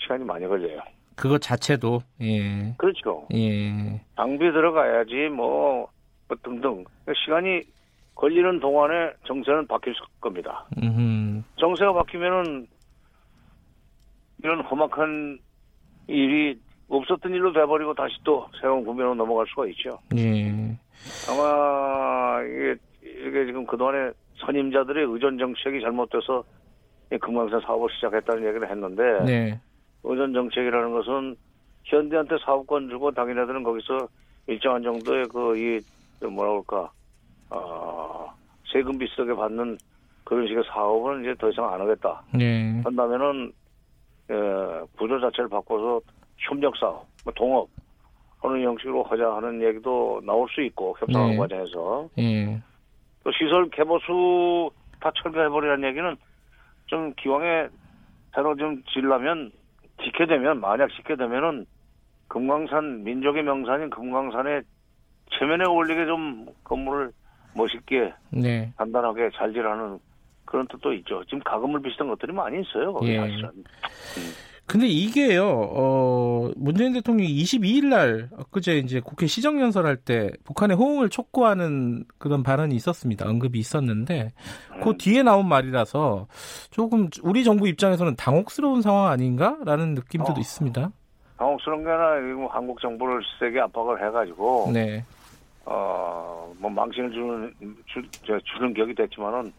시간이 0.00 0.24
많이 0.24 0.46
걸려요. 0.46 0.80
그거 1.16 1.36
자체도 1.36 2.00
예. 2.22 2.72
그렇죠. 2.78 3.26
예. 3.34 4.00
장비 4.16 4.38
들어가야지 4.52 5.28
뭐, 5.34 5.88
뭐 6.28 6.36
등등 6.42 6.84
시간이 7.24 7.62
걸리는 8.16 8.60
동안에 8.60 9.12
정세는 9.26 9.66
바뀔 9.66 9.94
겁니다. 10.20 10.64
음흠. 10.82 11.42
정세가 11.56 11.92
바뀌면은 11.92 12.66
이런 14.42 14.60
험악한 14.62 15.38
일이 16.08 16.58
없었던 16.88 17.32
일로 17.32 17.52
돼버리고 17.52 17.94
다시 17.94 18.14
또 18.24 18.46
새로운 18.60 18.84
국면으로 18.84 19.14
넘어갈 19.14 19.46
수가 19.48 19.66
있죠. 19.68 19.98
예. 20.16 20.50
아마 21.28 22.42
이게 22.42 22.76
이게 23.02 23.46
지금 23.46 23.66
그동안에 23.66 24.12
선임자들의 24.38 25.06
의존 25.08 25.38
정책이 25.38 25.80
잘못돼서 25.80 26.42
금강산 27.20 27.60
사업을 27.60 27.88
시작했다는 27.94 28.48
얘기를 28.48 28.70
했는데 28.70 29.02
네. 29.24 29.60
의존 30.04 30.32
정책이라는 30.32 30.92
것은 30.92 31.36
현대한테 31.84 32.36
사업권 32.44 32.88
주고 32.88 33.10
당연히들은 33.12 33.62
거기서 33.62 34.08
일정한 34.46 34.82
정도의 34.82 35.26
그 35.28 35.56
이 35.56 35.80
뭐라 36.26 36.50
그럴까 36.62 36.90
어, 37.50 38.32
세금 38.72 38.98
비싸게 38.98 39.34
받는 39.34 39.78
그런 40.24 40.46
식의 40.48 40.64
사업은 40.68 41.22
이제 41.22 41.34
더 41.38 41.48
이상 41.50 41.72
안 41.72 41.80
하겠다. 41.80 42.22
네. 42.34 42.80
한다면은 42.84 43.52
예, 44.30 44.34
구조 44.98 45.20
자체를 45.20 45.48
바꿔서 45.48 46.00
협력 46.38 46.76
사업, 46.76 47.06
뭐 47.24 47.32
동업 47.34 47.68
하는 48.42 48.62
형식으로 48.62 49.04
하자 49.04 49.36
하는 49.36 49.62
얘기도 49.62 50.20
나올 50.24 50.48
수 50.50 50.62
있고 50.62 50.96
협상하는 50.98 51.34
네. 51.34 51.38
과정에서 51.38 52.08
네. 52.16 52.60
또 53.22 53.30
시설 53.32 53.70
개보 53.70 53.98
수 54.00 54.86
다 55.00 55.10
철거해버리라는 55.22 55.88
얘기는 55.88 56.16
좀 56.86 57.12
기왕에 57.14 57.68
새로 58.34 58.56
좀 58.56 58.82
지려면 58.92 59.50
지게 60.02 60.26
되면 60.26 60.60
만약 60.60 60.88
지게 60.90 61.16
되면은 61.16 61.66
금강산 62.28 63.04
민족의 63.04 63.42
명산인 63.42 63.90
금강산에 63.90 64.62
최면에 65.38 65.64
올리게 65.64 66.06
좀 66.06 66.46
건물을 66.64 67.12
멋있게 67.56 68.12
네. 68.30 68.72
단단하게 68.76 69.30
잘 69.36 69.52
지라는 69.52 69.98
그런 70.44 70.66
뜻도 70.68 70.92
있죠. 70.94 71.24
지금 71.24 71.40
가금을 71.40 71.82
비슷한 71.82 72.08
것들이 72.08 72.32
많이 72.32 72.60
있어요. 72.60 72.98
예. 73.02 73.18
사실은. 73.18 73.50
음. 73.50 74.46
근데 74.66 74.88
이게요, 74.88 75.46
어, 75.46 76.50
문재인 76.56 76.92
대통령이 76.92 77.28
22일 77.28 77.86
날, 77.86 78.28
그제 78.50 78.78
이제 78.78 79.00
국회 79.00 79.28
시정연설할 79.28 79.96
때 79.96 80.32
북한의 80.44 80.76
호응을 80.76 81.08
촉구하는 81.08 82.04
그런 82.18 82.42
발언이 82.42 82.74
있었습니다. 82.74 83.28
언급이 83.28 83.60
있었는데, 83.60 84.32
음. 84.74 84.80
그 84.82 84.96
뒤에 84.98 85.22
나온 85.22 85.48
말이라서 85.48 86.26
조금 86.70 87.08
우리 87.22 87.44
정부 87.44 87.68
입장에서는 87.68 88.16
당혹스러운 88.16 88.82
상황 88.82 89.06
아닌가라는 89.06 89.94
느낌도 89.94 90.32
어, 90.32 90.34
있습니다. 90.36 90.90
당혹스러운 91.38 91.84
게 91.84 91.90
아니라 91.90 92.48
한국 92.50 92.80
정부를 92.80 93.22
세게 93.38 93.60
압박을 93.60 94.04
해가지고, 94.04 94.70
네. 94.72 95.04
어, 95.66 96.52
뭐 96.58 96.70
망신을 96.70 97.10
주는, 97.10 97.54
주, 97.86 98.02
주는 98.22 98.72
격이 98.72 98.94
됐지만은, 98.94 99.52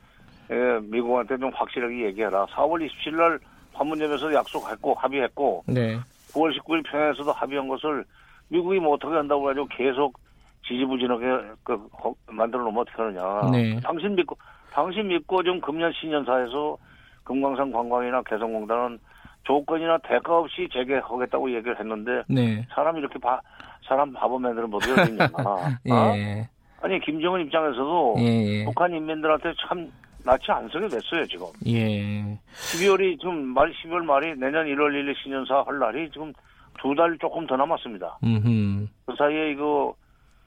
예, 0.50 0.80
미국한테 0.84 1.38
좀 1.38 1.52
확실하게 1.54 2.06
얘기해라. 2.06 2.46
4월 2.48 2.88
27일 2.88 3.16
날 3.18 3.40
판문점에서 3.74 4.34
약속했고 4.34 4.94
합의했고 4.96 5.64
네. 5.68 5.98
9월 6.34 6.58
19일 6.58 6.84
평양에서도 6.90 7.32
합의한 7.32 7.68
것을 7.68 8.06
미국이 8.50 8.80
뭐 8.80 8.94
어떻게 8.94 9.14
한다고 9.14 9.44
가지고 9.44 9.68
계속 9.68 10.18
지지부진하게 10.66 11.26
그 11.64 11.90
만들어 12.28 12.64
놓으면 12.64 12.80
어떻게 12.80 13.02
하느냐. 13.02 13.52
네. 13.52 13.80
당신 13.82 14.16
믿고 14.16 14.38
당신 14.72 15.08
믿고 15.08 15.44
좀 15.44 15.60
금년 15.62 15.92
신년사에서 15.94 16.78
금강산 17.24 17.72
관광이나 17.72 18.22
개성공단은 18.24 19.00
조건이나 19.44 19.98
대가 20.00 20.40
없이 20.40 20.68
재개하겠다고 20.72 21.54
얘기를 21.54 21.80
했는데 21.80 22.24
네. 22.28 22.66
사람 22.74 22.98
이렇게 22.98 23.18
바, 23.20 23.40
사람 23.88 24.12
바보 24.14 24.38
만들어 24.38 24.68
못 24.68 24.80
되겠냐. 24.86 25.30
예. 25.86 25.92
어? 25.92 26.46
아니 26.82 27.00
김정은 27.02 27.42
입장에서도 27.46 28.16
예, 28.20 28.24
예. 28.24 28.66
북한 28.66 28.94
인민들한테 28.94 29.54
참 29.68 29.92
낯이 30.24 30.42
안 30.50 30.68
서게 30.70 30.88
됐어요, 30.88 31.26
지금. 31.28 31.46
예. 31.68 32.38
12월이 32.54 33.20
지금 33.20 33.46
말, 33.48 33.72
12월 33.74 34.04
말이 34.04 34.36
내년 34.36 34.66
1월 34.66 34.92
1일 34.92 35.16
신년사 35.24 35.64
할 35.66 35.80
날이 35.80 36.10
지금 36.12 36.34
두 36.82 36.94
달 36.96 37.18
조금 37.20 37.48
더 37.48 37.56
남았습니다. 37.56 38.20
음흠. 38.24 38.86
그 39.08 39.16
사이에 39.18 39.52
이거, 39.52 39.96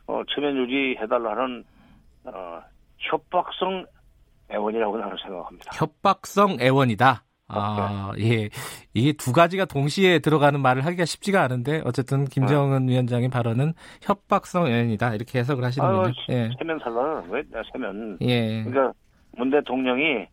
어, 0.07 0.23
체면 0.33 0.57
유지해달라는, 0.59 1.65
어, 2.27 2.61
협박성 2.99 3.85
애원이라고 4.53 4.97
나는 4.99 5.17
생각합니다. 5.23 5.71
협박성 5.75 6.59
애원이다? 6.61 7.25
아, 7.53 8.13
예. 8.19 8.49
이게 8.95 9.13
두 9.13 9.33
가지가 9.33 9.65
동시에 9.67 10.19
들어가는 10.21 10.61
말을 10.61 10.85
하기가 10.85 11.05
쉽지가 11.05 11.43
않은데, 11.43 11.83
어쨌든 11.85 12.25
김정은 12.25 12.87
네. 12.87 12.93
위원장의 12.93 13.29
발언은 13.29 13.75
협박성 14.03 14.67
애원이다. 14.67 15.15
이렇게 15.15 15.39
해석을 15.41 15.65
하시는군요. 15.65 16.13
예. 16.31 16.51
세면 16.59 16.79
살라는 16.83 17.31
왜, 17.31 17.43
세면. 17.73 18.19
예. 18.23 18.65
그러니까 18.65 18.93
문 19.37 19.51
대통령이 19.51 20.27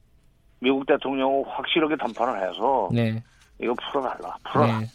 미국 0.60 0.86
대통령하고 0.86 1.46
확실하게 1.50 1.96
담판을 1.98 2.50
해서 2.50 2.90
네. 2.92 3.24
이거 3.62 3.74
풀어달라, 3.76 4.36
풀어라. 4.52 4.80
네. 4.80 4.86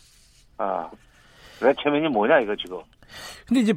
아, 0.58 0.88
외체면이 1.60 2.08
뭐냐 2.08 2.40
이거 2.40 2.54
지금. 2.56 2.78
근데 3.46 3.60
이제 3.60 3.74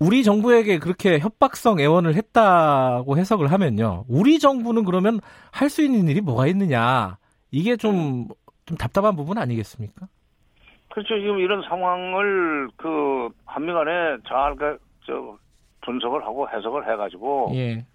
우리 0.00 0.22
정부에게 0.22 0.78
그렇게 0.78 1.18
협박성 1.18 1.80
애원을 1.80 2.14
했다고 2.14 3.18
해석을 3.18 3.50
하면요. 3.52 4.04
우리 4.08 4.38
정부는 4.38 4.84
그러면 4.84 5.20
할 5.50 5.68
수 5.68 5.82
있는 5.82 6.08
일이 6.08 6.20
뭐가 6.20 6.46
있느냐. 6.48 7.17
이게 7.50 7.76
좀, 7.76 8.28
좀 8.66 8.76
답답한 8.76 9.16
부분 9.16 9.38
아니겠습니까? 9.38 10.08
그렇죠. 10.90 11.18
지금 11.20 11.38
이런 11.38 11.62
상황을 11.62 12.68
그 12.76 13.28
한미 13.44 13.72
간에 13.72 14.18
잘 14.26 14.54
그, 14.56 14.78
저, 15.06 15.38
분석을 15.82 16.22
하고 16.24 16.48
해석을 16.48 16.90
해가지고 16.90 17.52
예. 17.54 17.86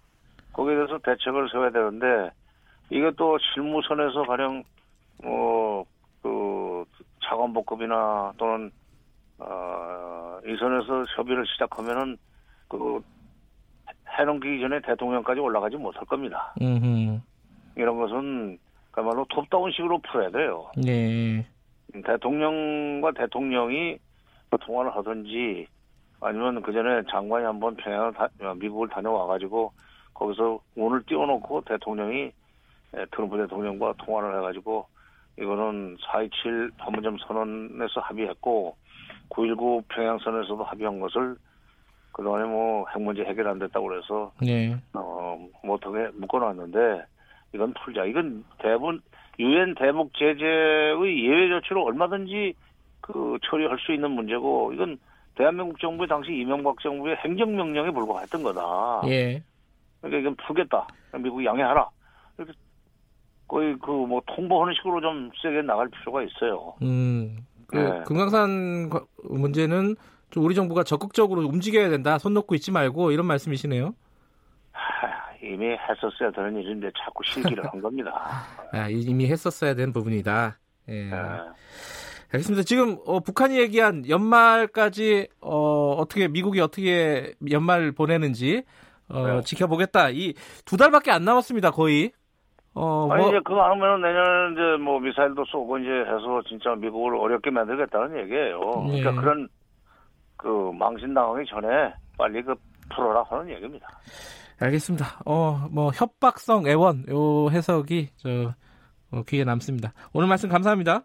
거기에 0.52 0.74
대해서 0.74 0.98
대책을 0.98 1.48
세워야 1.50 1.70
되는데 1.70 2.30
이것도 2.90 3.38
실무선에서 3.38 4.24
가령 4.24 4.64
뭐그 5.22 6.84
차관복급이나 7.24 8.32
또는 8.36 8.70
어, 9.38 10.38
이 10.46 10.56
선에서 10.58 11.04
협의를 11.16 11.44
시작하면은 11.46 12.16
그 12.68 13.00
해넘기기 14.18 14.60
전에 14.60 14.80
대통령까지 14.80 15.40
올라가지 15.40 15.76
못할 15.76 16.04
겁니다. 16.04 16.54
음흠. 16.60 17.20
이런 17.76 17.98
것은 17.98 18.58
그야말로 18.94 19.26
톱다운 19.28 19.72
식으로 19.72 19.98
풀어야 19.98 20.30
돼요. 20.30 20.70
네. 20.76 21.44
대통령과 22.04 23.10
대통령이 23.12 23.98
통화를 24.60 24.94
하든지 24.94 25.66
아니면 26.20 26.62
그 26.62 26.72
전에 26.72 27.02
장관이 27.10 27.44
한번 27.44 27.74
평양을 27.74 28.12
다, 28.12 28.28
미국을 28.56 28.88
다녀와가지고 28.88 29.72
거기서 30.14 30.60
운을 30.76 31.02
띄워놓고 31.06 31.62
대통령이 31.62 32.30
트럼프 33.10 33.36
대통령과 33.36 33.94
통화를 33.98 34.38
해가지고 34.38 34.86
이거는 35.40 35.96
4.27 35.96 36.76
판문점 36.78 37.18
선언에서 37.26 38.00
합의했고 38.00 38.76
9.19 39.30 39.88
평양선에서도 39.88 40.62
합의한 40.62 41.00
것을 41.00 41.36
그동안에 42.12 42.44
뭐 42.44 42.84
핵 42.94 43.02
문제 43.02 43.24
해결 43.24 43.48
안 43.48 43.58
됐다고 43.58 43.88
그래서 43.88 44.32
네. 44.40 44.76
어, 44.92 45.36
뭐 45.64 45.74
어떻게 45.74 46.06
묶어놨는데 46.16 47.13
이건 47.54 47.72
풀자. 47.74 48.04
이건 48.04 48.44
대부분 48.58 49.00
유엔 49.38 49.74
대북 49.74 50.12
제재의 50.14 51.24
예외 51.24 51.48
조치로 51.48 51.84
얼마든지 51.84 52.54
그 53.00 53.38
처리할 53.48 53.78
수 53.78 53.92
있는 53.92 54.10
문제고 54.10 54.72
이건 54.72 54.98
대한민국 55.36 55.78
정부의 55.80 56.08
당시 56.08 56.32
이명박 56.32 56.80
정부의 56.80 57.16
행정명령에 57.16 57.90
불과했던 57.90 58.42
거다. 58.42 59.02
예. 59.08 59.42
그러니까 60.00 60.20
이건 60.20 60.36
풀겠다. 60.46 60.86
미국 61.20 61.44
양해하라. 61.44 61.88
이렇게 62.38 62.52
거의 63.48 63.76
그 63.78 63.90
뭐 63.90 64.20
통보하는 64.26 64.74
식으로 64.74 65.00
좀 65.00 65.30
세게 65.42 65.62
나갈 65.62 65.88
필요가 65.88 66.22
있어요. 66.22 66.74
음. 66.82 67.38
그 67.66 67.76
네. 67.76 68.02
금강산 68.06 68.90
문제는 69.24 69.96
좀 70.30 70.44
우리 70.44 70.54
정부가 70.54 70.84
적극적으로 70.84 71.42
움직여야 71.42 71.88
된다. 71.88 72.18
손 72.18 72.34
놓고 72.34 72.54
있지 72.56 72.70
말고 72.70 73.10
이런 73.10 73.26
말씀이시네요. 73.26 73.94
하, 75.44 75.54
이미 75.54 75.66
했었어야 75.76 76.30
되는 76.30 76.56
일인데 76.60 76.90
자꾸 77.04 77.22
실기를 77.24 77.64
한 77.66 77.80
겁니다. 77.80 78.12
아, 78.72 78.88
이미 78.88 79.26
했었어야 79.30 79.74
되는 79.74 79.92
부분이다. 79.92 80.58
예. 80.88 80.92
네. 81.10 81.16
알겠습니다. 82.32 82.64
지금 82.64 82.98
어, 83.06 83.20
북한이 83.20 83.58
얘기한 83.58 84.08
연말까지 84.08 85.28
어, 85.40 85.92
어떻게 85.92 86.26
미국이 86.28 86.60
어떻게 86.60 87.34
연말 87.50 87.92
보내는지 87.92 88.64
어, 89.08 89.26
네. 89.26 89.40
지켜보겠다. 89.42 90.10
이 90.10 90.34
두 90.64 90.76
달밖에 90.76 91.10
안 91.10 91.24
남았습니다, 91.24 91.70
거의. 91.70 92.10
어, 92.74 93.08
아니 93.12 93.22
뭐... 93.22 93.30
이제 93.30 93.40
그거 93.44 93.62
하면 93.70 94.02
내년 94.02 94.52
이제 94.52 94.82
뭐 94.82 94.98
미사일도 94.98 95.44
쏘고 95.44 95.78
이제 95.78 95.90
해서 95.90 96.42
진짜 96.48 96.74
미국을 96.74 97.14
어렵게 97.16 97.50
만들겠다는 97.50 98.18
얘기예요. 98.24 98.60
예. 98.88 99.00
그러니까 99.02 99.20
그런 99.20 99.48
그 100.36 100.72
망신 100.74 101.14
당하기 101.14 101.48
전에 101.48 101.94
빨리 102.18 102.42
그 102.42 102.54
풀어라 102.92 103.22
하는 103.30 103.48
얘기입니다. 103.50 103.86
알겠습니다. 104.58 105.20
어, 105.26 105.68
뭐 105.70 105.90
협박성 105.94 106.66
애원 106.66 107.04
요 107.08 107.50
해석이 107.50 108.10
저 108.16 108.54
어, 109.10 109.22
귀에 109.24 109.44
남습니다. 109.44 109.92
오늘 110.12 110.28
말씀 110.28 110.48
감사합니다. 110.48 111.04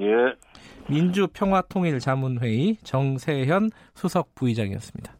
예. 0.00 0.06
민주평화통일자문회의 0.88 2.76
정세현 2.82 3.70
수석 3.94 4.34
부의장이었습니다. 4.34 5.16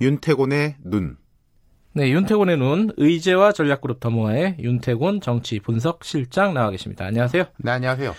윤태곤의 0.00 0.76
눈. 0.84 1.23
네, 1.96 2.10
윤태곤의 2.10 2.56
눈, 2.56 2.90
의제와 2.96 3.52
전략그룹 3.52 4.00
더모아의 4.00 4.56
윤태곤 4.58 5.20
정치 5.20 5.60
분석 5.60 6.04
실장 6.04 6.52
나와 6.52 6.70
계십니다. 6.70 7.04
안녕하세요. 7.04 7.44
네, 7.58 7.70
안녕하세요. 7.70 8.14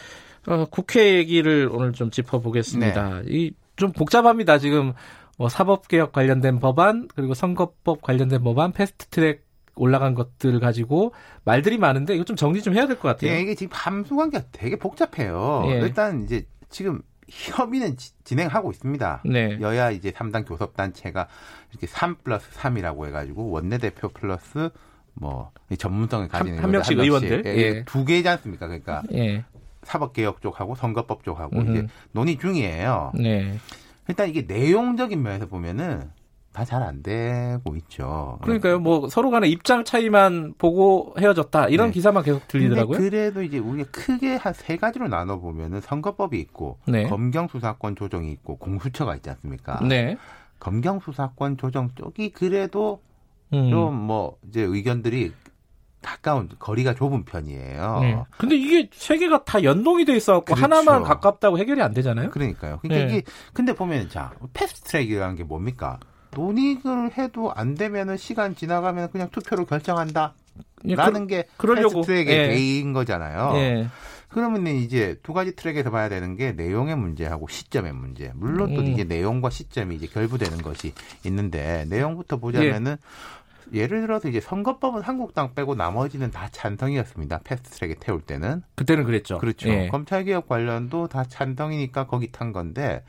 어, 0.48 0.66
국회 0.72 1.16
얘기를 1.16 1.70
오늘 1.72 1.92
좀 1.92 2.10
짚어보겠습니다. 2.10 3.22
네. 3.22 3.24
이좀 3.28 3.92
복잡합니다. 3.92 4.60
지금 4.60 4.94
뭐 5.38 5.50
사법개혁 5.50 6.14
관련된 6.14 6.60
법안 6.60 7.10
그리고 7.14 7.34
선거법 7.34 8.02
관련된 8.02 8.44
법안 8.44 8.72
패스트트랙 8.72 9.44
올라간 9.76 10.14
것들 10.14 10.58
가지고 10.62 11.14
말들이 11.44 11.78
많은데 11.78 12.16
이거 12.16 12.24
좀 12.24 12.38
정리 12.38 12.62
좀 12.62 12.76
해야 12.76 12.88
될 12.88 12.96
것 12.96 13.10
같아요. 13.10 13.32
네, 13.32 13.42
이게 13.42 13.56
지금 13.56 13.72
함수 13.76 14.16
관계가 14.16 14.46
되게 14.54 14.78
복잡해요. 14.78 15.64
예. 15.68 15.80
일단 15.80 16.24
이제 16.24 16.46
지금 16.70 17.02
협의는 17.30 17.98
지, 17.98 18.12
진행하고 18.24 18.72
있습니다. 18.72 19.24
네. 19.26 19.58
여야 19.62 19.92
이제 19.92 20.12
3당 20.12 20.48
교섭단체가 20.48 21.28
이렇게 21.72 21.88
3 21.88 22.18
플러스 22.24 22.50
3이라고 22.52 23.08
해가지고 23.08 23.50
원내대표 23.50 24.10
플러스 24.10 24.70
뭐 25.14 25.52
전문성을 25.78 26.28
가지는 26.28 26.58
한, 26.58 26.66
한 26.66 26.72
명씩 26.72 27.00
의원들 27.00 27.44
예, 27.46 27.50
예. 27.50 27.84
두 27.86 28.06
개지 28.06 28.28
않습니까? 28.30 28.68
그러니까 28.68 29.02
예. 29.14 29.44
사법개혁 29.84 30.42
쪽하고 30.42 30.76
선거법 30.76 31.24
쪽하고 31.24 31.58
음흠. 31.58 31.72
이제 31.72 31.88
논의 32.12 32.38
중이에요. 32.38 33.14
네. 33.16 33.58
일단 34.08 34.30
이게 34.30 34.42
내용적인 34.42 35.22
면에서 35.22 35.48
보면은 35.48 36.10
다 36.56 36.64
잘 36.66 36.82
안 36.84 37.04
되고 37.04 37.76
있죠. 37.76 38.40
그러니까요. 38.42 38.80
뭐 38.80 39.10
서로 39.10 39.30
간의 39.30 39.52
입장 39.52 39.84
차이만 39.84 40.56
보고 40.58 41.14
헤어졌다 41.20 41.68
이런 41.68 41.88
네. 41.90 41.94
기사만 41.94 42.24
계속 42.24 42.48
들리더라고요. 42.48 42.98
그래도 42.98 43.44
이제 43.44 43.60
우리가 43.60 43.90
크게 43.92 44.36
한 44.38 44.54
세 44.56 44.78
가지로 44.78 45.10
나눠 45.10 45.38
보면은 45.40 45.82
선거법이 45.82 46.40
있고 46.40 46.80
네. 46.88 47.04
검경 47.10 47.50
수사권 47.50 47.96
조정이 47.98 48.32
있고 48.32 48.56
공수처가 48.58 49.16
있지 49.18 49.30
않습니까? 49.30 49.80
네. 49.88 50.16
검경 50.60 51.02
수사권 51.02 51.58
조정 51.58 51.90
쪽이 51.96 52.30
그래도 52.32 53.02
음. 53.54 53.70
좀 53.70 53.99
뭐 53.99 54.38
이제 54.48 54.62
의견들이 54.62 55.34
가까운 56.02 56.48
거리가 56.60 56.94
좁은 56.94 57.26
편이에요. 57.26 58.00
네. 58.02 58.24
근데 58.38 58.56
이게 58.56 58.90
세 58.94 59.18
개가 59.18 59.44
다 59.44 59.64
연동이 59.64 60.06
돼 60.06 60.16
있어 60.16 60.34
갖고 60.34 60.54
그렇죠. 60.56 60.64
하나만 60.64 61.04
가깝다고 61.04 61.58
해결이 61.58 61.82
안 61.82 61.94
되잖아요. 61.94 62.30
그러니까요. 62.30 62.80
그러니까 62.82 63.08
네. 63.08 63.18
이게 63.18 63.24
근데 63.54 63.74
보면 63.74 64.10
자 64.10 64.32
패스트 64.54 64.84
트랙이라는 64.92 65.36
게 65.36 65.44
뭡니까? 65.44 66.00
논의를 66.36 67.18
해도 67.18 67.52
안 67.56 67.74
되면은 67.74 68.18
시간 68.18 68.56
지나가면 68.56 69.12
그냥 69.12 69.30
투표로 69.32 69.66
결정한다. 69.66 70.34
예, 70.88 70.96
라는 70.96 71.22
그, 71.22 71.28
게 71.28 71.44
그러려고. 71.58 72.02
패스트 72.02 72.08
트랙의 72.08 72.38
예. 72.38 72.48
개념인 72.50 72.94
거잖아요. 72.94 73.52
예. 73.56 73.88
그러면 74.30 74.68
이제 74.68 75.18
두 75.24 75.34
가지 75.34 75.56
트랙에서 75.56 75.90
봐야 75.92 76.10
되는 76.10 76.36
게 76.36 76.52
내용의 76.52 76.98
문제하고 76.98 77.48
시점의 77.48 77.94
문제. 77.94 78.32
물론 78.36 78.76
또 78.76 78.82
음. 78.82 78.88
이게 78.88 79.04
내용과 79.06 79.50
시점이 79.50 79.96
이제 79.96 80.08
결부되는 80.08 80.62
것이 80.62 80.94
있는데 81.24 81.86
내용부터 81.90 82.38
보자면은 82.38 82.98
예. 83.74 83.80
예를 83.80 84.02
들어서 84.02 84.30
이제 84.30 84.40
선거법은 84.40 85.02
한국당 85.02 85.56
빼고 85.56 85.74
나머지는 85.74 86.30
다 86.30 86.50
찬성이었습니다. 86.52 87.40
패스트트랙에 87.44 87.96
태울 88.00 88.22
때는 88.22 88.62
그때는 88.76 89.06
그랬죠. 89.06 89.40
그렇죠. 89.40 89.70
예. 89.70 89.88
검찰개혁 89.88 90.48
관련도 90.48 91.08
다 91.08 91.24
찬성이니까 91.24 92.06
거기 92.06 92.32
탄 92.32 92.52
건데 92.52 93.04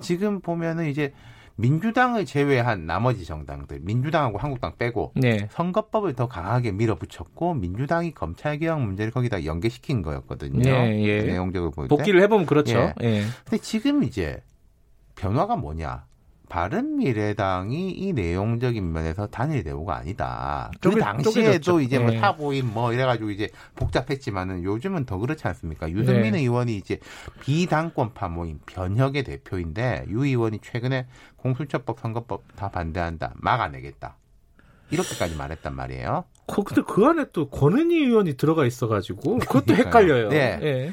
지금 0.00 0.40
보면은 0.40 0.88
이제 0.88 1.12
민주당을 1.60 2.24
제외한 2.24 2.86
나머지 2.86 3.24
정당들, 3.24 3.80
민주당하고 3.82 4.38
한국당 4.38 4.76
빼고 4.78 5.12
네. 5.14 5.46
선거법을 5.50 6.14
더 6.14 6.26
강하게 6.26 6.72
밀어붙였고 6.72 7.54
민주당이 7.54 8.12
검찰개혁 8.12 8.80
문제를 8.80 9.12
거기다 9.12 9.44
연계시킨 9.44 10.02
거였거든요. 10.02 10.62
네, 10.62 11.02
예. 11.04 11.22
내용적으로 11.22 11.70
볼 11.70 11.88
때. 11.88 11.88
복기를 11.94 12.22
해보면 12.22 12.46
그렇죠. 12.46 12.92
예. 13.02 13.06
예. 13.06 13.24
근데 13.44 13.58
지금 13.62 14.02
이제 14.02 14.42
변화가 15.16 15.56
뭐냐? 15.56 16.06
바른미래당이 16.50 17.92
이 17.92 18.12
내용적인 18.12 18.92
면에서 18.92 19.28
단일 19.28 19.62
대우가 19.62 19.96
아니다. 19.96 20.70
그 20.80 20.96
당시에도 20.96 21.80
이제 21.80 21.98
뭐 22.00 22.10
네. 22.10 22.20
타보임 22.20 22.74
뭐 22.74 22.92
이래가지고 22.92 23.30
이제 23.30 23.48
복잡했지만은 23.76 24.64
요즘은 24.64 25.06
더 25.06 25.16
그렇지 25.16 25.46
않습니까? 25.46 25.88
유승민 25.90 26.32
네. 26.32 26.40
의원이 26.40 26.76
이제 26.76 26.98
비당권파 27.40 28.28
모임 28.28 28.58
변혁의 28.66 29.22
대표인데 29.22 30.06
유 30.10 30.24
의원이 30.24 30.58
최근에 30.60 31.06
공수처법 31.36 32.00
선거법 32.00 32.42
다 32.56 32.68
반대한다 32.68 33.32
막아내겠다 33.36 34.16
이렇게까지 34.90 35.36
말했단 35.36 35.74
말이에요. 35.74 36.24
그, 36.48 36.64
근데 36.64 36.82
그 36.82 37.06
안에 37.06 37.26
또 37.32 37.48
권은희 37.48 37.96
의원이 37.96 38.36
들어가 38.36 38.66
있어가지고 38.66 39.38
그것도 39.46 39.76
헷갈려요. 39.76 40.30
네. 40.30 40.58
네. 40.58 40.92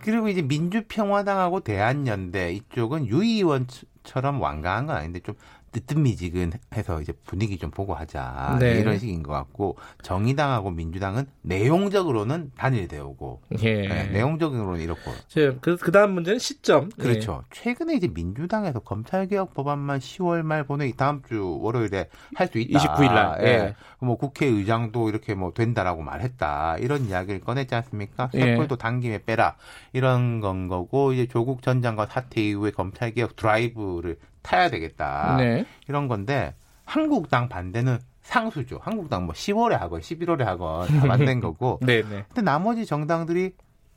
그리고 0.00 0.28
이제 0.28 0.42
민주평화당하고 0.42 1.60
대한연대 1.60 2.52
이쪽은 2.52 3.06
유 3.06 3.22
의원 3.22 3.66
처럼 4.08 4.40
완강한 4.40 4.86
건 4.86 4.96
아닌데 4.96 5.20
좀 5.20 5.34
뜨뜻미지근해서 5.72 7.00
이제 7.00 7.12
분위기 7.24 7.58
좀 7.58 7.70
보고 7.70 7.94
하자 7.94 8.58
네. 8.60 8.80
이런 8.80 8.98
식인 8.98 9.22
것 9.22 9.32
같고 9.32 9.76
정의당하고 10.02 10.70
민주당은 10.70 11.26
내용적으로는 11.42 12.52
단일되오고 12.56 13.42
예. 13.60 13.88
네, 13.88 14.04
내용적으로는 14.10 14.80
이렇고 14.80 15.12
그, 15.60 15.76
그 15.76 15.92
다음 15.92 16.12
문제는 16.14 16.38
시점 16.38 16.90
그렇죠 16.90 17.44
예. 17.44 17.48
최근에 17.54 17.94
이제 17.94 18.08
민주당에서 18.08 18.80
검찰개혁 18.80 19.54
법안만 19.54 20.00
10월 20.00 20.42
말 20.42 20.64
본회의 20.64 20.92
다음 20.96 21.22
주 21.28 21.58
월요일에 21.60 22.08
할 22.34 22.48
수 22.48 22.58
있다 22.58 22.78
29일 22.78 23.14
날 23.14 23.38
예. 23.42 23.46
예. 23.46 23.74
뭐 24.00 24.16
국회의장도 24.16 25.08
이렇게 25.08 25.34
뭐 25.34 25.52
된다라고 25.52 26.02
말했다 26.02 26.78
이런 26.78 27.06
이야기를 27.06 27.40
꺼냈지 27.40 27.74
않습니까 27.74 28.30
촛불도 28.30 28.74
예. 28.74 28.78
당김에 28.78 29.24
빼라 29.24 29.56
이런 29.92 30.40
건 30.40 30.68
거고 30.68 31.12
이제 31.12 31.26
조국 31.26 31.62
전 31.62 31.82
장관 31.82 32.08
사퇴 32.08 32.40
이후에 32.42 32.70
검찰개혁 32.70 33.36
드라이브를 33.36 34.18
타야 34.48 34.70
되겠다. 34.70 35.36
네. 35.38 35.64
이런 35.88 36.08
건데 36.08 36.54
한국당 36.84 37.48
반대는 37.48 37.98
상수죠. 38.22 38.78
한국당 38.82 39.26
뭐 39.26 39.34
10월에 39.34 39.72
하건 39.78 40.00
11월에 40.00 40.44
하건 40.44 40.86
다 40.88 41.06
만든 41.06 41.40
거고. 41.40 41.78
네, 41.82 42.02
네. 42.02 42.24
근데 42.28 42.42
나머지 42.42 42.86
정당들이 42.86 43.52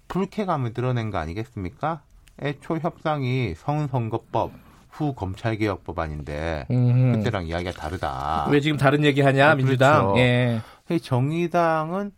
불쾌감을 0.07 0.73
드러낸 0.73 1.09
거 1.09 1.17
아니겠습니까? 1.17 2.01
애초 2.41 2.77
협상이 2.77 3.53
성선거법 3.55 4.51
후 4.89 5.13
검찰개혁 5.13 5.85
법안인데 5.85 6.65
음흠. 6.69 7.17
그때랑 7.19 7.45
이야기가 7.47 7.71
다르다. 7.71 8.47
왜 8.49 8.59
지금 8.59 8.77
다른 8.77 9.05
얘기하냐 9.05 9.49
네, 9.51 9.55
민주당? 9.55 10.13
그렇죠. 10.13 10.19
예. 10.19 10.61
정의당은 11.01 12.11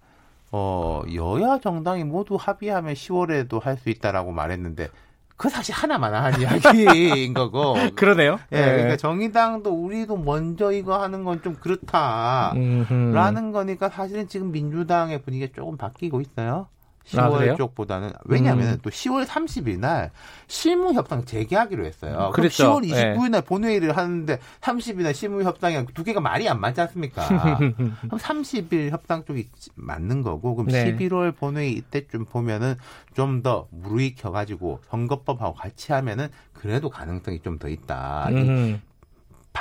어 0.52 1.02
여야 1.14 1.60
정당이 1.60 2.04
모두 2.04 2.36
합의하면 2.40 2.94
10월에도 2.96 3.62
할 3.62 3.78
수 3.78 3.90
있다라고 3.90 4.32
말했는데 4.32 4.88
그 5.36 5.50
사실 5.50 5.74
하나만 5.76 6.14
한 6.14 6.40
이야기인 6.40 7.34
거고. 7.36 7.76
그러네요. 7.96 8.40
예, 8.52 8.56
네. 8.62 8.72
그러니까 8.74 8.98
정의당도 8.98 9.72
우리도 9.72 10.18
먼저 10.18 10.72
이거 10.72 11.02
하는 11.02 11.24
건 11.24 11.42
좀 11.42 11.56
그렇다라는 11.56 13.52
거니까 13.52 13.90
사실은 13.90 14.28
지금 14.28 14.52
민주당의 14.52 15.22
분위기가 15.24 15.52
조금 15.56 15.76
바뀌고 15.78 16.22
있어요. 16.22 16.68
10월 17.06 17.52
아, 17.52 17.56
쪽보다는 17.56 18.14
왜냐하면 18.26 18.74
음. 18.74 18.80
또 18.82 18.90
10월 18.90 19.26
30일 19.26 19.80
날 19.80 20.12
실무 20.48 20.94
협상 20.94 21.26
재개하기로 21.26 21.86
했어요. 21.86 22.32
그렇죠. 22.34 22.64
10월 22.80 22.88
29일 22.88 23.30
날 23.30 23.32
네. 23.32 23.42
본회의를 23.42 23.98
하는데 23.98 24.40
30일 24.62 25.04
날 25.04 25.14
실무 25.14 25.44
협상이 25.44 25.86
두 25.94 26.04
개가 26.04 26.22
말이 26.22 26.48
안 26.48 26.60
맞지 26.62 26.80
않습니까? 26.82 27.28
그럼 27.58 28.20
30일 28.20 28.90
협상 28.92 29.26
쪽이 29.26 29.50
맞는 29.76 30.22
거고 30.22 30.56
그럼 30.56 30.68
네. 30.70 30.96
11월 30.98 31.36
본회의 31.36 31.74
이때쯤 31.74 32.26
보면은 32.26 32.76
좀 33.14 33.44
더 33.44 33.68
무르익 33.72 34.24
혀 34.24 34.32
가지고 34.32 34.80
선거법하고 34.90 35.54
같이 35.56 35.92
하면은 35.92 36.30
그래도 36.54 36.90
가능성이 36.90 37.40
좀 37.42 37.58
더 37.60 37.68
있다. 37.68 38.30
음. 38.30 38.82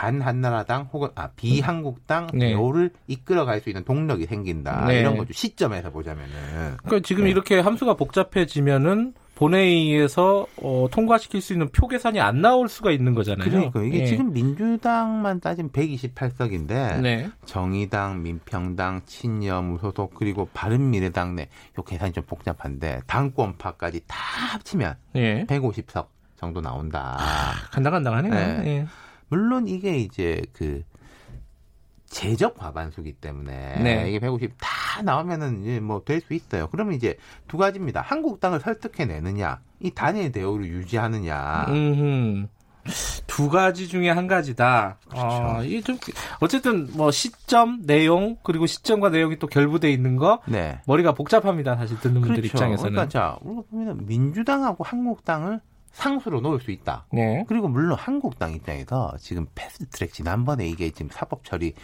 반한나라당 0.03 0.88
혹은 0.92 1.11
아 1.14 1.28
비한국당 1.36 2.26
네. 2.34 2.48
대우를 2.48 2.90
이끌어갈 3.07 3.61
수 3.61 3.70
있는 3.70 3.84
동력이 3.84 4.26
생긴다 4.26 4.86
네. 4.86 4.98
이런 4.98 5.16
거죠 5.16 5.32
시점에서 5.32 5.90
보자면은 5.90 6.76
그러니까 6.78 7.07
지금 7.07 7.24
네. 7.24 7.30
이렇게 7.30 7.61
함수가 7.61 7.94
복잡해지면은 7.94 9.14
본회의에서 9.36 10.46
어, 10.61 10.86
통과시킬 10.90 11.40
수 11.40 11.53
있는 11.53 11.68
표 11.70 11.86
계산이 11.86 12.20
안 12.20 12.42
나올 12.42 12.68
수가 12.68 12.92
있는 12.92 13.14
거잖아요. 13.14 13.48
그러니까 13.48 13.82
이게 13.82 14.00
예. 14.00 14.07
지금 14.07 14.32
민주당만 14.32 15.40
따지면 15.40 15.70
128석인데 15.70 17.00
네. 17.00 17.30
정의당, 17.44 18.22
민평당, 18.22 19.00
친여, 19.07 19.62
무소속 19.62 20.14
그리고 20.14 20.48
바른미래당 20.53 21.34
내요 21.34 21.46
계산이 21.84 22.12
좀 22.12 22.24
복잡한데 22.24 23.00
당권파까지 23.07 24.03
다 24.07 24.16
합치면 24.53 24.96
예. 25.16 25.44
150석 25.46 26.07
정도 26.36 26.61
나온다. 26.61 27.16
아, 27.18 27.53
간당간당하네요. 27.72 28.62
네. 28.62 28.86
예. 29.33 29.37
물론 29.37 29.68
이게 29.68 29.97
이제 29.99 30.43
그 30.53 30.83
제적 32.07 32.59
과반수기 32.59 33.14
때문에 33.14 33.80
네. 33.83 34.09
이게 34.11 34.18
150 34.20 34.53
다 34.61 35.01
나오면은 35.03 35.62
이제 35.62 35.80
뭐 35.80 36.05
될 36.05 36.20
수 36.20 36.35
있어요. 36.35 36.68
그러면 36.70 36.93
이제 36.95 37.16
두 37.49 37.57
가지입니다. 37.57 38.03
한국당을 38.03 38.61
설득해 38.61 39.07
내느냐, 39.07 39.61
이 39.80 39.91
단일 39.91 40.30
대우를 40.30 40.66
유지하느냐. 40.66 41.66
음흠. 41.68 42.47
두 43.28 43.49
가지 43.49 43.89
중에 43.89 44.11
한 44.11 44.26
가지다. 44.26 44.99
그렇죠. 45.09 45.26
어, 45.26 45.62
이게 45.64 45.80
좀 45.80 45.97
어쨌든 46.41 46.89
뭐 46.95 47.11
시점, 47.12 47.80
내용 47.87 48.37
그리고 48.43 48.66
시점과 48.66 49.09
내용이 49.09 49.39
또 49.39 49.47
결부돼 49.47 49.91
있는 49.91 50.16
거 50.16 50.41
네. 50.47 50.80
머리가 50.87 51.12
복잡합니다. 51.14 51.76
사실 51.76 51.99
듣는 52.01 52.20
분들 52.20 52.43
그렇죠. 52.43 52.49
입장에서는. 52.49 52.91
그러니까 52.93 53.09
자, 53.09 53.39
우리가 53.41 53.62
보면 53.70 54.05
민주당하고 54.07 54.85
한국당을 54.85 55.61
상수로 55.93 56.40
놓을 56.40 56.61
수 56.61 56.70
있다. 56.70 57.07
네. 57.12 57.45
그리고 57.47 57.68
물론 57.68 57.97
한국당 57.99 58.53
입장에서 58.53 59.14
지금 59.18 59.47
패스트트랙 59.55 60.12
지난번에 60.12 60.66
이게 60.66 60.90
지금 60.90 61.11
사법 61.11 61.45
처리 61.45 61.74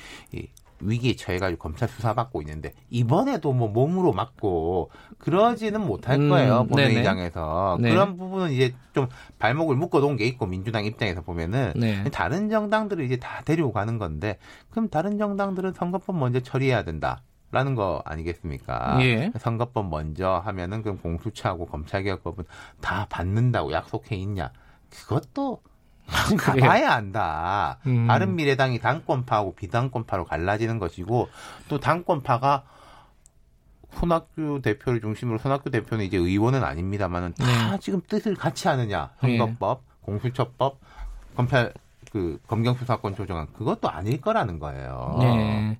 위기에 0.81 1.17
처해가지고 1.17 1.59
검찰 1.59 1.89
수사받고 1.89 2.41
있는데 2.43 2.73
이번에도 2.91 3.53
뭐 3.53 3.69
몸으로 3.69 4.13
맞고 4.13 4.91
그러지는 5.19 5.85
못할 5.85 6.21
음, 6.21 6.29
거예요 6.29 6.61
음, 6.63 6.69
본회의장에서 6.69 7.79
네. 7.81 7.91
그런 7.91 8.17
부분은 8.17 8.53
이제 8.53 8.75
좀 8.93 9.09
발목을 9.39 9.77
묶어놓은 9.77 10.17
게 10.17 10.25
있고 10.27 10.47
민주당 10.47 10.85
입장에서 10.85 11.23
보면은 11.23 11.73
네. 11.77 12.05
다른 12.13 12.49
정당들을 12.49 13.05
이제 13.05 13.17
다 13.17 13.43
데리고 13.45 13.73
가는 13.73 13.99
건데 13.99 14.39
그럼 14.71 14.89
다른 14.89 15.19
정당들은 15.19 15.73
선거법 15.73 16.17
먼저 16.17 16.41
처리해야 16.41 16.85
된다. 16.85 17.23
라는 17.51 17.75
거 17.75 18.03
아니겠습니까? 18.05 18.99
예. 19.01 19.33
선거법 19.39 19.89
먼저 19.89 20.43
하면은 20.45 20.83
그럼 20.83 20.99
공수처하고 20.99 21.67
검찰개혁법은 21.67 22.45
다 22.81 23.07
받는다고 23.09 23.73
약속해 23.73 24.17
있냐? 24.17 24.53
그것도 24.91 25.63
가봐야 26.39 26.93
안다. 26.93 27.79
음. 27.87 28.07
바른 28.07 28.37
미래당이 28.37 28.81
당권파하고 28.81 29.55
비당권파로 29.55 30.25
갈라지는 30.25 30.79
것이고 30.79 31.29
또 31.69 31.81
당권파가 31.81 32.65
손학규 33.93 34.61
대표를 34.63 35.01
중심으로 35.01 35.39
손학규 35.39 35.71
대표는 35.71 36.05
이제 36.05 36.19
의원은 36.19 36.63
아닙니다만은 36.63 37.35
다 37.35 37.71
네. 37.71 37.79
지금 37.81 38.03
뜻을 38.07 38.35
같이 38.35 38.69
하느냐? 38.69 39.11
선거법, 39.21 39.83
네. 39.87 39.95
공수처법, 40.03 40.79
검찰 41.35 41.73
그 42.11 42.39
검경 42.47 42.75
수사권 42.75 43.15
조정안 43.15 43.53
그것도 43.53 43.91
아닐 43.91 44.21
거라는 44.21 44.59
거예요. 44.59 45.17
네. 45.21 45.79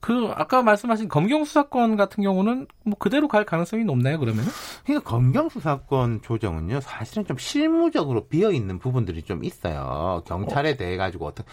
그 0.00 0.30
아까 0.34 0.62
말씀하신 0.62 1.08
검경 1.08 1.44
수사권 1.44 1.96
같은 1.96 2.22
경우는 2.22 2.66
뭐 2.84 2.96
그대로 2.98 3.26
갈 3.26 3.44
가능성이 3.44 3.84
높나요, 3.84 4.18
그러면? 4.18 4.44
그러니까 4.84 5.08
검경 5.08 5.48
수사권 5.48 6.22
조정은요, 6.22 6.80
사실은 6.80 7.26
좀 7.26 7.36
실무적으로 7.36 8.26
비어 8.28 8.52
있는 8.52 8.78
부분들이 8.78 9.22
좀 9.22 9.44
있어요. 9.44 10.22
경찰에 10.26 10.70
어. 10.70 10.76
대해 10.76 10.96
가지고 10.96 11.26
어떻게 11.26 11.48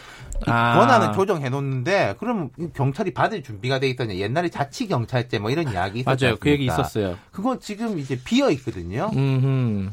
아. 0.45 0.79
권한을 0.79 1.13
조정해 1.13 1.49
놓는데 1.49 2.15
그럼 2.19 2.49
경찰이 2.73 3.13
받을 3.13 3.41
준비가 3.41 3.79
돼 3.79 3.89
있더냐. 3.89 4.15
옛날에 4.15 4.49
자치 4.49 4.87
경찰제 4.87 5.39
뭐 5.39 5.49
이런 5.49 5.71
이야기 5.71 5.99
있었죠. 5.99 6.25
맞아요. 6.25 6.37
그 6.39 6.49
얘기 6.49 6.65
있었어요. 6.65 7.17
그거 7.31 7.57
지금 7.59 7.97
이제 7.97 8.19
비어 8.23 8.51
있거든요. 8.51 9.09
음흠. 9.13 9.89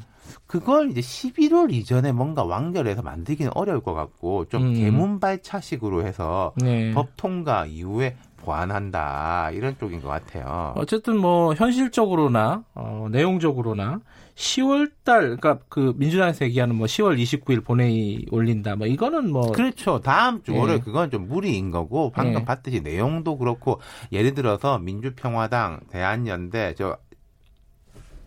그걸 0.53 0.91
이제 0.91 1.01
11월 1.01 1.73
이전에 1.73 2.13
뭔가 2.13 2.45
완결해서 2.45 3.01
만들기는 3.01 3.53
어려울 3.55 3.81
것 3.81 3.95
같고 3.95 4.45
좀 4.51 4.65
음. 4.65 4.75
개문발차식으로 4.75 6.07
해서 6.07 6.53
네. 6.57 6.93
법 6.93 7.09
통과 7.17 7.65
이후에 7.65 8.17
보완한다 8.37 9.51
이런 9.53 9.79
쪽인 9.79 10.03
것 10.03 10.09
같아요. 10.09 10.75
어쨌든 10.77 11.17
뭐 11.17 11.55
현실적으로나 11.55 12.65
어, 12.75 13.07
내용적으로나 13.11 14.01
10월달 14.35 15.39
그러니까 15.41 15.59
그 15.71 15.95
민주당에서 15.97 16.45
얘기하는 16.45 16.75
뭐 16.75 16.87
10월 16.87 17.19
29일 17.19 17.65
본회의 17.65 18.27
올린다 18.31 18.77
뭐 18.77 18.87
이거는 18.87 19.33
뭐 19.33 19.53
그렇죠 19.53 20.01
다음 20.01 20.43
주 20.43 20.53
예. 20.53 20.59
월요일 20.59 20.81
그건 20.81 21.11
좀 21.11 21.29
무리인 21.29 21.71
거고 21.71 22.11
방금 22.11 22.43
예. 22.43 22.45
봤듯이 22.45 22.81
내용도 22.83 23.39
그렇고 23.39 23.81
예를 24.11 24.35
들어서 24.35 24.79
민주평화당 24.79 25.81
대한연대 25.91 26.75
저 26.77 26.99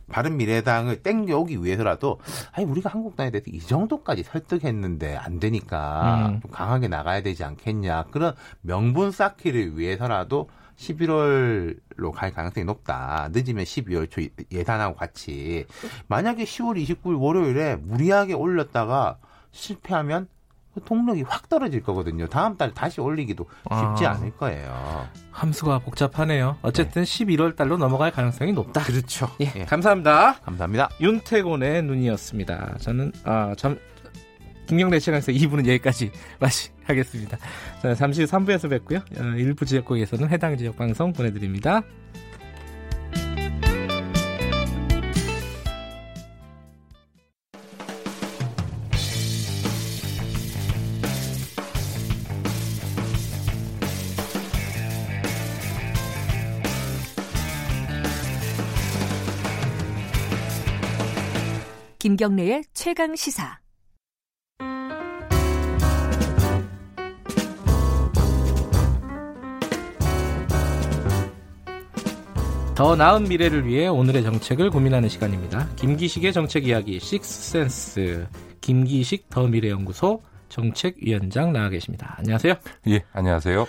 바른 0.10 0.38
미래당을 0.38 1.02
땡겨오기 1.04 1.64
위해서라도 1.64 2.20
아니 2.52 2.66
우리가 2.66 2.90
한국당에 2.90 3.32
대해서 3.32 3.46
이 3.52 3.60
정도까지 3.60 4.24
설득했는데 4.24 5.16
안 5.16 5.40
되니까 5.40 6.28
음. 6.30 6.42
좀 6.42 6.52
강하게 6.52 6.88
나가야 6.88 7.22
되지 7.22 7.44
않겠냐 7.44 8.06
그런 8.12 8.36
명분 8.62 9.12
쌓기를 9.12 9.78
위해서라도 9.78 10.50
11월로 10.78 12.12
갈 12.12 12.32
가능성이 12.32 12.66
높다. 12.66 13.30
늦으면 13.32 13.64
12월 13.64 14.10
초 14.12 14.22
예산하고 14.52 14.96
같이 14.96 15.66
만약에 16.08 16.44
10월 16.44 16.82
29일 16.84 17.22
월요일에 17.22 17.78
무리하게 17.78 18.34
올렸다가 18.34 19.18
실패하면 19.52 20.28
그 20.76 20.84
동력이 20.84 21.22
확 21.24 21.48
떨어질 21.48 21.82
거거든요. 21.82 22.28
다음 22.28 22.58
달 22.58 22.74
다시 22.74 23.00
올리기도 23.00 23.46
쉽지 23.64 24.06
아, 24.06 24.12
않을 24.12 24.32
거예요. 24.36 25.08
함수가 25.32 25.80
복잡하네요. 25.80 26.58
어쨌든 26.62 27.06
네. 27.06 27.26
11월 27.26 27.56
달로 27.56 27.78
넘어갈 27.78 28.12
가능성이 28.12 28.52
높다. 28.52 28.84
그렇죠. 28.84 29.30
예, 29.40 29.52
예. 29.56 29.66
감사합니다. 29.66 30.34
감사합니다. 30.44 30.90
윤태곤의 31.00 31.84
눈이었습니다. 31.84 32.76
저는 32.80 33.14
아, 33.24 33.54
참 33.58 33.80
김경래 34.68 35.00
시간에서 35.00 35.32
2부는 35.32 35.60
여기까지 35.60 36.12
마치겠습니다. 36.40 37.38
저는 37.82 37.96
잠시 37.96 38.24
후 38.24 38.28
3부에서 38.28 38.70
뵙고요. 38.70 39.00
어, 39.18 39.24
일부 39.38 39.66
지역국에서는 39.66 40.30
해당 40.30 40.58
지역 40.58 40.76
방송 40.76 41.14
보내드립니다. 41.14 41.84
김경래의 62.06 62.66
최강 62.76 63.16
시사. 63.16 63.58
더 72.76 72.96
나은 72.96 73.24
미래를 73.24 73.66
위해 73.66 73.88
오늘의 73.88 74.22
정책을 74.22 74.70
고민하는 74.70 75.10
시간입니다. 75.10 75.68
김기식의 75.78 76.32
정책 76.32 76.68
이야기 76.68 77.00
식스센스 77.00 78.28
김기식 78.62 79.28
더 79.32 79.48
미래연구소 79.48 80.22
정책위원장 80.50 81.54
나와 81.54 81.70
계십니다. 81.70 82.14
안녕하세요. 82.20 82.54
예, 82.90 83.04
안녕하세요. 83.14 83.66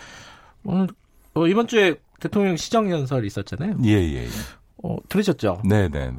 오늘 0.63 0.89
어, 1.33 1.47
이번 1.47 1.67
주에 1.67 1.95
대통령 2.21 2.59
시정연설 2.59 3.25
있었잖아요. 3.25 3.79
예, 3.85 3.93
예, 3.93 4.25
예. 4.25 4.29
어, 4.83 4.97
들으셨죠? 5.09 5.63
네, 5.65 5.89
네, 5.89 6.11
네. 6.11 6.19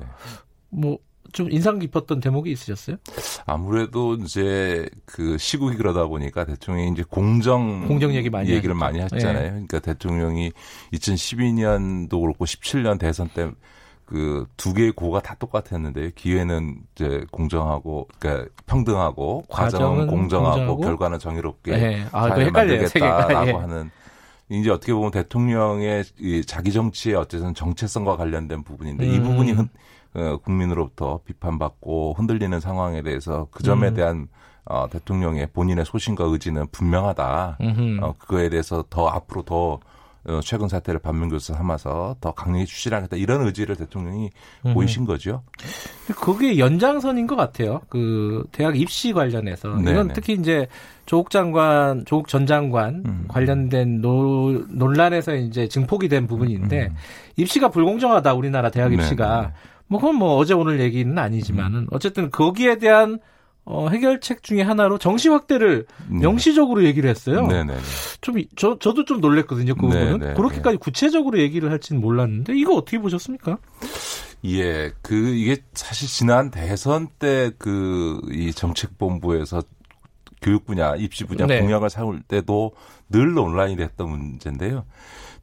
뭐 0.69 0.97
좀 1.37 1.51
인상 1.51 1.77
깊었던 1.77 2.19
대목이 2.19 2.51
있으셨어요? 2.51 2.97
아무래도 3.45 4.15
이제 4.15 4.89
그 5.05 5.37
시국이 5.37 5.77
그러다 5.77 6.07
보니까 6.07 6.45
대통령이 6.45 6.91
이제 6.91 7.03
공정 7.07 7.87
공정 7.87 8.15
얘기 8.15 8.31
많이 8.31 8.49
얘기를 8.49 8.73
하셨죠. 8.73 8.79
많이 8.79 8.99
했잖아요. 9.01 9.43
네. 9.43 9.49
그러니까 9.49 9.79
대통령이 9.79 10.51
2012년도 10.93 12.19
그렇고 12.19 12.45
17년 12.45 12.97
대선 12.97 13.29
때 13.29 13.51
그두 14.05 14.73
개의 14.73 14.93
고가 14.93 15.21
다 15.21 15.35
똑같았는데 15.37 16.13
기회는 16.15 16.77
이제 16.95 17.23
공정하고 17.29 18.07
그러니까 18.17 18.49
평등하고 18.65 19.43
과정은, 19.47 20.07
공정하고, 20.07 20.55
공정하고, 20.55 20.81
결과는 20.81 21.19
정의롭게 21.19 21.77
네. 21.77 22.05
아, 22.11 22.29
잘 22.29 22.49
만들겠다라고 22.49 23.47
예. 23.47 23.51
하는 23.51 23.91
이제 24.49 24.71
어떻게 24.71 24.91
보면 24.91 25.11
대통령의 25.11 26.03
이 26.19 26.41
자기 26.47 26.71
정치의 26.71 27.15
어쨌든 27.15 27.53
정체성과 27.53 28.17
관련된 28.17 28.63
부분인데 28.63 29.05
음. 29.05 29.13
이 29.13 29.19
부분이 29.21 29.51
흔, 29.51 29.65
어, 29.65 29.69
국민으로부터 30.43 31.19
비판받고 31.25 32.15
흔들리는 32.17 32.59
상황에 32.59 33.01
대해서 33.01 33.47
그 33.51 33.63
점에 33.63 33.89
음. 33.89 33.93
대한 33.93 34.27
어, 34.65 34.87
대통령의 34.89 35.47
본인의 35.53 35.85
소신과 35.85 36.25
의지는 36.25 36.67
분명하다. 36.71 37.57
어, 38.01 38.13
그거에 38.17 38.49
대해서 38.49 38.83
더 38.89 39.07
앞으로 39.07 39.43
더 39.43 39.79
어, 40.27 40.41
최근 40.43 40.67
사태를 40.67 40.99
반면교사 40.99 41.53
삼아서 41.53 42.17
더 42.19 42.33
강력히 42.33 42.65
추진하겠다 42.65 43.15
이런 43.15 43.45
의지를 43.45 43.77
대통령이 43.77 44.29
음. 44.65 44.73
보이신 44.73 45.05
거죠. 45.05 45.41
그게 46.17 46.59
연장선인 46.59 47.27
것 47.27 47.37
같아요. 47.37 47.79
그 47.87 48.43
대학 48.51 48.77
입시 48.77 49.13
관련해서 49.13 49.75
네네. 49.77 49.91
이건 49.91 50.07
특히 50.13 50.33
이제 50.33 50.67
조국 51.05 51.29
장관, 51.29 52.03
조국 52.05 52.27
전 52.27 52.45
장관 52.45 53.03
음. 53.05 53.25
관련된 53.29 54.01
노, 54.01 54.65
논란에서 54.69 55.35
이제 55.35 55.69
증폭이 55.69 56.09
된 56.09 56.27
부분인데 56.27 56.87
음. 56.87 56.95
입시가 57.37 57.69
불공정하다 57.69 58.33
우리나라 58.33 58.69
대학 58.69 58.91
입시가. 58.91 59.41
네네. 59.41 59.53
뭐 59.87 59.99
그건 59.99 60.15
뭐 60.15 60.35
어제 60.35 60.53
오늘 60.53 60.79
얘기는 60.79 61.17
아니지만은 61.17 61.79
음. 61.81 61.87
어쨌든 61.91 62.29
거기에 62.29 62.77
대한 62.77 63.19
어, 63.69 63.89
해결책 63.89 64.43
중에 64.43 64.61
하나로 64.61 64.97
정시 64.97 65.27
확대를 65.27 65.87
네. 66.09 66.19
명시적으로 66.19 66.85
얘기를 66.85 67.09
했어요. 67.09 67.45
네네. 67.47 67.73
좀, 68.21 68.35
저, 68.55 68.79
저도 68.79 69.03
좀 69.03 69.19
놀랬거든요, 69.19 69.75
그 69.75 69.81
부분은. 69.81 70.19
네네. 70.19 70.33
그렇게까지 70.35 70.77
구체적으로 70.77 71.37
얘기를 71.39 71.69
할지는 71.69 72.01
몰랐는데, 72.01 72.53
이거 72.55 72.75
어떻게 72.75 72.97
보셨습니까? 72.97 73.57
예, 74.45 74.93
그, 75.01 75.13
이게 75.13 75.57
사실 75.73 76.07
지난 76.07 76.49
대선 76.49 77.09
때 77.19 77.51
그, 77.57 78.21
이 78.31 78.53
정책본부에서 78.53 79.61
교육 80.41 80.65
분야, 80.65 80.95
입시 80.95 81.25
분야 81.25 81.45
네. 81.45 81.59
공약을 81.59 81.89
세울 81.89 82.21
때도 82.21 82.71
늘 83.09 83.33
논란이 83.33 83.75
됐던 83.75 84.09
문제인데요. 84.09 84.85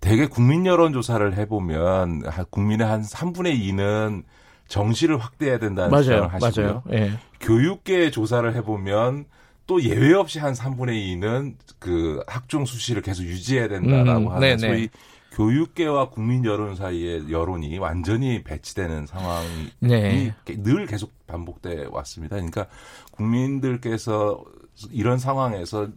대개 0.00 0.26
국민 0.26 0.64
여론 0.64 0.94
조사를 0.94 1.36
해보면, 1.36 2.22
국민의 2.48 2.86
한 2.86 3.02
3분의 3.02 3.60
2는 3.60 4.22
정시를 4.68 5.18
확대해야 5.18 5.58
된다는 5.58 5.90
맞아요. 5.90 6.02
주장을 6.02 6.32
하시고요. 6.34 6.66
맞아요. 6.66 6.82
예. 6.92 7.12
교육계 7.40 8.10
조사를 8.10 8.54
해보면 8.56 9.26
또 9.66 9.82
예외 9.82 10.12
없이 10.14 10.38
한 10.38 10.52
3분의 10.52 11.18
2는 11.18 11.54
그 11.78 12.22
학종 12.26 12.64
수시를 12.64 13.02
계속 13.02 13.22
유지해야 13.22 13.68
된다라고 13.68 14.26
음, 14.26 14.28
하는 14.28 14.40
네네. 14.40 14.58
소위 14.58 14.88
교육계와 15.32 16.10
국민 16.10 16.44
여론 16.44 16.76
사이에 16.76 17.22
여론이 17.28 17.78
완전히 17.78 18.44
배치되는 18.44 19.06
상황이 19.06 19.70
네. 19.80 20.34
늘 20.46 20.86
계속 20.86 21.12
반복돼 21.26 21.86
왔습니다. 21.90 22.36
그러니까 22.36 22.66
국민들께서 23.10 24.44
이런 24.90 25.18
상황에서 25.18 25.88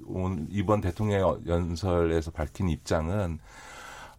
이번 0.49 0.81
대통령 0.81 1.39
연설에서 1.45 2.31
밝힌 2.31 2.69
입장은 2.69 3.39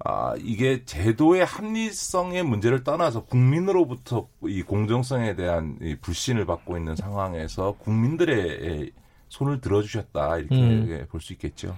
아, 0.05 0.35
이게 0.39 0.85
제도의 0.85 1.45
합리성의 1.45 2.45
문제를 2.45 2.85
떠나서 2.85 3.25
국민으로부터 3.25 4.29
이 4.47 4.63
공정성에 4.63 5.35
대한 5.35 5.77
이 5.83 5.97
불신을 5.97 6.47
받고 6.47 6.77
있는 6.77 6.95
상황에서 6.95 7.73
국민들의 7.79 8.93
손을 9.29 9.61
들어주셨다 9.61 10.39
이렇게 10.39 10.55
음. 10.57 11.07
볼수 11.11 11.33
있겠죠. 11.33 11.77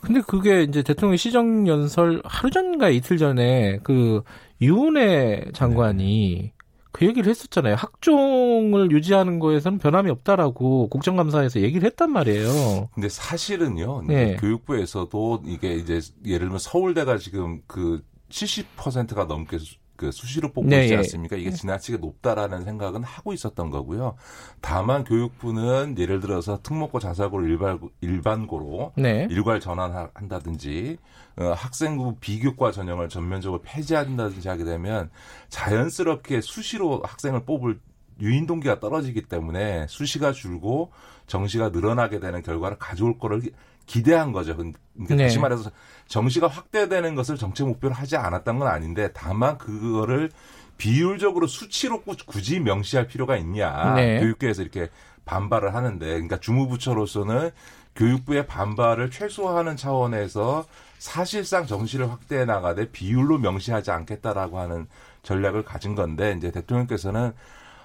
근데 0.00 0.20
그게 0.20 0.62
이제 0.62 0.82
대통령 0.82 1.16
시정 1.16 1.66
연설 1.66 2.22
하루 2.24 2.50
전인가 2.50 2.88
이틀 2.88 3.18
전에 3.18 3.78
그 3.82 4.22
유은혜 4.60 5.50
장관이 5.54 6.42
네. 6.42 6.52
그 6.98 7.06
얘기를 7.06 7.30
했었잖아요. 7.30 7.76
학종을 7.76 8.90
유지하는 8.90 9.38
거에서는 9.38 9.78
변함이 9.78 10.10
없다라고 10.10 10.88
국정감사에서 10.88 11.60
얘기를 11.60 11.86
했단 11.86 12.10
말이에요. 12.10 12.88
근데 12.92 13.08
사실은요. 13.08 14.02
네. 14.08 14.34
교육부에서도 14.34 15.44
이게 15.46 15.74
이제 15.74 16.00
예를 16.26 16.40
들면 16.46 16.58
서울대가 16.58 17.16
지금 17.18 17.62
그 17.68 18.02
70%가 18.30 19.26
넘게 19.26 19.58
그 19.98 20.12
수시로 20.12 20.52
뽑고 20.52 20.68
네, 20.68 20.84
있지 20.84 20.92
예. 20.94 20.98
않습니까? 20.98 21.36
이게 21.36 21.50
네. 21.50 21.56
지나치게 21.56 21.98
높다라는 21.98 22.62
생각은 22.62 23.02
하고 23.02 23.32
있었던 23.32 23.68
거고요. 23.68 24.14
다만 24.60 25.02
교육부는 25.02 25.96
예를 25.98 26.20
들어서 26.20 26.60
특목고 26.62 27.00
자사고를 27.00 27.50
일반, 27.50 27.80
일반고로 28.00 28.92
네. 28.96 29.26
일괄 29.28 29.58
전환한다든지 29.58 30.98
어, 31.38 31.52
학생부 31.52 32.18
비교과 32.20 32.70
전형을 32.70 33.08
전면적으로 33.08 33.60
폐지한다든지 33.62 34.48
하게 34.48 34.62
되면 34.62 35.10
자연스럽게 35.48 36.42
수시로 36.42 37.02
학생을 37.04 37.44
뽑을 37.44 37.80
유인 38.20 38.46
동기가 38.46 38.78
떨어지기 38.78 39.22
때문에 39.22 39.86
수시가 39.88 40.30
줄고 40.30 40.92
정시가 41.26 41.70
늘어나게 41.70 42.20
되는 42.20 42.42
결과를 42.42 42.78
가져올 42.78 43.18
거를 43.18 43.42
기대한 43.86 44.30
거죠. 44.30 44.54
그러니까 44.54 44.78
네. 45.16 45.24
다시 45.24 45.40
말해서 45.40 45.72
정시가 46.08 46.48
확대되는 46.48 47.14
것을 47.14 47.36
정책 47.36 47.66
목표로 47.68 47.94
하지 47.94 48.16
않았던 48.16 48.58
건 48.58 48.68
아닌데 48.68 49.10
다만 49.14 49.58
그거를 49.58 50.30
비율적으로 50.78 51.46
수치로 51.46 52.02
굳이 52.26 52.60
명시할 52.60 53.06
필요가 53.06 53.36
있냐. 53.36 53.94
네. 53.94 54.20
교육계에서 54.20 54.62
이렇게 54.62 54.88
반발을 55.24 55.74
하는데 55.74 56.06
그러니까 56.06 56.38
주무부처로서는 56.40 57.50
교육부의 57.94 58.46
반발을 58.46 59.10
최소화하는 59.10 59.76
차원에서 59.76 60.64
사실상 60.98 61.66
정시를 61.66 62.10
확대해 62.10 62.44
나가되 62.44 62.90
비율로 62.90 63.38
명시하지 63.38 63.90
않겠다라고 63.90 64.58
하는 64.58 64.86
전략을 65.22 65.64
가진 65.64 65.94
건데 65.94 66.34
이제 66.36 66.50
대통령께서는 66.50 67.32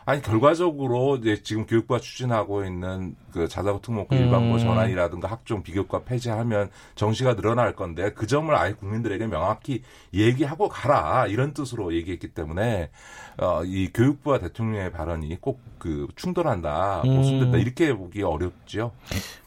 아니 0.05 0.21
결과적으로 0.21 1.17
이제 1.17 1.41
지금 1.43 1.65
교육부가 1.65 1.99
추진하고 1.99 2.65
있는 2.65 3.15
그 3.31 3.47
자사고 3.47 3.81
특목고 3.81 4.15
일반고 4.15 4.55
음. 4.55 4.59
전환이라든가 4.59 5.29
학종 5.29 5.63
비교과 5.63 6.03
폐지하면 6.03 6.69
정시가 6.95 7.35
늘어날 7.35 7.75
건데 7.75 8.11
그 8.13 8.27
점을 8.27 8.53
아예 8.55 8.73
국민들에게 8.73 9.27
명확히 9.27 9.81
얘기하고 10.13 10.69
가라 10.69 11.27
이런 11.27 11.53
뜻으로 11.53 11.93
얘기했기 11.93 12.27
때문에 12.29 12.89
어, 13.37 13.63
이 13.63 13.89
교육부와 13.93 14.39
대통령의 14.39 14.91
발언이 14.91 15.39
꼭 15.41 15.73
그 15.83 16.07
충돌한다, 16.15 17.01
모순된다 17.03 17.57
음. 17.57 17.61
이렇게 17.61 17.93
보기 17.93 18.23
어렵죠. 18.23 18.93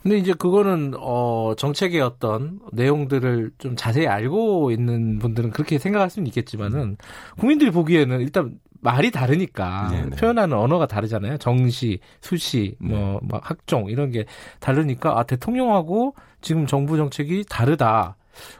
근데 0.02 0.18
이제 0.18 0.34
그거는 0.34 0.92
어 0.98 1.54
정책의 1.56 2.02
어떤 2.02 2.60
내용들을 2.72 3.52
좀 3.56 3.74
자세히 3.74 4.06
알고 4.06 4.70
있는 4.70 5.18
분들은 5.18 5.52
그렇게 5.52 5.78
생각할 5.78 6.10
수는 6.10 6.26
있겠지만은 6.26 6.98
국민들이 7.38 7.70
보기에는 7.70 8.20
일단 8.20 8.60
말이 8.80 9.10
다르니까 9.10 9.88
네네. 9.90 10.10
네. 10.10 10.16
표현하는 10.16 10.56
언어가 10.56 10.86
다르잖아요. 10.86 11.38
정시, 11.38 12.00
수시, 12.20 12.76
네. 12.80 12.94
뭐, 12.94 13.20
뭐 13.22 13.40
학종 13.42 13.88
이런 13.88 14.10
게 14.10 14.26
다르니까 14.60 15.18
아 15.18 15.22
대통령하고 15.22 16.14
지금 16.40 16.66
정부 16.66 16.96
정책이 16.96 17.44
다르다. 17.48 18.16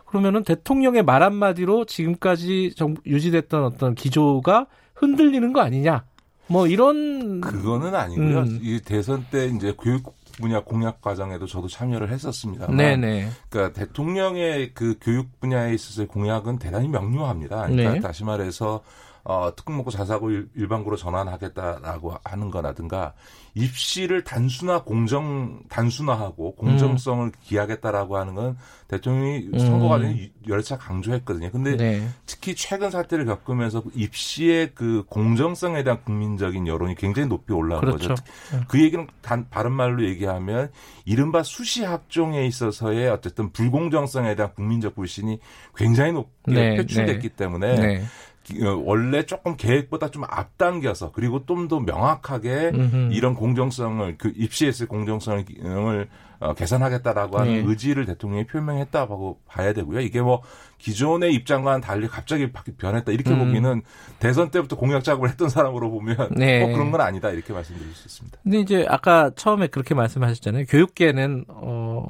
그러면은 0.06 0.42
대통령의 0.44 1.02
말 1.02 1.22
한마디로 1.22 1.84
지금까지 1.84 2.74
정, 2.76 2.94
유지됐던 3.04 3.64
어떤 3.64 3.94
기조가 3.94 4.66
흔들리는 4.94 5.52
거 5.52 5.60
아니냐? 5.60 6.04
뭐 6.48 6.66
이런 6.66 7.40
그거는 7.40 7.94
아니고요. 7.94 8.38
음. 8.38 8.58
이 8.62 8.80
대선 8.80 9.26
때 9.30 9.46
이제 9.46 9.74
교육 9.78 10.14
분야 10.38 10.60
공약 10.60 11.00
과정에도 11.00 11.46
저도 11.46 11.66
참여를 11.68 12.10
했었습니다. 12.10 12.66
네네. 12.68 13.28
그러니까 13.48 13.78
대통령의 13.78 14.72
그 14.74 14.96
교육 15.00 15.40
분야에 15.40 15.74
있어서의 15.74 16.08
공약은 16.08 16.58
대단히 16.58 16.88
명료합니다. 16.88 17.66
그러니까 17.66 17.92
네. 17.94 18.00
다시 18.00 18.24
말해서 18.24 18.82
어, 19.28 19.50
특목고 19.56 19.90
자사고 19.90 20.30
일반고로 20.30 20.96
전환하겠다라고 20.96 22.14
하는 22.22 22.50
거라든가 22.52 23.12
입시를 23.54 24.22
단순화 24.22 24.84
공정 24.84 25.62
단순화하고 25.68 26.54
공정성을 26.54 27.26
음. 27.26 27.32
기하겠다라고 27.42 28.18
하는 28.18 28.34
건 28.36 28.56
대통령이 28.86 29.48
음. 29.52 29.58
선거 29.58 29.88
과정에 29.88 30.30
차례 30.62 30.78
강조했거든요. 30.78 31.50
근데 31.50 31.76
네. 31.76 32.08
특히 32.24 32.54
최근 32.54 32.92
사태를 32.92 33.24
겪으면서 33.24 33.82
입시의 33.94 34.72
그 34.76 35.02
공정성에 35.08 35.82
대한 35.82 36.00
국민적인 36.04 36.68
여론이 36.68 36.94
굉장히 36.94 37.28
높이 37.28 37.52
올라온 37.52 37.80
그렇죠. 37.80 38.10
거죠. 38.10 38.24
네. 38.52 38.60
그 38.68 38.80
얘기는 38.80 39.08
단 39.22 39.48
바른 39.50 39.72
말로 39.72 40.04
얘기하면 40.04 40.70
이른바 41.04 41.42
수시 41.42 41.82
학종에 41.82 42.46
있어서의 42.46 43.08
어쨌든 43.08 43.50
불공정성에 43.50 44.36
대한 44.36 44.54
국민적 44.54 44.94
불신이 44.94 45.40
굉장히 45.74 46.12
높게 46.12 46.52
네. 46.52 46.76
표출됐기 46.76 47.30
네. 47.30 47.34
때문에 47.36 47.74
네. 47.74 48.02
어, 48.35 48.35
원래 48.84 49.24
조금 49.24 49.56
계획보다 49.56 50.10
좀 50.10 50.24
앞당겨서 50.28 51.12
그리고 51.12 51.44
좀 51.44 51.66
더 51.68 51.80
명확하게 51.80 52.70
음흠. 52.74 53.08
이런 53.12 53.34
공정성을 53.34 54.16
그 54.18 54.32
입시에서의 54.36 54.86
공정성을 54.88 56.08
어, 56.38 56.54
개선하겠다라고 56.54 57.38
하는 57.38 57.52
네. 57.54 57.62
의지를 57.66 58.04
대통령이 58.04 58.46
표명했다고 58.46 59.40
봐야 59.46 59.72
되고요. 59.72 60.00
이게 60.00 60.20
뭐 60.20 60.42
기존의 60.78 61.32
입장과는 61.34 61.80
달리 61.80 62.06
갑자기 62.08 62.52
변했다 62.52 63.10
이렇게 63.10 63.30
음. 63.30 63.38
보기는 63.38 63.82
대선 64.18 64.50
때부터 64.50 64.76
공약 64.76 65.02
작업을 65.02 65.30
했던 65.30 65.48
사람으로 65.48 65.90
보면 65.90 66.34
네. 66.36 66.60
뭐 66.60 66.74
그런 66.74 66.90
건 66.92 67.00
아니다 67.00 67.30
이렇게 67.30 67.52
말씀드릴 67.52 67.94
수 67.94 68.06
있습니다. 68.06 68.38
근데 68.42 68.58
이제 68.60 68.86
아까 68.88 69.30
처음에 69.34 69.68
그렇게 69.68 69.94
말씀하셨잖아요. 69.94 70.66
교육계는 70.66 71.46
어 71.48 72.06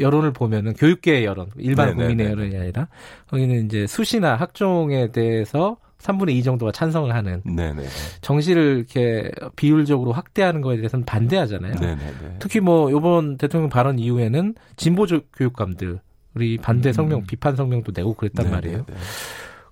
여론을 0.00 0.32
보면은 0.32 0.74
교육계의 0.74 1.24
여론, 1.24 1.48
일반 1.56 1.88
네네네. 1.88 2.02
국민의 2.06 2.32
여론이 2.32 2.56
아니라 2.56 2.88
거기는 3.28 3.64
이제 3.64 3.86
수시나 3.86 4.36
학종에 4.36 5.10
대해서 5.10 5.76
3분의 5.98 6.30
2 6.32 6.42
정도가 6.42 6.72
찬성을 6.72 7.12
하는 7.14 7.42
네네. 7.44 7.84
정시를 8.20 8.76
이렇게 8.78 9.30
비율적으로 9.56 10.12
확대하는 10.12 10.60
거에 10.60 10.76
대해서는 10.76 11.04
반대하잖아요. 11.06 11.74
네네네. 11.74 12.36
특히 12.38 12.60
뭐 12.60 12.90
이번 12.90 13.38
대통령 13.38 13.70
발언 13.70 13.98
이후에는 13.98 14.54
진보 14.76 15.06
교육감들이 15.34 16.58
반대 16.60 16.92
성명, 16.92 17.20
음. 17.20 17.24
비판 17.26 17.56
성명도 17.56 17.92
내고 17.94 18.14
그랬단 18.14 18.46
네네네. 18.46 18.56
말이에요. 18.56 18.86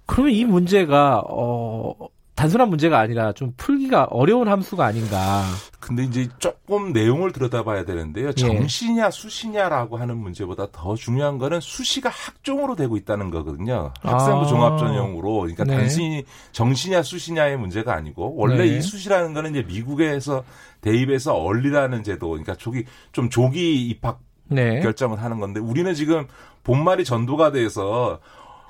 그러면 0.07 0.33
이 0.33 0.45
문제가 0.45 1.23
어 1.27 1.95
단순한 2.35 2.69
문제가 2.69 2.99
아니라 2.99 3.33
좀 3.33 3.53
풀기가 3.57 4.05
어려운 4.11 4.49
함수가 4.49 4.85
아닌가. 4.85 5.45
근데 5.79 6.03
이제 6.03 6.29
조금 6.39 6.93
내용을 6.93 7.33
들여다봐야 7.33 7.85
되는데요. 7.85 8.29
예. 8.29 8.33
정시냐 8.33 9.11
수시냐라고 9.11 9.99
하는 9.99 10.17
문제보다 10.17 10.67
더 10.73 10.97
중요한 10.97 11.39
거는 11.39 11.61
수시가 11.61 12.09
학종으로 12.09 12.75
되고 12.75 12.97
있다는 12.97 13.31
거거든요. 13.31 13.93
학생부 14.01 14.43
아. 14.43 14.47
종합 14.47 14.79
전형으로. 14.79 15.41
그러니까 15.41 15.65
네. 15.65 15.77
단순히 15.77 16.25
정시냐 16.51 17.03
수시냐의 17.03 17.57
문제가 17.57 17.95
아니고 17.95 18.35
원래 18.37 18.65
네. 18.65 18.79
이 18.79 18.81
수시라는 18.81 19.33
거는 19.33 19.51
이제 19.53 19.63
미국에서 19.63 20.43
대입해서 20.81 21.35
얼리라는 21.35 22.03
제도. 22.03 22.31
그러니까 22.31 22.55
조기 22.57 22.85
좀 23.13 23.31
조기 23.31 23.89
입학 23.89 24.21
네. 24.49 24.81
결정을 24.81 25.23
하는 25.23 25.39
건데 25.39 25.61
우리는 25.61 25.95
지금 25.95 26.27
본말이 26.65 27.05
전도가 27.05 27.53
돼서 27.53 28.19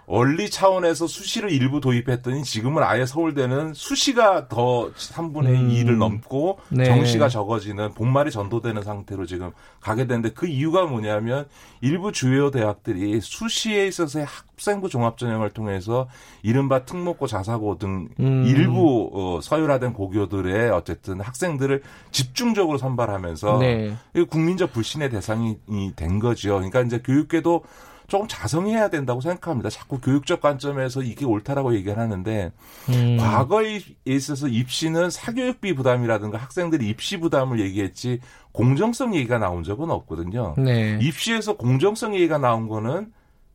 원리 0.06 0.50
차원에서 0.50 1.06
수시를 1.06 1.50
일부 1.50 1.80
도입했더니 1.80 2.42
지금은 2.44 2.82
아예 2.82 3.06
서울대는 3.06 3.72
수시가 3.74 4.48
더 4.48 4.90
3분의 4.92 5.46
음. 5.46 5.68
2를 5.70 5.96
넘고 5.96 6.58
네. 6.68 6.84
정시가 6.84 7.28
적어지는 7.28 7.94
본말이 7.94 8.30
전도되는 8.30 8.82
상태로 8.82 9.24
지금 9.26 9.52
가게 9.80 10.06
되는데 10.06 10.30
그 10.30 10.46
이유가 10.46 10.84
뭐냐면 10.84 11.46
일부 11.80 12.12
주요 12.12 12.50
대학들이 12.50 13.20
수시에 13.20 13.86
있어서의 13.86 14.26
학생부 14.26 14.88
종합전형을 14.88 15.50
통해서 15.50 16.08
이른바 16.42 16.84
특목고 16.84 17.26
자사고 17.26 17.78
등 17.78 18.08
음. 18.20 18.44
일부 18.46 19.10
어, 19.12 19.40
서열화된 19.40 19.94
고교들의 19.94 20.70
어쨌든 20.70 21.20
학생들을 21.20 21.82
집중적으로 22.10 22.76
선발하면서 22.78 23.58
네. 23.58 23.96
국민적 24.28 24.72
불신의 24.72 25.10
대상이 25.10 25.58
된 25.96 26.18
거죠. 26.18 26.54
그러니까 26.54 26.82
이제 26.82 26.98
교육계도 26.98 27.64
조금 28.06 28.28
자성해야 28.28 28.88
된다고 28.90 29.20
생각합니다. 29.20 29.70
자꾸 29.70 30.00
교육적 30.00 30.40
관점에서 30.40 31.02
이게 31.02 31.24
옳다라고 31.24 31.74
얘기를 31.74 31.98
하는데 31.98 32.52
음. 32.90 33.16
과거에 33.18 33.80
있어서 34.04 34.48
입시는 34.48 35.10
사교육비 35.10 35.74
부담이라든가 35.74 36.38
학생들이 36.38 36.88
입시 36.88 37.18
부담을 37.18 37.60
얘기했지 37.60 38.20
공정성 38.52 39.14
얘기가 39.14 39.38
나온 39.38 39.62
적은 39.62 39.90
없거든요. 39.90 40.54
네. 40.58 40.98
입시에서 41.00 41.56
공정성 41.56 42.14
얘기가 42.14 42.38
나온 42.38 42.68
거는 42.68 43.12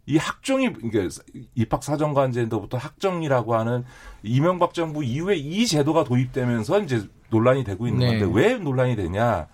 이 0.07 0.17
학종이 0.17 0.73
그러니까 0.73 1.21
입학 1.53 1.83
사정관제도부터 1.83 2.77
학정이라고 2.77 3.53
하는 3.55 3.85
이명박 4.23 4.73
정부 4.73 5.03
이후에 5.03 5.35
이 5.35 5.67
제도가 5.67 6.03
도입되면서 6.03 6.81
이제 6.81 7.07
논란이 7.29 7.63
되고 7.63 7.85
있는 7.85 7.99
네. 7.99 8.19
건데 8.19 8.33
왜 8.33 8.55
논란이 8.55 8.95
되냐? 8.95 9.47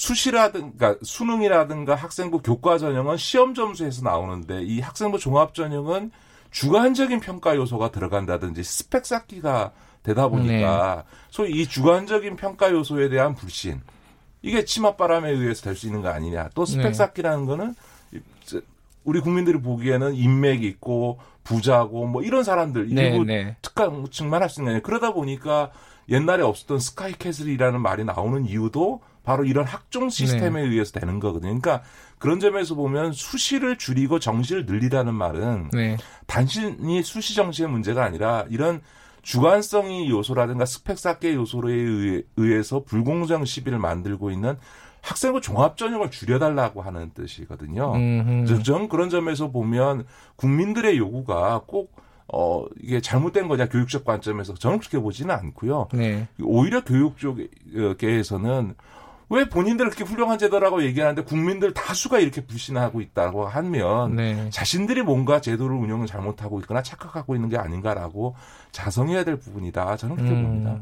수시라든가 0.00 0.96
수능이라든가 1.02 1.94
학생부 1.94 2.40
교과 2.40 2.78
전형은 2.78 3.18
시험 3.18 3.52
점수에서 3.52 4.02
나오는데 4.02 4.62
이 4.62 4.80
학생부 4.80 5.18
종합 5.18 5.52
전형은 5.54 6.10
주관적인 6.50 7.20
평가 7.20 7.54
요소가 7.54 7.90
들어간다든지 7.90 8.62
스펙 8.64 9.04
쌓기가 9.04 9.72
되다 10.02 10.28
보니까 10.28 11.04
네. 11.06 11.16
소위 11.28 11.60
이 11.60 11.66
주관적인 11.66 12.36
평가 12.36 12.72
요소에 12.72 13.10
대한 13.10 13.34
불신 13.34 13.82
이게 14.40 14.64
치맛바람에 14.64 15.32
의해서 15.32 15.64
될 15.64 15.76
수 15.76 15.86
있는 15.86 16.00
거 16.00 16.08
아니냐. 16.08 16.48
또 16.54 16.64
스펙 16.64 16.82
네. 16.82 16.92
쌓기라는 16.94 17.44
거는 17.44 17.74
우리 19.04 19.20
국민들이 19.20 19.60
보기에는 19.60 20.14
인맥이 20.14 20.66
있고 20.66 21.18
부자고 21.44 22.06
뭐 22.06 22.22
이런 22.22 22.42
사람들 22.42 22.88
네, 22.88 23.10
일부 23.10 23.24
네. 23.24 23.54
특강층만 23.60 24.40
할 24.40 24.48
수 24.48 24.60
있는 24.60 24.64
거 24.64 24.70
아니에요. 24.70 24.82
그러다 24.82 25.12
보니까 25.12 25.70
옛날에 26.08 26.42
없었던 26.42 26.78
스카이캐슬이라는 26.80 27.82
말이 27.82 28.04
나오는 28.04 28.46
이유도 28.46 29.02
바로 29.22 29.44
이런 29.44 29.64
학종 29.64 30.08
시스템에 30.08 30.62
네. 30.62 30.68
의해서 30.68 30.98
되는 30.98 31.20
거거든요. 31.20 31.58
그러니까 31.60 31.82
그런 32.18 32.40
점에서 32.40 32.74
보면 32.74 33.12
수시를 33.12 33.76
줄이고 33.76 34.18
정시를 34.18 34.66
늘리라는 34.66 35.14
말은 35.14 35.70
네. 35.72 35.96
단순히 36.26 37.02
수시 37.02 37.34
정시의 37.34 37.68
문제가 37.68 38.04
아니라 38.04 38.46
이런 38.50 38.80
주관성이 39.22 40.08
요소라든가 40.08 40.64
스펙 40.64 40.98
쌓기 40.98 41.34
요소에 41.34 42.22
의해서 42.36 42.82
불공정 42.84 43.44
시비를 43.44 43.78
만들고 43.78 44.30
있는 44.30 44.56
학생부 45.02 45.40
종합 45.40 45.76
전형을 45.76 46.10
줄여달라고 46.10 46.82
하는 46.82 47.10
뜻이거든요. 47.14 47.94
음흠. 47.94 48.62
저는 48.62 48.88
그런 48.88 49.08
점에서 49.08 49.50
보면 49.50 50.04
국민들의 50.36 50.98
요구가 50.98 51.62
꼭 51.66 51.94
어, 52.32 52.64
이게 52.80 53.00
잘못된 53.00 53.48
거냐, 53.48 53.68
교육적 53.68 54.04
관점에서 54.04 54.54
저는 54.54 54.78
그렇게 54.78 54.98
보지는 54.98 55.34
않고요. 55.34 55.88
네. 55.92 56.28
오히려 56.40 56.84
교육 56.84 57.16
쪽에서는 57.18 58.74
왜 59.30 59.48
본인들 59.48 59.86
그렇게 59.86 60.04
훌륭한 60.04 60.38
제도라고 60.38 60.82
얘기하는데 60.82 61.22
국민들 61.22 61.72
다수가 61.72 62.18
이렇게 62.18 62.44
불신하고 62.44 63.00
있다고 63.00 63.46
하면 63.46 64.16
네. 64.16 64.50
자신들이 64.50 65.02
뭔가 65.02 65.40
제도를 65.40 65.76
운영을 65.76 66.06
잘못하고 66.06 66.58
있거나 66.60 66.82
착각하고 66.82 67.36
있는 67.36 67.48
게 67.48 67.56
아닌가라고 67.56 68.34
자성해야 68.72 69.24
될 69.24 69.36
부분이다. 69.36 69.96
저는 69.96 70.16
그렇게 70.16 70.34
음. 70.34 70.42
봅니다. 70.42 70.80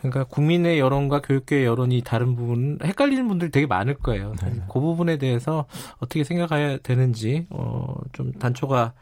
그러니까 0.00 0.24
국민의 0.24 0.78
여론과 0.78 1.22
교육계의 1.22 1.64
여론이 1.64 2.02
다른 2.02 2.34
부분 2.36 2.78
헷갈리는 2.82 3.26
분들 3.28 3.50
되게 3.50 3.66
많을 3.66 3.94
거예요. 3.94 4.34
네. 4.42 4.60
그 4.72 4.80
부분에 4.80 5.16
대해서 5.18 5.66
어떻게 5.98 6.24
생각해야 6.24 6.78
되는지 6.78 7.46
어, 7.50 7.94
좀 8.12 8.32
단초가 8.32 8.92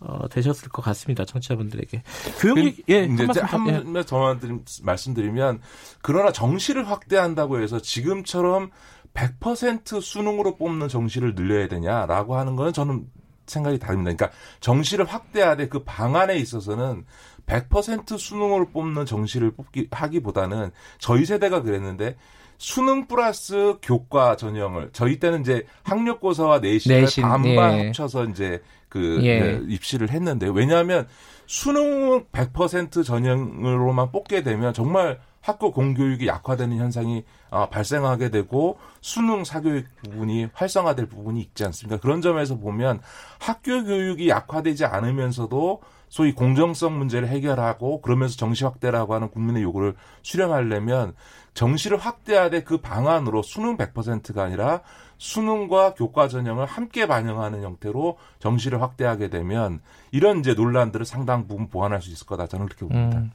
어, 0.00 0.28
되셨을 0.28 0.68
것 0.68 0.82
같습니다. 0.82 1.24
청취자분들에게. 1.24 2.02
교육이, 2.40 2.76
그, 2.76 2.82
예, 2.92 3.04
이제 3.04 3.26
한번 3.40 4.04
더 4.04 4.36
말씀드리면, 4.82 5.60
그러나 6.02 6.32
정시를 6.32 6.88
확대한다고 6.90 7.60
해서 7.60 7.80
지금처럼 7.80 8.70
100% 9.14 10.02
수능으로 10.02 10.56
뽑는 10.56 10.88
정시를 10.88 11.34
늘려야 11.34 11.68
되냐라고 11.68 12.36
하는 12.36 12.56
거는 12.56 12.72
저는 12.72 13.06
생각이 13.46 13.78
다릅니다. 13.78 14.14
그러니까 14.14 14.30
정시를 14.60 15.04
확대하되 15.06 15.68
그 15.68 15.84
방안에 15.84 16.36
있어서는 16.36 17.04
100% 17.46 18.18
수능으로 18.18 18.70
뽑는 18.70 19.06
정시를 19.06 19.52
뽑기 19.52 19.88
하기보다는 19.90 20.70
저희 20.98 21.24
세대가 21.24 21.62
그랬는데 21.62 22.16
수능 22.56 23.06
플러스 23.06 23.76
교과 23.82 24.36
전형을 24.36 24.90
저희 24.92 25.18
때는 25.18 25.42
이제 25.42 25.66
학력고사와 25.82 26.60
내신을 26.60 27.02
내신, 27.02 27.22
반반 27.22 27.78
예. 27.78 27.86
합쳐서 27.86 28.26
이제 28.26 28.62
그 28.94 29.18
예. 29.24 29.40
네, 29.40 29.60
입시를 29.66 30.10
했는데 30.10 30.48
왜냐하면 30.48 31.08
수능 31.46 32.26
100% 32.26 33.04
전형으로만 33.04 34.12
뽑게 34.12 34.44
되면 34.44 34.72
정말 34.72 35.18
학교 35.40 35.72
공교육이 35.72 36.28
약화되는 36.28 36.76
현상이 36.78 37.24
아, 37.50 37.68
발생하게 37.68 38.30
되고 38.30 38.78
수능 39.00 39.42
사교육 39.42 39.86
부분이 39.96 40.46
활성화될 40.54 41.06
부분이 41.06 41.40
있지 41.40 41.64
않습니까? 41.64 42.00
그런 42.00 42.22
점에서 42.22 42.56
보면 42.56 43.00
학교 43.40 43.82
교육이 43.82 44.28
약화되지 44.28 44.84
않으면서도 44.84 45.82
소위 46.08 46.32
공정성 46.32 46.96
문제를 46.96 47.26
해결하고 47.26 48.00
그러면서 48.00 48.36
정시 48.36 48.62
확대라고 48.62 49.12
하는 49.12 49.28
국민의 49.28 49.64
요구를 49.64 49.96
수렴하려면 50.22 51.14
정시를 51.54 51.98
확대하되 51.98 52.62
그 52.62 52.78
방안으로 52.78 53.42
수능 53.42 53.76
100%가 53.76 54.44
아니라 54.44 54.82
수능과 55.18 55.94
교과 55.94 56.28
전형을 56.28 56.66
함께 56.66 57.06
반영하는 57.06 57.62
형태로 57.62 58.18
정시를 58.38 58.82
확대하게 58.82 59.28
되면 59.30 59.80
이런 60.12 60.40
이제 60.40 60.54
논란들을 60.54 61.06
상당 61.06 61.46
부분 61.46 61.68
보완할 61.68 62.02
수 62.02 62.10
있을 62.10 62.26
거다 62.26 62.46
저는 62.46 62.66
그렇게 62.66 62.86
봅니다. 62.86 63.18
음, 63.18 63.30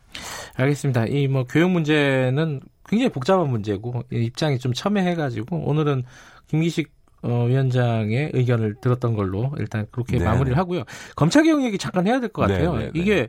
알겠습니다. 0.56 1.06
이 1.08 1.28
뭐 1.28 1.46
교육 1.48 1.70
문제는 1.72 2.62
굉장히 2.88 3.10
복잡한 3.12 3.50
문제고 3.50 4.04
입장이 4.12 4.60
좀 4.60 4.74
첨예해가지고 4.74 5.58
오늘은 5.58 6.04
김기식 6.48 6.92
어, 7.22 7.46
위원장의 7.46 8.32
의견을 8.34 8.76
들었던 8.82 9.14
걸로 9.14 9.52
일단 9.58 9.86
그렇게 9.92 10.18
네 10.18 10.24
마무리를 10.26 10.58
하고요. 10.58 10.84
검찰 11.16 11.44
개혁 11.44 11.64
얘기 11.64 11.78
잠깐 11.78 12.08
해야 12.08 12.20
될 12.20 12.30
것 12.30 12.44
같아요. 12.44 12.74
네네. 12.78 12.92
이게 12.96 13.28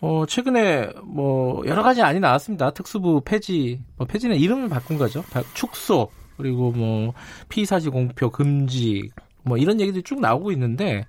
어, 0.00 0.24
최근에 0.26 0.90
뭐 1.04 1.66
여러 1.66 1.82
가지 1.82 2.02
안이 2.02 2.20
나왔습니다. 2.20 2.70
특수부 2.70 3.22
폐지, 3.24 3.80
뭐 3.96 4.06
폐지는 4.06 4.36
이름을 4.36 4.68
바꾼 4.68 4.96
거죠. 4.98 5.24
축소 5.54 6.08
그리고 6.36 6.72
뭐 6.72 7.14
피사지 7.48 7.88
공표 7.90 8.30
금지 8.30 9.10
뭐 9.42 9.56
이런 9.58 9.80
얘기들이 9.80 10.02
쭉 10.02 10.20
나오고 10.20 10.52
있는데 10.52 11.06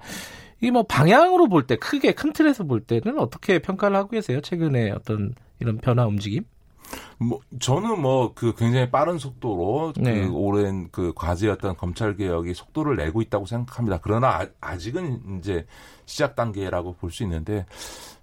이뭐 0.62 0.84
방향으로 0.84 1.48
볼 1.50 1.68
때 1.68 1.76
크게 1.76 2.14
큰 2.14 2.34
틀에서 2.34 2.64
볼 2.64 2.82
때는 2.82 3.20
어떻게 3.20 3.60
평가를 3.60 3.96
하고 3.98 4.10
계세요? 4.10 4.42
최근에 4.42 4.92
어떤 4.92 5.34
이런 5.60 5.78
변화 5.78 6.06
움직임? 6.08 6.44
뭐 7.20 7.40
저는 7.60 8.00
뭐 8.02 8.34
그 8.34 8.54
굉장히 8.56 8.90
빠른 8.90 9.18
속도로 9.18 9.94
그 9.96 10.02
네. 10.02 10.26
그 10.28 10.32
오랜 10.34 10.88
그 10.92 11.12
과제였던 11.16 11.76
검찰 11.78 12.16
개혁이 12.16 12.54
속도를 12.54 12.96
내고 12.96 13.22
있다고 13.22 13.46
생각합니다. 13.46 14.00
그러나 14.02 14.48
아, 14.62 14.78
직은 14.78 15.40
이제 15.40 15.66
시작 16.06 16.36
단계라고 16.36 16.94
볼 16.94 17.12
수 17.12 17.24
있는데 17.24 17.66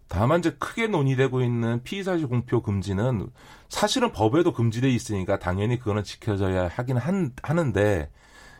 다만 0.09 0.41
이제 0.41 0.51
크게 0.59 0.87
논의되고 0.87 1.43
있는 1.43 1.83
피의사실 1.83 2.27
공표 2.29 2.63
금지는 2.63 3.29
사실은 3.69 4.13
법에도 4.13 4.53
금지돼 4.53 4.89
있으니까 4.91 5.39
당연히 5.39 5.79
그거는 5.79 6.05
지켜져야 6.05 6.69
하긴 6.69 6.97
한, 6.97 7.33
하는데 7.43 8.11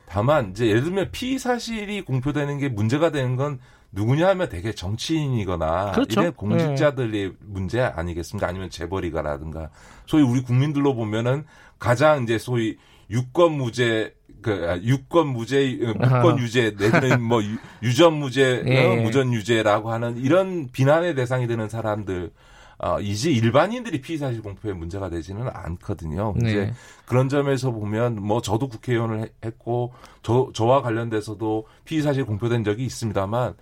다만 0.07 0.51
이제 0.51 0.67
예를 0.67 0.85
들면 0.85 1.11
피의사실이 1.13 2.03
공표되는 2.03 2.59
게 2.59 2.69
문제가 2.69 3.11
되는 3.11 3.37
건 3.37 3.61
누구냐 3.93 4.29
하면 4.31 4.49
되게 4.49 4.73
정치인이거나 4.73 5.93
그렇죠. 5.93 6.21
이런 6.21 6.35
공직자들의 6.35 7.29
네. 7.29 7.37
문제 7.41 7.81
아니겠습니까? 7.81 8.49
아니면 8.49 8.69
재벌이가라든가 8.69 9.71
소위 10.07 10.23
우리 10.23 10.43
국민들로 10.43 10.95
보면은 10.95 11.45
가장 11.79 12.25
이제 12.25 12.39
소위 12.39 12.77
유권 13.11 13.53
무죄 13.53 14.15
그 14.45 14.67
아, 14.69 14.77
유권 14.77 15.29
무죄 15.29 15.79
무권 15.99 16.39
유죄 16.39 16.75
내지는 16.79 17.23
뭐 17.23 17.41
유전 17.83 18.13
무죄 18.13 18.63
예. 18.69 18.97
무전 19.03 19.33
유죄라고 19.33 19.91
하는 19.91 20.19
이런 20.19 20.69
비난의 20.71 21.15
대상이 21.15 21.47
되는 21.47 21.71
사람들 21.71 22.31
어, 22.79 23.01
이제 23.01 23.31
일반인들이 23.31 24.01
피의사실 24.01 24.43
공표에 24.43 24.73
문제가 24.73 25.09
되지는 25.09 25.49
않거든요. 25.53 26.35
네. 26.37 26.49
이제 26.49 26.73
그런 27.07 27.29
점에서 27.29 27.71
보면 27.71 28.17
뭐 28.21 28.41
저도 28.41 28.69
국회의원을 28.69 29.31
했고 29.45 29.93
저 30.23 30.51
저와 30.53 30.83
관련돼서도 30.83 31.67
피의사실 31.85 32.25
공표된 32.25 32.65
적이 32.65 32.85
있습니다만 32.87 33.55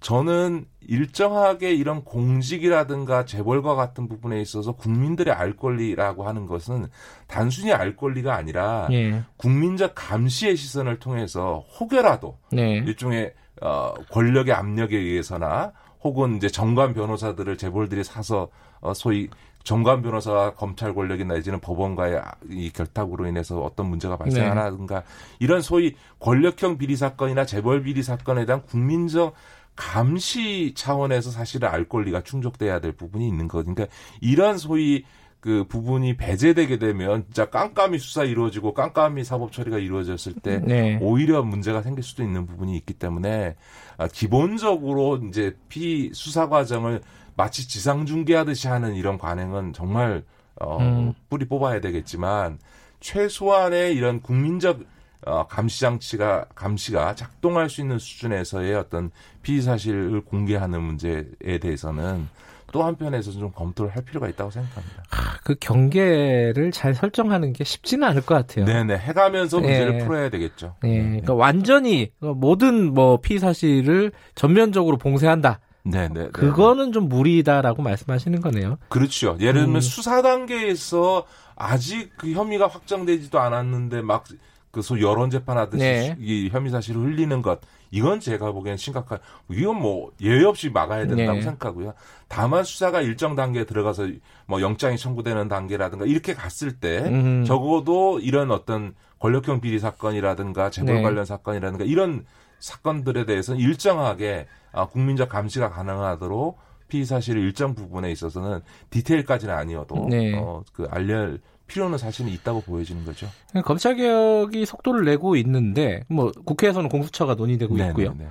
저는 0.00 0.66
일정하게 0.80 1.74
이런 1.74 2.04
공직이라든가 2.04 3.24
재벌과 3.24 3.74
같은 3.74 4.08
부분에 4.08 4.40
있어서 4.40 4.72
국민들의 4.72 5.32
알 5.32 5.56
권리라고 5.56 6.26
하는 6.26 6.46
것은 6.46 6.88
단순히 7.26 7.72
알 7.72 7.96
권리가 7.96 8.34
아니라 8.34 8.88
예. 8.92 9.22
국민적 9.36 9.92
감시의 9.94 10.56
시선을 10.56 10.98
통해서 10.98 11.64
혹여라도 11.78 12.38
네. 12.52 12.82
일종의 12.86 13.32
어, 13.62 13.94
권력의 14.10 14.52
압력에 14.52 14.96
의해서나 14.96 15.72
혹은 16.04 16.36
이제 16.36 16.48
정관 16.48 16.92
변호사들을 16.92 17.56
재벌들이 17.56 18.04
사서 18.04 18.48
어, 18.80 18.92
소위 18.94 19.28
정관 19.64 20.02
변호사와 20.02 20.54
검찰 20.54 20.94
권력이 20.94 21.24
내지는 21.24 21.58
법원과의 21.58 22.20
이 22.50 22.70
결탁으로 22.70 23.26
인해서 23.26 23.60
어떤 23.62 23.86
문제가 23.86 24.18
발생하라든가 24.18 25.00
네. 25.00 25.06
이런 25.40 25.62
소위 25.62 25.96
권력형 26.20 26.76
비리 26.76 26.96
사건이나 26.96 27.46
재벌 27.46 27.82
비리 27.82 28.02
사건에 28.02 28.44
대한 28.44 28.62
국민적 28.62 29.34
감시 29.74 30.74
차원에서 30.76 31.30
사실은 31.30 31.68
알 31.68 31.88
권리가 31.88 32.22
충족돼야 32.22 32.80
될 32.80 32.92
부분이 32.92 33.26
있는 33.26 33.48
거니까 33.48 33.74
그러니까 33.74 33.96
이런 34.20 34.58
소위 34.58 35.04
그 35.44 35.66
부분이 35.68 36.16
배제되게 36.16 36.78
되면 36.78 37.24
진짜 37.24 37.44
깜깜이 37.50 37.98
수사 37.98 38.24
이루어지고 38.24 38.72
깜깜이 38.72 39.24
사법 39.24 39.52
처리가 39.52 39.76
이루어졌을 39.76 40.32
때 40.32 40.58
네. 40.64 40.98
오히려 41.02 41.42
문제가 41.42 41.82
생길 41.82 42.02
수도 42.02 42.22
있는 42.22 42.46
부분이 42.46 42.74
있기 42.78 42.94
때문에 42.94 43.54
아, 43.98 44.08
기본적으로 44.08 45.18
이제 45.28 45.54
피 45.68 46.10
수사 46.14 46.48
과정을 46.48 47.02
마치 47.36 47.68
지상 47.68 48.06
중계하듯이 48.06 48.68
하는 48.68 48.94
이런 48.94 49.18
관행은 49.18 49.74
정말 49.74 50.24
어 50.58 50.78
음. 50.80 51.12
뿌리 51.28 51.46
뽑아야 51.46 51.82
되겠지만 51.82 52.58
최소한의 53.00 53.94
이런 53.94 54.22
국민적 54.22 54.80
어, 55.26 55.46
감시 55.46 55.80
장치가 55.80 56.46
감시가 56.54 57.16
작동할 57.16 57.68
수 57.68 57.82
있는 57.82 57.98
수준에서의 57.98 58.76
어떤 58.76 59.10
피의 59.42 59.60
사실을 59.60 60.22
공개하는 60.22 60.82
문제에 60.82 61.58
대해서는 61.60 62.30
또 62.74 62.82
한편에서 62.82 63.30
좀 63.30 63.52
검토를 63.52 63.94
할 63.94 64.02
필요가 64.02 64.28
있다고 64.28 64.50
생각합니다. 64.50 65.04
아, 65.12 65.38
그 65.44 65.54
경계를 65.54 66.72
잘 66.72 66.92
설정하는 66.92 67.52
게 67.52 67.62
쉽지는 67.62 68.08
않을 68.08 68.22
것 68.22 68.34
같아요. 68.34 68.64
네네 68.64 68.98
해가면서 68.98 69.60
문제를 69.60 70.00
예. 70.00 70.04
풀어야 70.04 70.28
되겠죠. 70.28 70.74
예. 70.82 70.98
그러니까 70.98 71.34
완전히 71.34 72.10
모든 72.18 72.92
뭐 72.92 73.18
피의 73.18 73.38
사실을 73.38 74.10
전면적으로 74.34 74.96
봉쇄한다. 74.96 75.60
네네. 75.84 76.30
그거는 76.32 76.90
좀 76.90 77.08
무리다라고 77.08 77.80
말씀하시는 77.82 78.40
거네요. 78.40 78.78
그렇죠. 78.88 79.36
예를 79.38 79.60
들면 79.60 79.76
음. 79.76 79.80
수사 79.80 80.20
단계에서 80.20 81.26
아직 81.54 82.10
그 82.16 82.32
혐의가 82.32 82.66
확정되지도 82.66 83.38
않았는데 83.38 84.02
막그소 84.02 85.00
여론 85.00 85.30
재판하듯이 85.30 85.84
네. 85.84 86.16
이 86.18 86.48
혐의 86.50 86.72
사실을 86.72 87.02
흘리는 87.02 87.40
것 87.40 87.60
이건 87.94 88.18
제가 88.18 88.50
보기엔 88.50 88.76
심각한 88.76 89.18
이건 89.48 89.80
뭐 89.80 90.10
예외 90.20 90.44
없이 90.44 90.68
막아야 90.68 91.06
된다고 91.06 91.34
네. 91.38 91.42
생각하고요. 91.42 91.94
다만 92.26 92.64
수사가 92.64 93.00
일정 93.00 93.36
단계에 93.36 93.64
들어가서 93.64 94.08
뭐 94.46 94.60
영장이 94.60 94.98
청구되는 94.98 95.46
단계라든가 95.46 96.04
이렇게 96.04 96.34
갔을 96.34 96.80
때 96.80 97.04
음. 97.06 97.44
적어도 97.44 98.18
이런 98.18 98.50
어떤 98.50 98.96
권력형 99.20 99.60
비리 99.60 99.78
사건이라든가 99.78 100.70
재벌 100.70 100.96
네. 100.96 101.02
관련 101.02 101.24
사건이라든가 101.24 101.84
이런 101.84 102.26
사건들에 102.58 103.26
대해서는 103.26 103.60
일정하게 103.60 104.48
아, 104.72 104.86
국민적 104.86 105.28
감시가 105.28 105.70
가능하도록 105.70 106.58
피의 106.88 107.04
사실의 107.04 107.44
일정 107.44 107.76
부분에 107.76 108.10
있어서는 108.10 108.60
디테일까지는 108.90 109.54
아니어도 109.54 110.08
네. 110.10 110.36
어, 110.36 110.64
그 110.72 110.88
알릴 110.90 111.40
필요는 111.66 111.98
사실은 111.98 112.30
있다고 112.30 112.60
보여지는 112.62 113.04
거죠. 113.04 113.28
검찰 113.64 113.96
개혁이 113.96 114.66
속도를 114.66 115.04
내고 115.04 115.36
있는데 115.36 116.04
뭐 116.08 116.30
국회에서는 116.44 116.88
공수처가 116.88 117.34
논의되고 117.34 117.74
네네네. 117.74 117.90
있고요. 117.90 118.10
네, 118.18 118.24
네. 118.24 118.30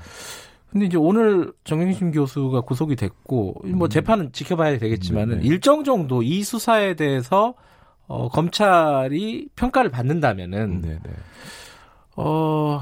근데 0.71 0.85
이제 0.87 0.97
오늘 0.97 1.53
정영심 1.63 2.11
교수가 2.11 2.61
구속이 2.61 2.95
됐고 2.95 3.61
뭐 3.65 3.87
음. 3.87 3.89
재판은 3.89 4.31
지켜봐야 4.31 4.77
되겠지만은 4.79 5.37
네네. 5.37 5.47
일정 5.47 5.83
정도 5.83 6.23
이 6.23 6.43
수사에 6.43 6.95
대해서 6.95 7.53
어, 8.07 8.29
검찰이 8.29 9.49
평가를 9.55 9.91
받는다면은 9.91 10.81
네네. 10.81 10.99
어 12.15 12.81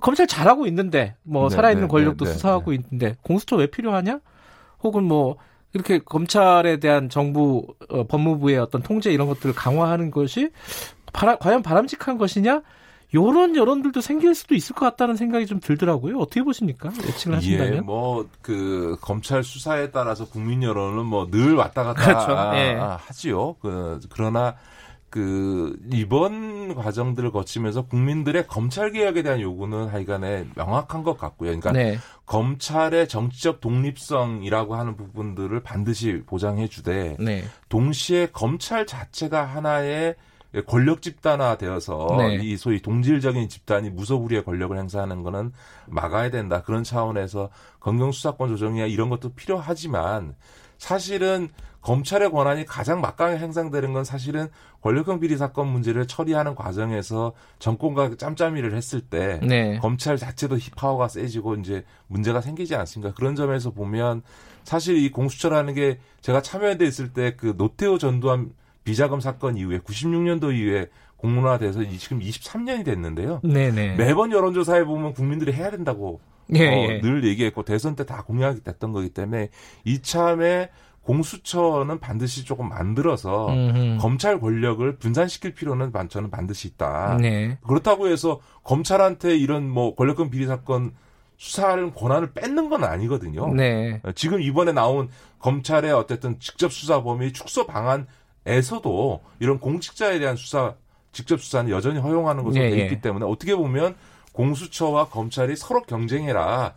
검찰 0.00 0.26
잘하고 0.26 0.66
있는데 0.66 1.16
뭐. 1.22 1.48
살아있는 1.48 1.88
권력도 1.88 2.24
수사하고 2.24 2.72
있는데 2.72 3.16
공수처 3.22 3.56
왜 3.56 3.66
필요하냐? 3.66 4.20
혹은 4.82 5.04
뭐 5.04 5.36
이렇게 5.74 5.98
검찰에 5.98 6.78
대한 6.78 7.08
정부 7.08 7.66
어, 7.88 8.04
법무부의 8.06 8.58
어떤 8.58 8.82
통제 8.82 9.12
이런 9.12 9.28
것들을 9.28 9.54
강화하는 9.54 10.10
것이 10.10 10.50
바라, 11.12 11.36
과연 11.36 11.62
바람직한 11.62 12.18
것이냐? 12.18 12.62
요런 13.14 13.56
여론들도 13.56 14.02
생길 14.02 14.34
수도 14.34 14.54
있을 14.54 14.74
것 14.74 14.84
같다는 14.84 15.16
생각이 15.16 15.46
좀 15.46 15.60
들더라고요. 15.60 16.18
어떻게 16.18 16.42
보십니까? 16.42 16.90
예측을 17.06 17.36
하신다면? 17.36 17.74
예, 17.76 17.80
뭐그 17.80 18.98
검찰 19.00 19.42
수사에 19.42 19.90
따라서 19.90 20.26
국민 20.26 20.62
여론은 20.62 21.06
뭐 21.06 21.26
늘 21.30 21.54
왔다 21.54 21.84
갔다 21.84 22.04
그렇죠. 22.04 22.56
예. 22.58 22.74
하지요. 22.98 23.54
그 23.62 23.98
그러나 24.10 24.56
그 25.10 25.78
이번 25.90 26.74
과정들을 26.74 27.32
거치면서 27.32 27.86
국민들의 27.86 28.46
검찰 28.46 28.92
개혁에 28.92 29.22
대한 29.22 29.40
요구는 29.40 29.88
하여간에 29.88 30.46
명확한 30.54 31.02
것 31.02 31.16
같고요. 31.16 31.48
그러니까 31.48 31.72
네. 31.72 31.98
검찰의 32.26 33.08
정치적 33.08 33.60
독립성이라고 33.60 34.74
하는 34.74 34.96
부분들을 34.96 35.60
반드시 35.62 36.22
보장해 36.26 36.68
주되 36.68 37.16
네. 37.18 37.42
동시에 37.70 38.28
검찰 38.32 38.86
자체가 38.86 39.44
하나의 39.44 40.14
권력 40.66 41.02
집단화 41.02 41.56
되어서 41.56 42.16
네. 42.18 42.36
이 42.42 42.56
소위 42.56 42.80
동질적인 42.80 43.48
집단이 43.48 43.90
무소불위의 43.90 44.44
권력을 44.44 44.76
행사하는 44.76 45.22
거는 45.22 45.52
막아야 45.86 46.30
된다. 46.30 46.62
그런 46.62 46.84
차원에서 46.84 47.50
검경 47.80 48.12
수사권 48.12 48.48
조정이나 48.48 48.86
이런 48.86 49.08
것도 49.08 49.30
필요하지만 49.34 50.34
사실은 50.78 51.48
검찰의 51.80 52.30
권한이 52.30 52.64
가장 52.64 53.00
막강하게 53.00 53.38
행사되는 53.38 53.92
건 53.92 54.04
사실은 54.04 54.48
권력형 54.82 55.20
비리 55.20 55.36
사건 55.36 55.68
문제를 55.68 56.06
처리하는 56.06 56.54
과정에서 56.54 57.32
정권과 57.58 58.16
짬짬이를 58.16 58.74
했을 58.74 59.00
때 59.00 59.40
네. 59.42 59.78
검찰 59.78 60.16
자체도 60.16 60.58
파워가 60.76 61.08
세지고 61.08 61.54
이제 61.56 61.84
문제가 62.08 62.40
생기지 62.40 62.74
않습니까? 62.74 63.14
그런 63.14 63.34
점에서 63.36 63.70
보면 63.70 64.22
사실 64.64 64.96
이 64.98 65.10
공수처라는 65.10 65.74
게 65.74 65.98
제가 66.20 66.42
참여돼 66.42 66.84
있을 66.86 67.12
때 67.12 67.34
그 67.36 67.54
노태우 67.56 67.98
전두환 67.98 68.50
비자금 68.84 69.20
사건 69.20 69.56
이후에 69.56 69.78
96년도 69.78 70.54
이후에 70.54 70.88
공문화돼서 71.16 71.80
지금 71.98 72.20
23년이 72.20 72.84
됐는데요. 72.84 73.40
네네. 73.44 73.96
매번 73.96 74.30
여론조사에 74.32 74.84
보면 74.84 75.14
국민들이 75.14 75.52
해야 75.52 75.70
된다고 75.70 76.20
예, 76.54 76.66
어, 76.68 76.88
예. 76.88 77.00
늘 77.00 77.24
얘기했고 77.24 77.62
대선 77.64 77.94
때 77.96 78.04
다 78.04 78.22
공약이 78.22 78.62
됐던 78.62 78.92
거기 78.92 79.10
때문에 79.10 79.48
이참에 79.84 80.70
공수처는 81.08 82.00
반드시 82.00 82.44
조금 82.44 82.68
만들어서 82.68 83.48
음흠. 83.48 83.96
검찰 83.98 84.38
권력을 84.38 84.96
분산시킬 84.96 85.54
필요는 85.54 85.90
저는 86.10 86.30
반드시 86.30 86.68
있다. 86.68 87.16
네. 87.18 87.56
그렇다고 87.66 88.08
해서 88.08 88.40
검찰한테 88.62 89.34
이런 89.38 89.70
뭐 89.70 89.94
권력권 89.94 90.28
비리 90.28 90.46
사건 90.46 90.92
수사하는 91.38 91.94
권한을 91.94 92.32
뺏는 92.34 92.68
건 92.68 92.84
아니거든요. 92.84 93.54
네. 93.54 94.02
지금 94.14 94.42
이번에 94.42 94.72
나온 94.72 95.08
검찰의 95.38 95.92
어쨌든 95.92 96.38
직접 96.40 96.70
수사 96.70 97.02
범위 97.02 97.32
축소 97.32 97.66
방안에서도 97.66 99.20
이런 99.40 99.58
공직자에 99.60 100.18
대한 100.18 100.36
수사 100.36 100.74
직접 101.12 101.40
수사는 101.40 101.70
여전히 101.70 102.00
허용하는 102.00 102.44
것으로 102.44 102.62
네, 102.62 102.68
되어 102.68 102.84
있기 102.84 102.96
예. 102.96 103.00
때문에 103.00 103.24
어떻게 103.24 103.56
보면 103.56 103.94
공수처와 104.32 105.08
검찰이 105.08 105.56
서로 105.56 105.80
경쟁해라 105.82 106.74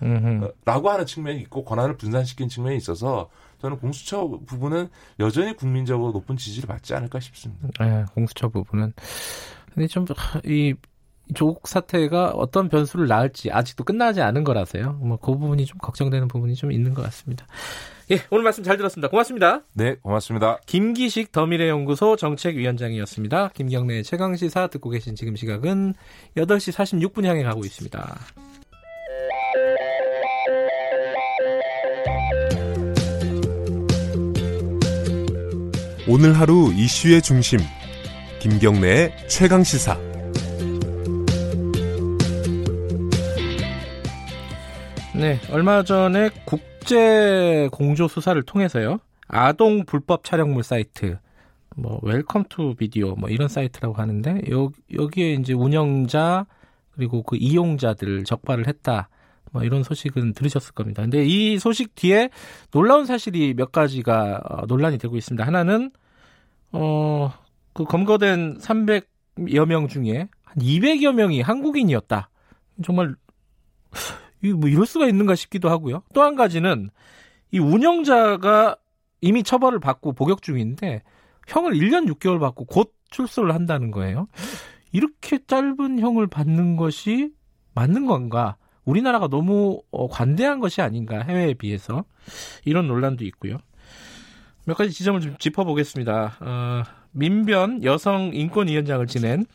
라고 0.63 0.89
하는 0.89 1.05
측면이 1.05 1.39
있고 1.41 1.65
권한을 1.65 1.97
분산시킨 1.97 2.47
측면이 2.47 2.77
있어서 2.77 3.29
저는 3.61 3.77
공수처 3.77 4.27
부분은 4.45 4.89
여전히 5.19 5.55
국민적으로 5.55 6.11
높은 6.11 6.35
지지를 6.35 6.67
받지 6.67 6.95
않을까 6.95 7.19
싶습니다. 7.19 7.67
네, 7.79 8.05
공수처 8.13 8.49
부분은 8.49 8.93
근데 9.73 9.87
좀이 9.87 10.73
조국 11.33 11.67
사태가 11.67 12.31
어떤 12.31 12.67
변수를 12.67 13.07
낳을지 13.07 13.51
아직도 13.51 13.83
끝나지 13.83 14.21
않은 14.21 14.43
거라서요. 14.43 14.93
뭐 14.93 15.17
그 15.17 15.31
부분이 15.37 15.65
좀 15.65 15.77
걱정되는 15.77 16.27
부분이 16.27 16.55
좀 16.55 16.71
있는 16.71 16.93
것 16.93 17.03
같습니다. 17.03 17.45
예, 18.09 18.19
오늘 18.31 18.43
말씀 18.43 18.63
잘 18.63 18.75
들었습니다. 18.75 19.07
고맙습니다. 19.07 19.61
네, 19.73 19.95
고맙습니다. 19.95 20.59
김기식 20.65 21.31
더미래연구소 21.31 22.17
정책위원장이었습니다. 22.17 23.49
김경래 23.49 24.01
최강 24.01 24.35
시사 24.35 24.67
듣고 24.67 24.89
계신 24.89 25.15
지금 25.15 25.35
시각은 25.35 25.93
8시 26.35 26.73
46분 26.73 27.25
향해 27.25 27.43
가고 27.43 27.61
있습니다. 27.63 28.19
오늘 36.13 36.37
하루 36.37 36.73
이슈의 36.73 37.21
중심 37.21 37.57
김경래의 38.41 39.29
최강 39.29 39.63
시사 39.63 39.97
네, 45.15 45.39
얼마 45.53 45.83
전에 45.83 46.29
국제 46.43 47.69
공조 47.71 48.09
수사를 48.09 48.43
통해서요. 48.43 48.97
아동 49.29 49.85
불법 49.85 50.25
촬영물 50.25 50.63
사이트 50.63 51.17
뭐 51.77 51.97
Welcome 52.03 52.43
to 52.49 52.75
Video 52.75 53.15
뭐 53.15 53.29
이런 53.29 53.47
사이트라고 53.47 53.95
하는데 53.95 54.41
여, 54.51 54.69
여기에 54.93 55.35
이제 55.35 55.53
운영자 55.53 56.45
그리고 56.93 57.23
그 57.23 57.37
이용자들을 57.37 58.25
적발을 58.25 58.67
했다. 58.67 59.07
뭐 59.53 59.63
이런 59.63 59.83
소식은 59.83 60.33
들으셨을 60.33 60.73
겁니다. 60.73 61.03
근데 61.03 61.23
이 61.23 61.57
소식 61.57 61.95
뒤에 61.95 62.29
놀라운 62.71 63.05
사실이 63.05 63.53
몇 63.53 63.71
가지가 63.71 64.41
어, 64.43 64.65
논란이 64.65 64.97
되고 64.97 65.15
있습니다. 65.15 65.45
하나는 65.45 65.91
어, 66.71 67.31
그 67.73 67.83
검거된 67.85 68.59
300여 68.59 69.65
명 69.65 69.87
중에 69.87 70.27
한 70.43 70.55
200여 70.57 71.13
명이 71.13 71.41
한국인이었다. 71.41 72.29
정말 72.83 73.15
이뭐 74.43 74.67
이럴 74.69 74.85
수가 74.85 75.07
있는가 75.07 75.35
싶기도 75.35 75.69
하고요. 75.69 76.03
또 76.13 76.21
한 76.23 76.35
가지는 76.35 76.89
이 77.51 77.59
운영자가 77.59 78.75
이미 79.21 79.43
처벌을 79.43 79.79
받고 79.79 80.13
복역 80.13 80.41
중인데 80.41 81.03
형을 81.47 81.73
1년 81.73 82.07
6개월 82.13 82.39
받고 82.39 82.65
곧 82.65 82.93
출소를 83.11 83.53
한다는 83.53 83.91
거예요. 83.91 84.27
이렇게 84.91 85.39
짧은 85.45 85.99
형을 85.99 86.27
받는 86.27 86.75
것이 86.77 87.31
맞는 87.73 88.05
건가? 88.05 88.57
우리나라가 88.83 89.27
너무 89.27 89.81
어, 89.91 90.07
관대한 90.07 90.59
것이 90.59 90.81
아닌가 90.81 91.21
해외에 91.21 91.53
비해서 91.53 92.03
이런 92.65 92.87
논란도 92.87 93.25
있고요. 93.25 93.57
몇 94.65 94.75
가지 94.75 94.91
지점을 94.91 95.19
좀 95.21 95.35
짚어보겠습니다. 95.37 96.37
어, 96.39 96.83
민변 97.11 97.83
여성 97.83 98.31
인권위원장을 98.33 99.05
지낸 99.07 99.45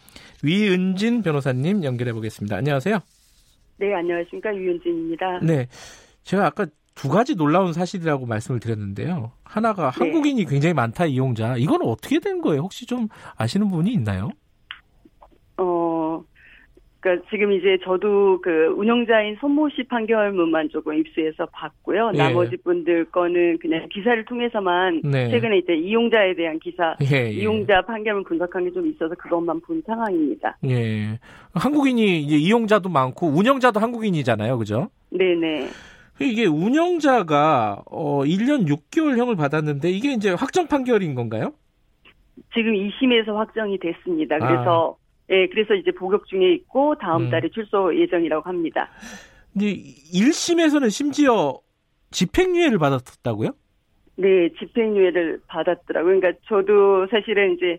위은진 0.42 1.22
변호사님 1.22 1.84
연결해 1.84 2.12
보겠습니다. 2.12 2.56
안녕하세요. 2.56 2.98
네, 3.78 3.94
안녕하십니까. 3.94 4.50
위은진입니다. 4.50 5.40
네. 5.42 5.68
제가 6.24 6.46
아까 6.46 6.66
두 6.94 7.08
가지 7.08 7.34
놀라운 7.34 7.72
사실이라고 7.72 8.26
말씀을 8.26 8.58
드렸는데요. 8.58 9.32
하나가 9.44 9.90
네. 9.90 9.98
한국인이 9.98 10.44
굉장히 10.46 10.72
많다 10.74 11.06
이용자. 11.06 11.56
이건 11.58 11.82
어떻게 11.82 12.18
된 12.20 12.40
거예요? 12.40 12.62
혹시 12.62 12.86
좀 12.86 13.08
아시는 13.36 13.68
분이 13.68 13.92
있나요? 13.92 14.30
어, 15.58 15.64
그러니까 17.06 17.24
지금 17.30 17.52
이제 17.52 17.78
저도 17.84 18.40
그 18.42 18.74
운영자인 18.76 19.36
손모 19.40 19.68
씨 19.70 19.84
판결문만 19.84 20.70
조금 20.70 20.94
입수해서 20.94 21.46
봤고요. 21.52 22.10
예. 22.14 22.18
나머지 22.18 22.56
분들 22.56 23.06
거는 23.06 23.58
그냥 23.60 23.86
기사를 23.92 24.24
통해서만 24.24 25.02
네. 25.04 25.30
최근에 25.30 25.58
이제 25.58 25.74
이용자에 25.74 26.34
대한 26.34 26.58
기사, 26.58 26.96
예, 27.02 27.26
예. 27.26 27.30
이용자 27.30 27.82
판결문 27.82 28.24
분석한 28.24 28.64
게 28.64 28.70
좀 28.76 28.88
있어서 28.88 29.14
그것만 29.14 29.60
본 29.60 29.80
상황입니다. 29.86 30.58
예. 30.66 31.18
한국인이 31.54 32.20
이제 32.22 32.36
이용자도 32.36 32.88
많고 32.88 33.28
운영자도 33.28 33.78
한국인이잖아요, 33.80 34.58
그죠? 34.58 34.90
네네. 35.10 35.68
이게 36.20 36.46
운영자가 36.46 37.84
어 37.86 38.22
1년 38.24 38.66
6개월형을 38.66 39.36
받았는데 39.36 39.88
이게 39.90 40.12
이제 40.12 40.30
확정 40.30 40.66
판결인 40.66 41.14
건가요? 41.14 41.52
지금 42.52 42.74
2심에서 42.74 43.34
확정이 43.34 43.78
됐습니다. 43.78 44.38
그래서 44.38 44.96
아. 45.00 45.05
예, 45.30 45.48
그래서 45.48 45.74
이제 45.74 45.90
복역 45.90 46.26
중에 46.26 46.52
있고 46.52 46.94
다음 46.96 47.22
음. 47.22 47.30
달에 47.30 47.48
출소 47.48 47.94
예정이라고 47.96 48.48
합니다. 48.48 48.88
근데 49.52 49.74
1심에서는 50.12 50.90
심지어 50.90 51.58
집행유예를 52.10 52.78
받았다고요? 52.78 53.50
네, 54.16 54.48
집행유예를 54.58 55.40
받았더라고요. 55.46 56.20
그러니까 56.20 56.40
저도 56.46 57.06
사실은 57.10 57.54
이제 57.54 57.78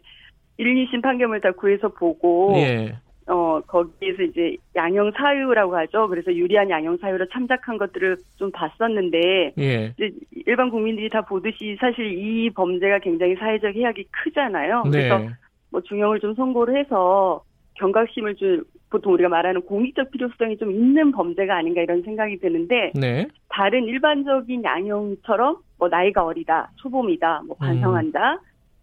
1, 0.58 0.88
2심 0.88 1.02
판결을 1.02 1.42
다 1.42 1.52
구해서 1.52 1.88
보고 1.90 2.54
예. 2.58 2.96
어, 3.28 3.60
거기에서 3.68 4.24
이제 4.24 4.56
양형 4.76 5.12
사유라고 5.12 5.76
하죠. 5.78 6.08
그래서 6.08 6.34
유리한 6.34 6.70
양형 6.70 6.98
사유로 6.98 7.28
참작한 7.28 7.78
것들을 7.78 8.18
좀 8.38 8.52
봤었는데, 8.52 9.54
예. 9.58 9.94
이제 9.98 10.12
일반 10.46 10.70
국민들이 10.70 11.10
다 11.10 11.22
보듯이 11.22 11.76
사실 11.80 12.06
이 12.18 12.50
범죄가 12.52 13.00
굉장히 13.00 13.36
사회적 13.36 13.76
해악이 13.76 14.06
크잖아요. 14.12 14.84
네. 14.86 14.90
그래서 14.92 15.36
뭐 15.72 15.82
중형을 15.82 16.20
좀 16.20 16.34
선고를 16.36 16.78
해서 16.78 17.44
경각심을 17.76 18.36
줄 18.36 18.64
보통 18.90 19.14
우리가 19.14 19.30
말하는 19.30 19.62
공익적 19.62 20.12
필요성이 20.12 20.58
좀 20.58 20.72
있는 20.72 21.12
범죄가 21.12 21.56
아닌가 21.56 21.82
이런 21.82 22.02
생각이 22.04 22.40
드는데 22.40 22.94
네. 22.96 23.28
다른 23.50 23.84
일반적인 23.84 24.64
양형처럼 24.64 25.58
뭐 25.78 25.90
나이가 25.90 26.24
어리다, 26.24 26.72
초범이다, 26.78 27.44
뭐 27.46 27.56
반성한다, 27.58 28.34
음. 28.34 28.40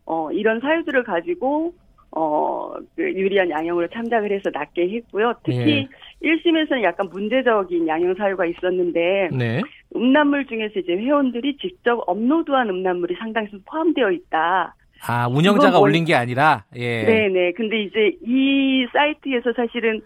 어 0.06 0.30
이런 0.30 0.60
사유들을 0.60 1.02
가지고 1.04 1.72
어, 2.16 2.74
그 2.94 3.02
유리한 3.02 3.50
양형으로 3.50 3.88
참작을 3.88 4.30
해서 4.30 4.48
낮게 4.52 4.88
했고요. 4.88 5.34
특히 5.42 5.58
예. 5.58 5.88
1심에서는 6.22 6.82
약간 6.84 7.08
문제적인 7.10 7.88
양형 7.88 8.14
사유가 8.14 8.46
있었는데 8.46 9.30
네. 9.36 9.60
음란물 9.96 10.46
중에서 10.46 10.78
이제 10.78 10.92
회원들이 10.92 11.56
직접 11.56 12.02
업로드한 12.06 12.68
음란물이 12.68 13.16
상당수 13.16 13.60
포함되어 13.64 14.12
있다. 14.12 14.74
아, 15.06 15.28
운영자가 15.28 15.78
뭐, 15.78 15.80
올린 15.80 16.04
게 16.04 16.14
아니라? 16.14 16.64
예. 16.76 17.04
네네. 17.04 17.52
근데 17.52 17.82
이제 17.82 18.16
이 18.24 18.86
사이트에서 18.92 19.52
사실은 19.54 20.00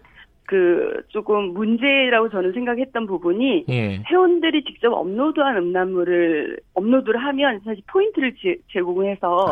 그 0.45 1.03
조금 1.09 1.53
문제라고 1.53 2.29
저는 2.29 2.53
생각했던 2.53 3.05
부분이 3.05 3.65
예. 3.69 4.01
회원들이 4.09 4.63
직접 4.63 4.91
업로드한 4.91 5.57
음란물을 5.57 6.59
업로드를 6.73 7.23
하면 7.23 7.61
사실 7.63 7.83
포인트를 7.85 8.33
제, 8.71 8.81
공해서 8.81 9.51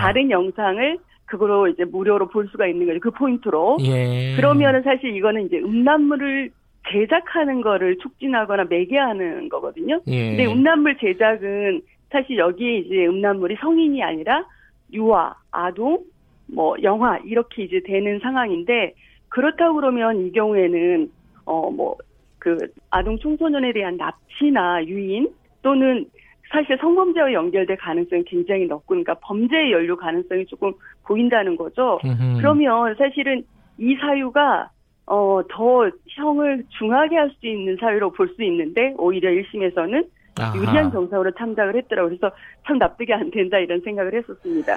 다른 0.00 0.30
영상을 0.30 0.98
그거로 1.26 1.68
이제 1.68 1.84
무료로 1.84 2.28
볼 2.28 2.48
수가 2.48 2.66
있는 2.66 2.86
거죠. 2.86 2.98
그 3.00 3.10
포인트로. 3.10 3.76
예. 3.82 4.34
그러면은 4.36 4.82
사실 4.82 5.14
이거는 5.14 5.46
이제 5.46 5.58
음란물을 5.58 6.50
제작하는 6.90 7.60
거를 7.60 7.98
촉진하거나 7.98 8.64
매개하는 8.64 9.50
거거든요. 9.50 10.00
예. 10.06 10.28
근데 10.28 10.46
음란물 10.46 10.96
제작은 10.98 11.82
사실 12.10 12.38
여기에 12.38 12.78
이제 12.78 13.06
음란물이 13.06 13.56
성인이 13.60 14.02
아니라 14.02 14.44
유아, 14.92 15.34
아동, 15.50 16.04
뭐 16.46 16.76
영화 16.82 17.18
이렇게 17.18 17.64
이제 17.64 17.80
되는 17.84 18.18
상황인데 18.20 18.94
그렇다고 19.28 19.74
그러면 19.76 20.26
이 20.26 20.32
경우에는 20.32 21.10
어 21.44 21.70
뭐 21.70 21.96
그 22.38 22.56
아동 22.90 23.18
청소년에 23.18 23.72
대한 23.72 23.96
납치나 23.96 24.84
유인 24.86 25.28
또는 25.62 26.06
사실 26.50 26.78
성범죄와 26.78 27.32
연결될 27.32 27.76
가능성이 27.76 28.24
굉장히 28.24 28.66
높고 28.66 28.86
그러니까 28.86 29.14
범죄에 29.20 29.70
연루 29.70 29.96
가능성이 29.96 30.46
조금 30.46 30.72
보인다는 31.04 31.56
거죠. 31.56 31.98
음흠. 32.04 32.38
그러면 32.38 32.94
사실은 32.96 33.42
이 33.76 33.94
사유가 33.96 34.70
어, 35.06 35.40
더 35.50 35.90
형을 36.06 36.64
중하게 36.78 37.16
할 37.16 37.30
수 37.38 37.46
있는 37.46 37.76
사유로 37.78 38.12
볼 38.12 38.28
수 38.34 38.42
있는데 38.44 38.94
오히려 38.96 39.30
1심에서는 39.30 40.06
아하. 40.38 40.56
유리한 40.56 40.90
정상으로 40.90 41.32
참작을 41.36 41.76
했더라고요. 41.76 42.16
그래서 42.18 42.34
참 42.66 42.78
납득이 42.78 43.12
안 43.12 43.30
된다 43.30 43.58
이런 43.58 43.80
생각을 43.84 44.14
했었습니다. 44.14 44.76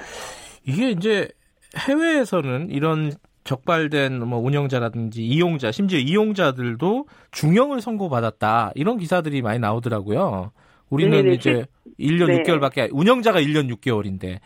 이게 0.64 0.90
이제 0.90 1.28
해외에서는 1.76 2.70
이런 2.70 3.12
적발된 3.44 4.26
뭐 4.26 4.38
운영자라든지 4.38 5.24
이용자, 5.24 5.72
심지어 5.72 5.98
이용자들도 5.98 7.06
중형을 7.32 7.80
선고받았다 7.80 8.72
이런 8.74 8.98
기사들이 8.98 9.42
많이 9.42 9.58
나오더라고요. 9.58 10.52
우리는 10.90 11.10
네네, 11.10 11.34
이제 11.34 11.64
1년 11.98 12.26
네. 12.26 12.42
6개월밖에 12.42 12.90
운영자가 12.92 13.40
1년 13.40 13.74
6개월인데 13.74 14.38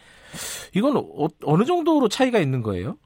이건 0.74 0.97
어, 0.97 1.56
느 1.56 1.64
정도로 1.64 2.09
차이가 2.09 2.38
있는 2.38 2.62
거예요? 2.62 2.97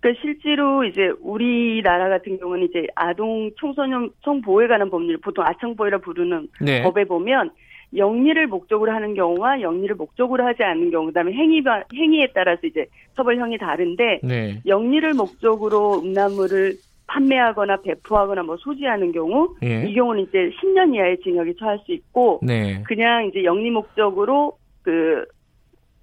그러니까 0.00 0.20
실제로 0.22 0.84
이제 0.84 1.12
우리나라 1.20 2.08
같은 2.08 2.38
경우는 2.38 2.64
이제 2.64 2.86
아동 2.94 3.50
청소년 3.58 4.10
성보호에 4.24 4.66
관한 4.66 4.90
법률 4.90 5.18
보통 5.18 5.44
아청보호라 5.46 5.98
부르는 5.98 6.48
네. 6.62 6.82
법에 6.82 7.04
보면 7.04 7.50
영리를 7.94 8.46
목적으로 8.46 8.92
하는 8.92 9.14
경우와 9.14 9.60
영리를 9.60 9.94
목적으로 9.96 10.44
하지 10.46 10.62
않는 10.62 10.90
경우 10.90 11.06
그다음에 11.06 11.32
행위 11.32 11.62
행위에 11.94 12.28
따라서 12.34 12.66
이제 12.66 12.86
처벌형이 13.16 13.58
다른데 13.58 14.20
네. 14.22 14.60
영리를 14.66 15.12
목적으로 15.14 16.00
음란물을 16.00 16.74
판매하거나 17.06 17.78
배포하거나 17.82 18.44
뭐 18.44 18.56
소지하는 18.58 19.10
경우 19.10 19.56
예. 19.64 19.84
이 19.88 19.94
경우는 19.94 20.22
이제 20.22 20.52
10년 20.62 20.94
이하의 20.94 21.18
징역에 21.22 21.54
처할 21.58 21.80
수 21.84 21.92
있고 21.92 22.38
네. 22.42 22.82
그냥 22.84 23.26
이제 23.26 23.42
영리 23.42 23.70
목적으로 23.70 24.56
그 24.82 25.24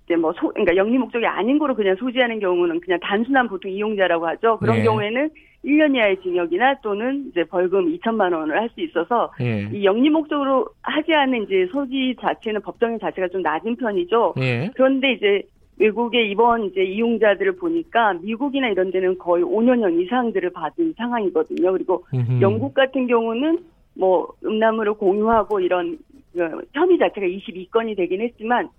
이제 0.07 0.15
뭐 0.15 0.31
소, 0.33 0.47
그러니까 0.49 0.75
영리 0.77 0.97
목적이 0.97 1.25
아닌 1.25 1.59
거로 1.59 1.75
그냥 1.75 1.95
소지하는 1.97 2.39
경우는 2.39 2.79
그냥 2.79 2.97
단순한 3.01 3.49
보통 3.49 3.69
이용자라고 3.69 4.25
하죠. 4.27 4.57
그런 4.57 4.77
네. 4.77 4.83
경우에는 4.83 5.29
1년 5.65 5.95
이하의 5.95 6.21
징역이나 6.21 6.75
또는 6.81 7.25
이제 7.29 7.43
벌금 7.43 7.93
2천만 7.93 8.33
원을 8.33 8.57
할 8.57 8.69
수 8.69 8.79
있어서 8.81 9.31
예. 9.41 9.67
이 9.73 9.83
영리 9.83 10.09
목적으로 10.09 10.67
하지 10.81 11.13
않은 11.13 11.43
이제 11.43 11.67
소지 11.71 12.15
자체는 12.21 12.61
법정의 12.61 12.99
자체가 12.99 13.27
좀 13.27 13.41
낮은 13.41 13.75
편이죠. 13.75 14.35
예. 14.39 14.69
그런데 14.75 15.11
이제 15.11 15.41
외국의 15.77 16.31
이번 16.31 16.65
이제 16.65 16.83
이용자들을 16.83 17.57
보니까 17.57 18.13
미국이나 18.21 18.69
이런 18.69 18.91
데는 18.91 19.17
거의 19.17 19.43
5년형 19.43 20.01
이상들을 20.01 20.51
받은 20.51 20.93
상황이거든요. 20.97 21.71
그리고 21.73 22.05
음흠. 22.13 22.41
영국 22.41 22.73
같은 22.73 23.07
경우는 23.07 23.59
뭐 23.95 24.27
음란물을 24.45 24.93
공유하고 24.93 25.59
이런 25.59 25.97
그 26.33 26.61
혐의 26.73 26.97
자체가 26.97 27.27
22건이 27.27 27.97
되긴 27.97 28.21
했지만 28.21 28.69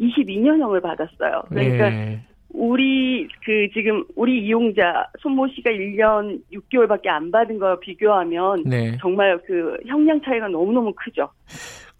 22년형을 0.00 0.82
받았어요. 0.82 1.42
그러니까 1.48 1.90
네. 1.90 2.20
우리 2.50 3.26
그 3.44 3.68
지금 3.72 4.04
우리 4.14 4.44
이용자 4.46 5.08
손모 5.20 5.48
씨가 5.48 5.70
1년 5.70 6.40
6개월밖에 6.52 7.08
안 7.08 7.30
받은 7.30 7.58
거 7.58 7.78
비교하면 7.80 8.64
네. 8.64 8.96
정말 9.00 9.38
그 9.46 9.76
형량 9.86 10.20
차이가 10.22 10.48
너무너무 10.48 10.92
크죠. 10.94 11.28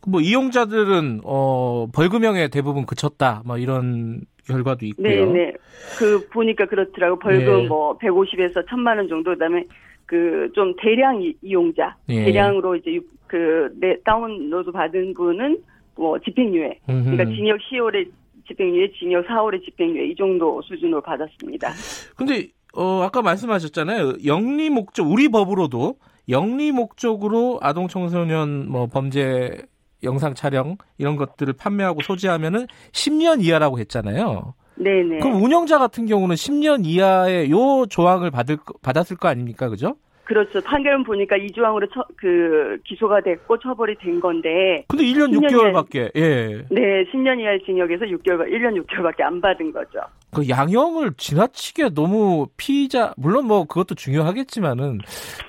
뭐 0.07 0.21
이용자들은 0.21 1.23
어 1.25 1.87
벌금형에 1.93 2.49
대부분 2.49 2.87
그쳤다. 2.87 3.43
뭐 3.45 3.59
이런 3.59 4.21
결과도 4.47 4.87
있고요. 4.87 5.09
네, 5.09 5.25
네. 5.25 5.53
그 5.99 6.29
보니까 6.29 6.67
그렇더라고. 6.67 7.19
벌금 7.19 7.63
네. 7.63 7.69
뭐 7.69 7.99
150에서 7.99 8.67
1000만 8.67 8.99
원 8.99 9.09
정도 9.09 9.33
그다음에 9.33 9.65
그 10.07 10.51
좀 10.55 10.75
대량 10.77 11.23
이용자, 11.43 11.97
네. 12.07 12.25
대량으로 12.25 12.77
이제 12.77 13.01
그 13.27 13.71
네, 13.81 13.97
다운로드 14.05 14.71
받은 14.71 15.15
분은 15.15 15.59
뭐 15.97 16.19
집행유예. 16.19 16.81
그러니까 16.87 17.25
징역 17.27 17.59
10월에 17.71 18.11
집행유예, 18.49 18.93
징역 18.99 19.27
4월에 19.27 19.65
집행유예 19.65 20.07
이 20.09 20.15
정도 20.17 20.61
수준으로 20.63 21.01
받았습니다. 21.01 21.71
근데 22.17 22.49
어 22.77 23.03
아까 23.03 23.23
말씀하셨잖아요. 23.23 24.15
영리 24.27 24.71
목적 24.71 25.11
우리 25.11 25.29
법으로도 25.29 25.97
영리 26.29 26.73
목적으로 26.73 27.59
아동 27.63 27.89
청소년 27.89 28.69
뭐 28.69 28.87
범죄 28.87 29.63
영상 30.03 30.35
촬영 30.35 30.77
이런 30.99 31.17
것들을 31.17 31.53
판매하고 31.55 32.03
소지하면은 32.03 32.67
10년 32.93 33.43
이하라고 33.43 33.79
했잖아요. 33.79 34.55
네네. 34.77 35.21
그럼 35.21 35.43
운영자 35.43 35.79
같은 35.79 36.07
경우는 36.07 36.35
10년 36.35 36.85
이하의 36.85 37.51
요 37.51 37.87
조항을 37.89 38.31
받을 38.31 38.59
받았을 38.83 39.17
거 39.17 39.29
아닙니까, 39.29 39.69
그죠? 39.69 39.97
그렇죠. 40.25 40.61
판결은 40.63 41.05
보니까 41.05 41.37
이 41.37 41.51
조항으로 41.53 41.87
처, 41.89 42.05
그 42.17 42.79
기소가 42.85 43.21
됐고 43.21 43.59
처벌이 43.59 43.95
된 43.97 44.21
건데. 44.21 44.85
근데 44.89 45.05
1년 45.05 45.33
6개월밖에. 45.39 46.11
예. 46.17 46.65
네, 46.71 47.05
10년 47.13 47.41
이하의 47.41 47.63
징역에서 47.65 48.07
6개월, 48.07 48.51
1년 48.51 48.83
6개월밖에 48.83 49.23
안 49.23 49.41
받은 49.41 49.73
거죠. 49.73 50.01
그 50.35 50.49
양형을 50.49 51.13
지나치게 51.17 51.91
너무 51.95 52.49
피의자 52.57 53.13
물론 53.17 53.47
뭐 53.47 53.65
그것도 53.67 53.95
중요하겠지만은 53.95 54.99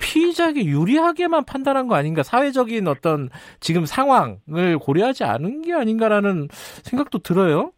피의자에게 0.00 0.64
유리하게만 0.64 1.44
판단한 1.44 1.88
거 1.88 1.96
아닌가 1.96 2.22
사회적인 2.22 2.86
어떤 2.86 3.28
지금 3.60 3.84
상황을 3.84 4.78
고려하지 4.80 5.24
않은 5.24 5.62
게 5.62 5.72
아닌가라는 5.72 6.48
생각도 6.84 7.18
들어요. 7.18 7.72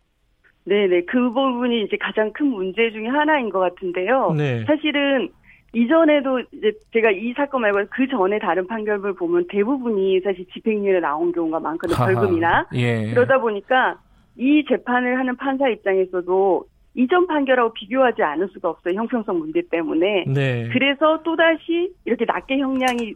네네 0.64 1.04
그 1.06 1.30
부분이 1.30 1.84
이제 1.84 1.96
가장 1.98 2.30
큰 2.34 2.48
문제 2.48 2.90
중에 2.90 3.06
하나인 3.06 3.48
것 3.48 3.58
같은데요. 3.60 4.34
네. 4.36 4.64
사실은 4.66 5.30
이전에도 5.72 6.40
이제 6.52 6.72
제가 6.92 7.10
이 7.10 7.32
사건 7.34 7.62
말고 7.62 7.86
그 7.90 8.06
전에 8.08 8.38
다른 8.38 8.66
판결을 8.66 9.14
보면 9.14 9.46
대부분이 9.48 10.20
사실 10.20 10.46
집행유예 10.52 11.00
나온 11.00 11.32
경우가 11.32 11.60
많거든요. 11.60 11.96
벌금이나. 11.96 12.66
예. 12.74 13.10
그러다 13.10 13.38
보니까 13.38 13.98
이 14.36 14.64
재판을 14.68 15.18
하는 15.18 15.36
판사 15.36 15.68
입장에서도 15.68 16.64
이전 16.94 17.26
판결하고 17.26 17.74
비교하지 17.74 18.22
않을 18.22 18.48
수가 18.48 18.70
없어요. 18.70 18.94
형평성 18.94 19.38
문제 19.38 19.62
때문에. 19.70 20.24
네. 20.26 20.68
그래서 20.72 21.22
또다시 21.22 21.92
이렇게 22.04 22.24
낮게 22.24 22.58
형량이 22.58 23.14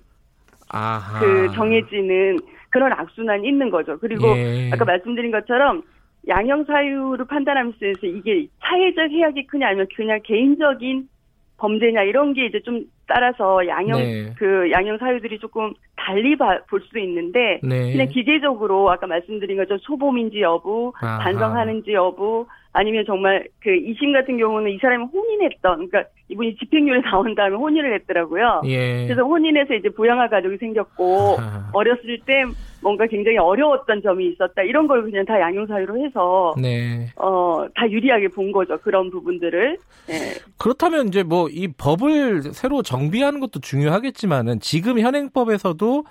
아하. 0.69 1.21
그 1.21 1.51
정해지는 1.55 2.39
그런 2.71 2.93
악순환이 2.93 3.49
있는 3.49 3.71
거죠. 3.71 3.99
그리고 3.99 4.29
예. 4.37 4.71
아까 4.73 4.85
말씀드린 4.85 5.31
것처럼 5.31 5.83
양형 6.29 6.65
사유를 6.65 7.27
판단하면서 7.27 7.79
이게 8.05 8.47
사회적 8.61 9.11
해악이 9.11 9.47
크냐 9.47 9.69
아니면 9.69 9.87
그냥 9.97 10.21
개인적인 10.23 11.09
범죄냐 11.63 12.03
이런 12.03 12.35
게 12.35 12.47
이제 12.47 12.61
좀 12.61 12.85
따라서 13.07 13.67
양형 13.67 13.99
네. 14.01 14.35
그 14.37 14.69
양형 14.73 14.99
사유들이 14.99 15.39
조금 15.39 15.73
달리 15.97 16.37
봐, 16.37 16.59
볼 16.69 16.81
수도 16.81 16.99
있는데 16.99 17.61
네. 17.63 17.93
그냥 17.93 18.09
기계적으로 18.09 18.91
아까 18.91 19.07
말씀드린 19.07 19.57
것처럼 19.57 19.79
소범인지 19.83 20.41
여부, 20.41 20.93
아하. 21.01 21.19
반성하는지 21.19 21.93
여부, 21.93 22.47
아니면 22.73 23.05
정말 23.07 23.47
그 23.61 23.75
이심 23.75 24.13
같은 24.13 24.39
경우는 24.39 24.71
이 24.71 24.79
사람이 24.79 25.05
혼인했던 25.13 25.89
그러니까 25.89 26.05
이분이 26.29 26.57
집행유예 26.57 27.03
나온 27.03 27.35
다음에 27.35 27.55
혼인을 27.57 27.95
했더라고요. 27.95 28.63
예. 28.65 29.05
그래서 29.05 29.23
혼인해서 29.23 29.75
이제 29.75 29.91
부양할 29.91 30.31
가족이 30.31 30.57
생겼고. 30.57 31.37
어렸을 31.75 32.19
때 32.27 32.45
뭔가 32.83 33.07
굉장히 33.07 33.39
어려웠던 33.39 34.03
점이 34.03 34.27
있었다 34.29 34.63
이런 34.63 34.87
걸 34.89 35.03
그냥 35.03 35.25
다 35.25 35.41
양형 35.41 35.67
사유로 35.67 36.05
해서 36.05 36.55
네. 36.61 37.07
어다 37.17 37.89
유리하게 37.89 38.29
본 38.29 38.51
거죠 38.53 38.77
그런 38.79 39.11
부분들을. 39.11 39.77
네. 40.09 40.15
그렇다면 40.59 41.09
이제 41.09 41.23
뭐 41.23 41.49
이 41.51 41.69
법을 41.69 42.43
새로 42.55 42.83
정비하는 42.83 43.41
것도 43.41 43.61
중요하겠지만은 43.61 44.61
지금 44.61 44.99
현행법에서도 44.99 46.05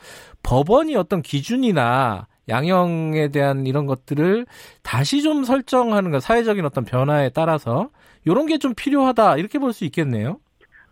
법원이 0.44 0.96
어떤 0.96 1.22
기준이나 1.22 2.28
양형에 2.52 3.30
대한 3.30 3.65
이런 3.65 3.88
것들을 3.88 4.45
다시 4.84 5.23
좀 5.23 5.44
설정하는 5.44 6.11
것, 6.11 6.19
사회적인 6.22 6.64
어떤 6.65 6.86
변화에 6.86 7.30
따라서 7.34 7.90
이런 8.26 8.45
게 8.45 8.57
좀 8.60 8.73
필요하다 8.76 9.38
이렇게 9.38 9.57
볼 9.57 9.73
수 9.73 9.86
있겠네요. 9.86 10.38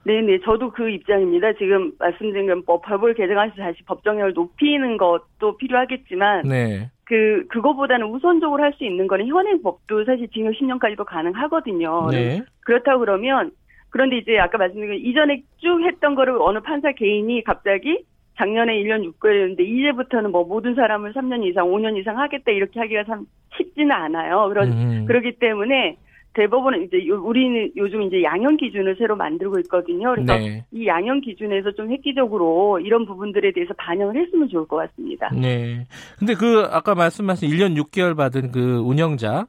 네네, 0.06 0.40
저도 0.46 0.72
그 0.72 0.90
입장입니다. 0.90 1.54
지금 1.54 1.92
말씀드린 2.00 2.64
법, 2.66 2.82
법을 2.84 3.14
개정해서 3.14 3.56
다시 3.58 3.84
법정형을 3.86 4.34
높이는 4.34 4.98
것도 4.98 5.58
필요하겠지만, 5.58 6.44
네. 6.48 6.90
그, 7.06 7.46
그거보다는 7.50 8.08
우선적으로 8.08 8.64
할 8.64 8.74
수 8.74 8.86
있는 8.86 9.08
거는 9.08 9.28
현행 9.28 9.62
법도 9.62 10.06
사실 10.06 10.28
징역 10.30 10.54
10년까지도 10.54 11.04
가능하거든요. 11.06 12.08
네. 12.12 12.42
그렇다고 12.62 13.00
그러면, 13.02 13.52
그런데 13.90 14.18
이제 14.18 14.40
아까 14.40 14.58
말씀드린 14.58 15.06
이전에 15.06 15.44
쭉 15.58 15.82
했던 15.84 16.16
거를 16.16 16.38
어느 16.42 16.60
판사 16.62 16.92
개인이 16.94 17.44
갑자기 17.44 18.04
작년에 18.40 18.74
1년 18.84 19.06
6개월이었는데 19.12 19.60
이제부터는 19.60 20.32
뭐 20.32 20.46
모든 20.46 20.74
사람을 20.74 21.14
3년 21.14 21.46
이상, 21.46 21.68
5년 21.68 21.98
이상 21.98 22.18
하겠다 22.18 22.52
이렇게 22.52 22.80
하기가 22.80 23.04
참 23.04 23.26
쉽지는 23.58 23.92
않아요. 23.92 24.48
그러, 24.48 24.64
음. 24.64 25.06
그렇기 25.06 25.34
때문에 25.40 25.98
대법원은 26.34 26.84
이제 26.84 26.98
우리는 27.12 27.72
요즘 27.76 28.04
이제 28.04 28.24
양형 28.24 28.58
기준을 28.58 28.96
새로 28.98 29.16
만들고 29.16 29.60
있거든요. 29.60 30.14
그래서 30.14 30.38
네. 30.38 30.64
이 30.72 30.88
양형 30.88 31.22
기준에서 31.22 31.72
좀 31.72 31.92
획기적으로 31.92 32.80
이런 32.80 33.06
부분들에 33.06 33.52
대해서 33.52 33.74
반영을 33.78 34.16
했으면 34.16 34.48
좋을 34.48 34.68
것 34.68 34.78
같습니다. 34.78 35.30
네. 35.34 35.86
근데 36.18 36.36
그 36.36 36.68
아까 36.72 36.96
말씀하신 36.96 37.50
1년 37.50 37.76
6개월 37.84 38.16
받은 38.16 38.52
그 38.52 38.78
운영자 38.78 39.48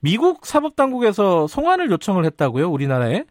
미국 0.00 0.44
사법 0.44 0.76
당국에서 0.76 1.46
송환을 1.46 1.90
요청을 1.90 2.24
했다고요, 2.26 2.68
우리나라에? 2.68 3.24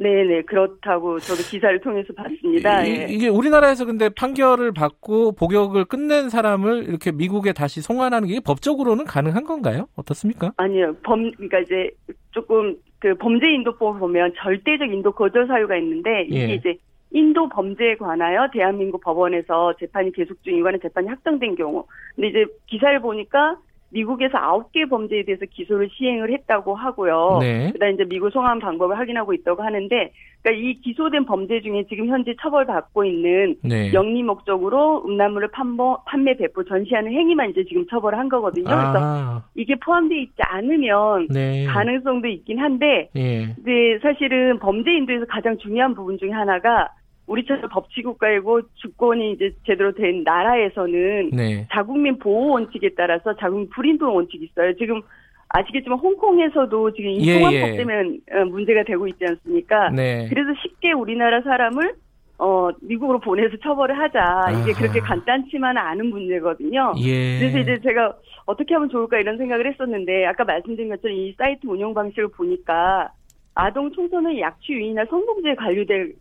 네네 0.00 0.42
그렇다고 0.42 1.18
저도 1.18 1.42
기사를 1.42 1.78
통해서 1.80 2.10
봤습니다. 2.14 2.82
이, 2.84 2.90
예. 2.90 3.06
이게 3.10 3.28
우리나라에서 3.28 3.84
근데 3.84 4.08
판결을 4.08 4.72
받고 4.72 5.32
복역을 5.32 5.84
끝낸 5.84 6.30
사람을 6.30 6.84
이렇게 6.88 7.12
미국에 7.12 7.52
다시 7.52 7.82
송환하는 7.82 8.28
게 8.28 8.40
법적으로는 8.40 9.04
가능한 9.04 9.44
건가요? 9.44 9.88
어떻습니까? 9.96 10.52
아니요 10.56 10.96
범 11.02 11.30
그러니까 11.32 11.58
이제 11.58 11.90
조금 12.30 12.76
그 12.98 13.14
범죄 13.16 13.50
인도법을 13.52 14.00
보면 14.00 14.32
절대적 14.38 14.90
인도 14.90 15.12
거절 15.12 15.46
사유가 15.46 15.76
있는데 15.76 16.22
이게 16.28 16.48
예. 16.48 16.54
이제 16.54 16.78
인도 17.10 17.50
범죄에 17.50 17.96
관하여 17.96 18.48
대한민국 18.50 19.02
법원에서 19.02 19.74
재판이 19.78 20.12
계속 20.12 20.42
중이거나 20.42 20.78
재판이 20.78 21.08
확정된 21.08 21.56
경우. 21.56 21.84
근데 22.14 22.28
이제 22.28 22.46
기사를 22.68 22.98
보니까 23.00 23.58
미국에서 23.92 24.38
아홉 24.38 24.72
개 24.72 24.86
범죄에 24.86 25.24
대해서 25.24 25.44
기소를 25.50 25.88
시행을 25.92 26.32
했다고 26.32 26.74
하고요. 26.74 27.38
네. 27.40 27.70
그다음 27.72 27.94
이제 27.94 28.04
미국 28.04 28.30
송환 28.30 28.58
방법을 28.60 28.98
확인하고 28.98 29.32
있다고 29.34 29.62
하는데, 29.62 30.12
그러니까 30.42 30.68
이 30.68 30.80
기소된 30.80 31.26
범죄 31.26 31.60
중에 31.60 31.84
지금 31.88 32.06
현재 32.06 32.34
처벌받고 32.40 33.04
있는 33.04 33.56
네. 33.62 33.92
영리 33.92 34.22
목적으로 34.22 35.04
음란물을 35.04 35.48
판모, 35.48 35.98
판매, 36.06 36.36
배포, 36.36 36.64
전시하는 36.64 37.12
행위만 37.12 37.50
이제 37.50 37.64
지금 37.64 37.86
처벌한 37.88 38.28
거거든요. 38.28 38.64
그래서 38.64 38.98
아. 39.00 39.42
이게 39.54 39.74
포함되어 39.74 40.18
있지 40.18 40.36
않으면 40.38 41.28
네. 41.28 41.64
가능성도 41.66 42.28
있긴 42.28 42.58
한데, 42.58 43.10
예. 43.16 43.54
이제 43.60 43.98
사실은 44.02 44.58
범죄 44.58 44.92
인도에서 44.92 45.26
가장 45.26 45.58
중요한 45.58 45.94
부분 45.94 46.16
중에 46.18 46.30
하나가 46.30 46.88
우리처럼 47.30 47.68
법치국가이고 47.70 48.62
주권이 48.74 49.32
이제 49.32 49.52
제대로 49.64 49.92
된 49.92 50.24
나라에서는 50.24 51.30
네. 51.32 51.66
자국민 51.72 52.18
보호 52.18 52.48
원칙에 52.54 52.90
따라서 52.96 53.34
자국민 53.36 53.70
불인도 53.70 54.12
원칙이 54.12 54.46
있어요. 54.46 54.74
지금 54.76 55.00
아시겠지만 55.48 55.98
홍콩에서도 55.98 56.92
지금 56.92 57.10
이 57.10 57.24
통합법 57.26 57.52
예, 57.52 57.72
예. 57.72 57.76
때문에 57.76 58.18
어, 58.32 58.44
문제가 58.46 58.82
되고 58.82 59.06
있지 59.06 59.24
않습니까? 59.24 59.90
네. 59.90 60.26
그래서 60.28 60.50
쉽게 60.60 60.92
우리나라 60.92 61.40
사람을 61.42 61.94
어 62.38 62.70
미국으로 62.80 63.20
보내서 63.20 63.56
처벌을 63.62 63.98
하자 63.98 64.46
이게 64.62 64.72
아하. 64.72 64.78
그렇게 64.78 65.00
간단치만은 65.00 65.80
않은 65.80 66.06
문제거든요. 66.06 66.94
예. 66.98 67.38
그래서 67.38 67.58
이제 67.58 67.80
제가 67.82 68.14
어떻게 68.46 68.74
하면 68.74 68.88
좋을까 68.88 69.18
이런 69.18 69.36
생각을 69.36 69.70
했었는데 69.70 70.24
아까 70.26 70.44
말씀드린 70.44 70.88
것처럼 70.88 71.16
이 71.16 71.34
사이트 71.36 71.66
운영 71.66 71.92
방식을 71.94 72.28
보니까 72.28 73.12
아동 73.54 73.92
청소년 73.92 74.38
약취 74.38 74.72
유인이나 74.72 75.04
성범죄에 75.10 75.54
관련된 75.56 76.14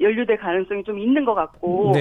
연루될 0.00 0.38
가능성이 0.38 0.82
좀 0.84 0.98
있는 0.98 1.24
것 1.24 1.34
같고 1.34 1.92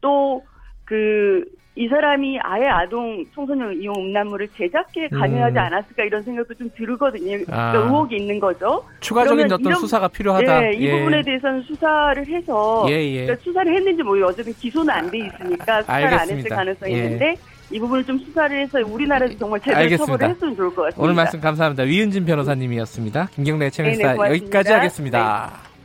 또 0.00 0.42
그 0.84 1.44
이 1.78 1.88
사람이 1.88 2.38
아예 2.40 2.64
아동 2.68 3.22
청소년 3.34 3.78
이용 3.78 3.94
음란물을 3.96 4.48
제작해 4.56 5.08
가능하지 5.08 5.56
음. 5.56 5.58
않았을까 5.58 6.04
이런 6.04 6.22
생각도 6.22 6.54
좀 6.54 6.70
들거든요. 6.74 7.34
아. 7.50 7.72
그러니까 7.72 7.78
의혹이 7.84 8.16
있는 8.16 8.40
거죠. 8.40 8.82
추가적인 9.00 9.44
어떤 9.44 9.60
이런, 9.60 9.74
수사가 9.80 10.08
필요하다. 10.08 10.60
네, 10.60 10.72
이 10.72 10.86
예. 10.86 10.98
부분에 10.98 11.22
대해서는 11.22 11.60
수사를 11.64 12.26
해서 12.26 12.86
예, 12.88 12.94
예. 12.94 13.26
그러니까 13.26 13.44
수사를 13.44 13.74
했는지 13.74 14.02
뭐 14.02 14.16
어쨌든 14.24 14.54
기소는 14.54 14.88
안 14.88 15.10
돼 15.10 15.18
있으니까 15.18 15.82
수사를 15.82 16.06
알겠습니다. 16.06 16.22
안 16.22 16.28
했을 16.38 16.48
가능성이 16.48 16.92
예. 16.94 16.96
있는데 16.96 17.36
이 17.70 17.78
부분을 17.78 18.04
좀 18.04 18.18
수사를 18.20 18.58
해서 18.58 18.78
우리나라에서 18.80 19.36
정말 19.36 19.60
제대로 19.60 19.76
알겠습니다. 19.76 20.12
처벌을 20.12 20.30
했으면 20.34 20.56
좋을 20.56 20.68
것 20.70 20.82
같습니다. 20.82 21.02
오늘 21.02 21.14
말씀 21.14 21.40
감사합니다. 21.42 21.82
위은진 21.82 22.24
변호사님이었습니다. 22.24 23.28
김경래 23.34 23.68
채널사 23.68 24.16
여기까지 24.30 24.72
하겠습니다. 24.72 25.52
네. 25.52 25.75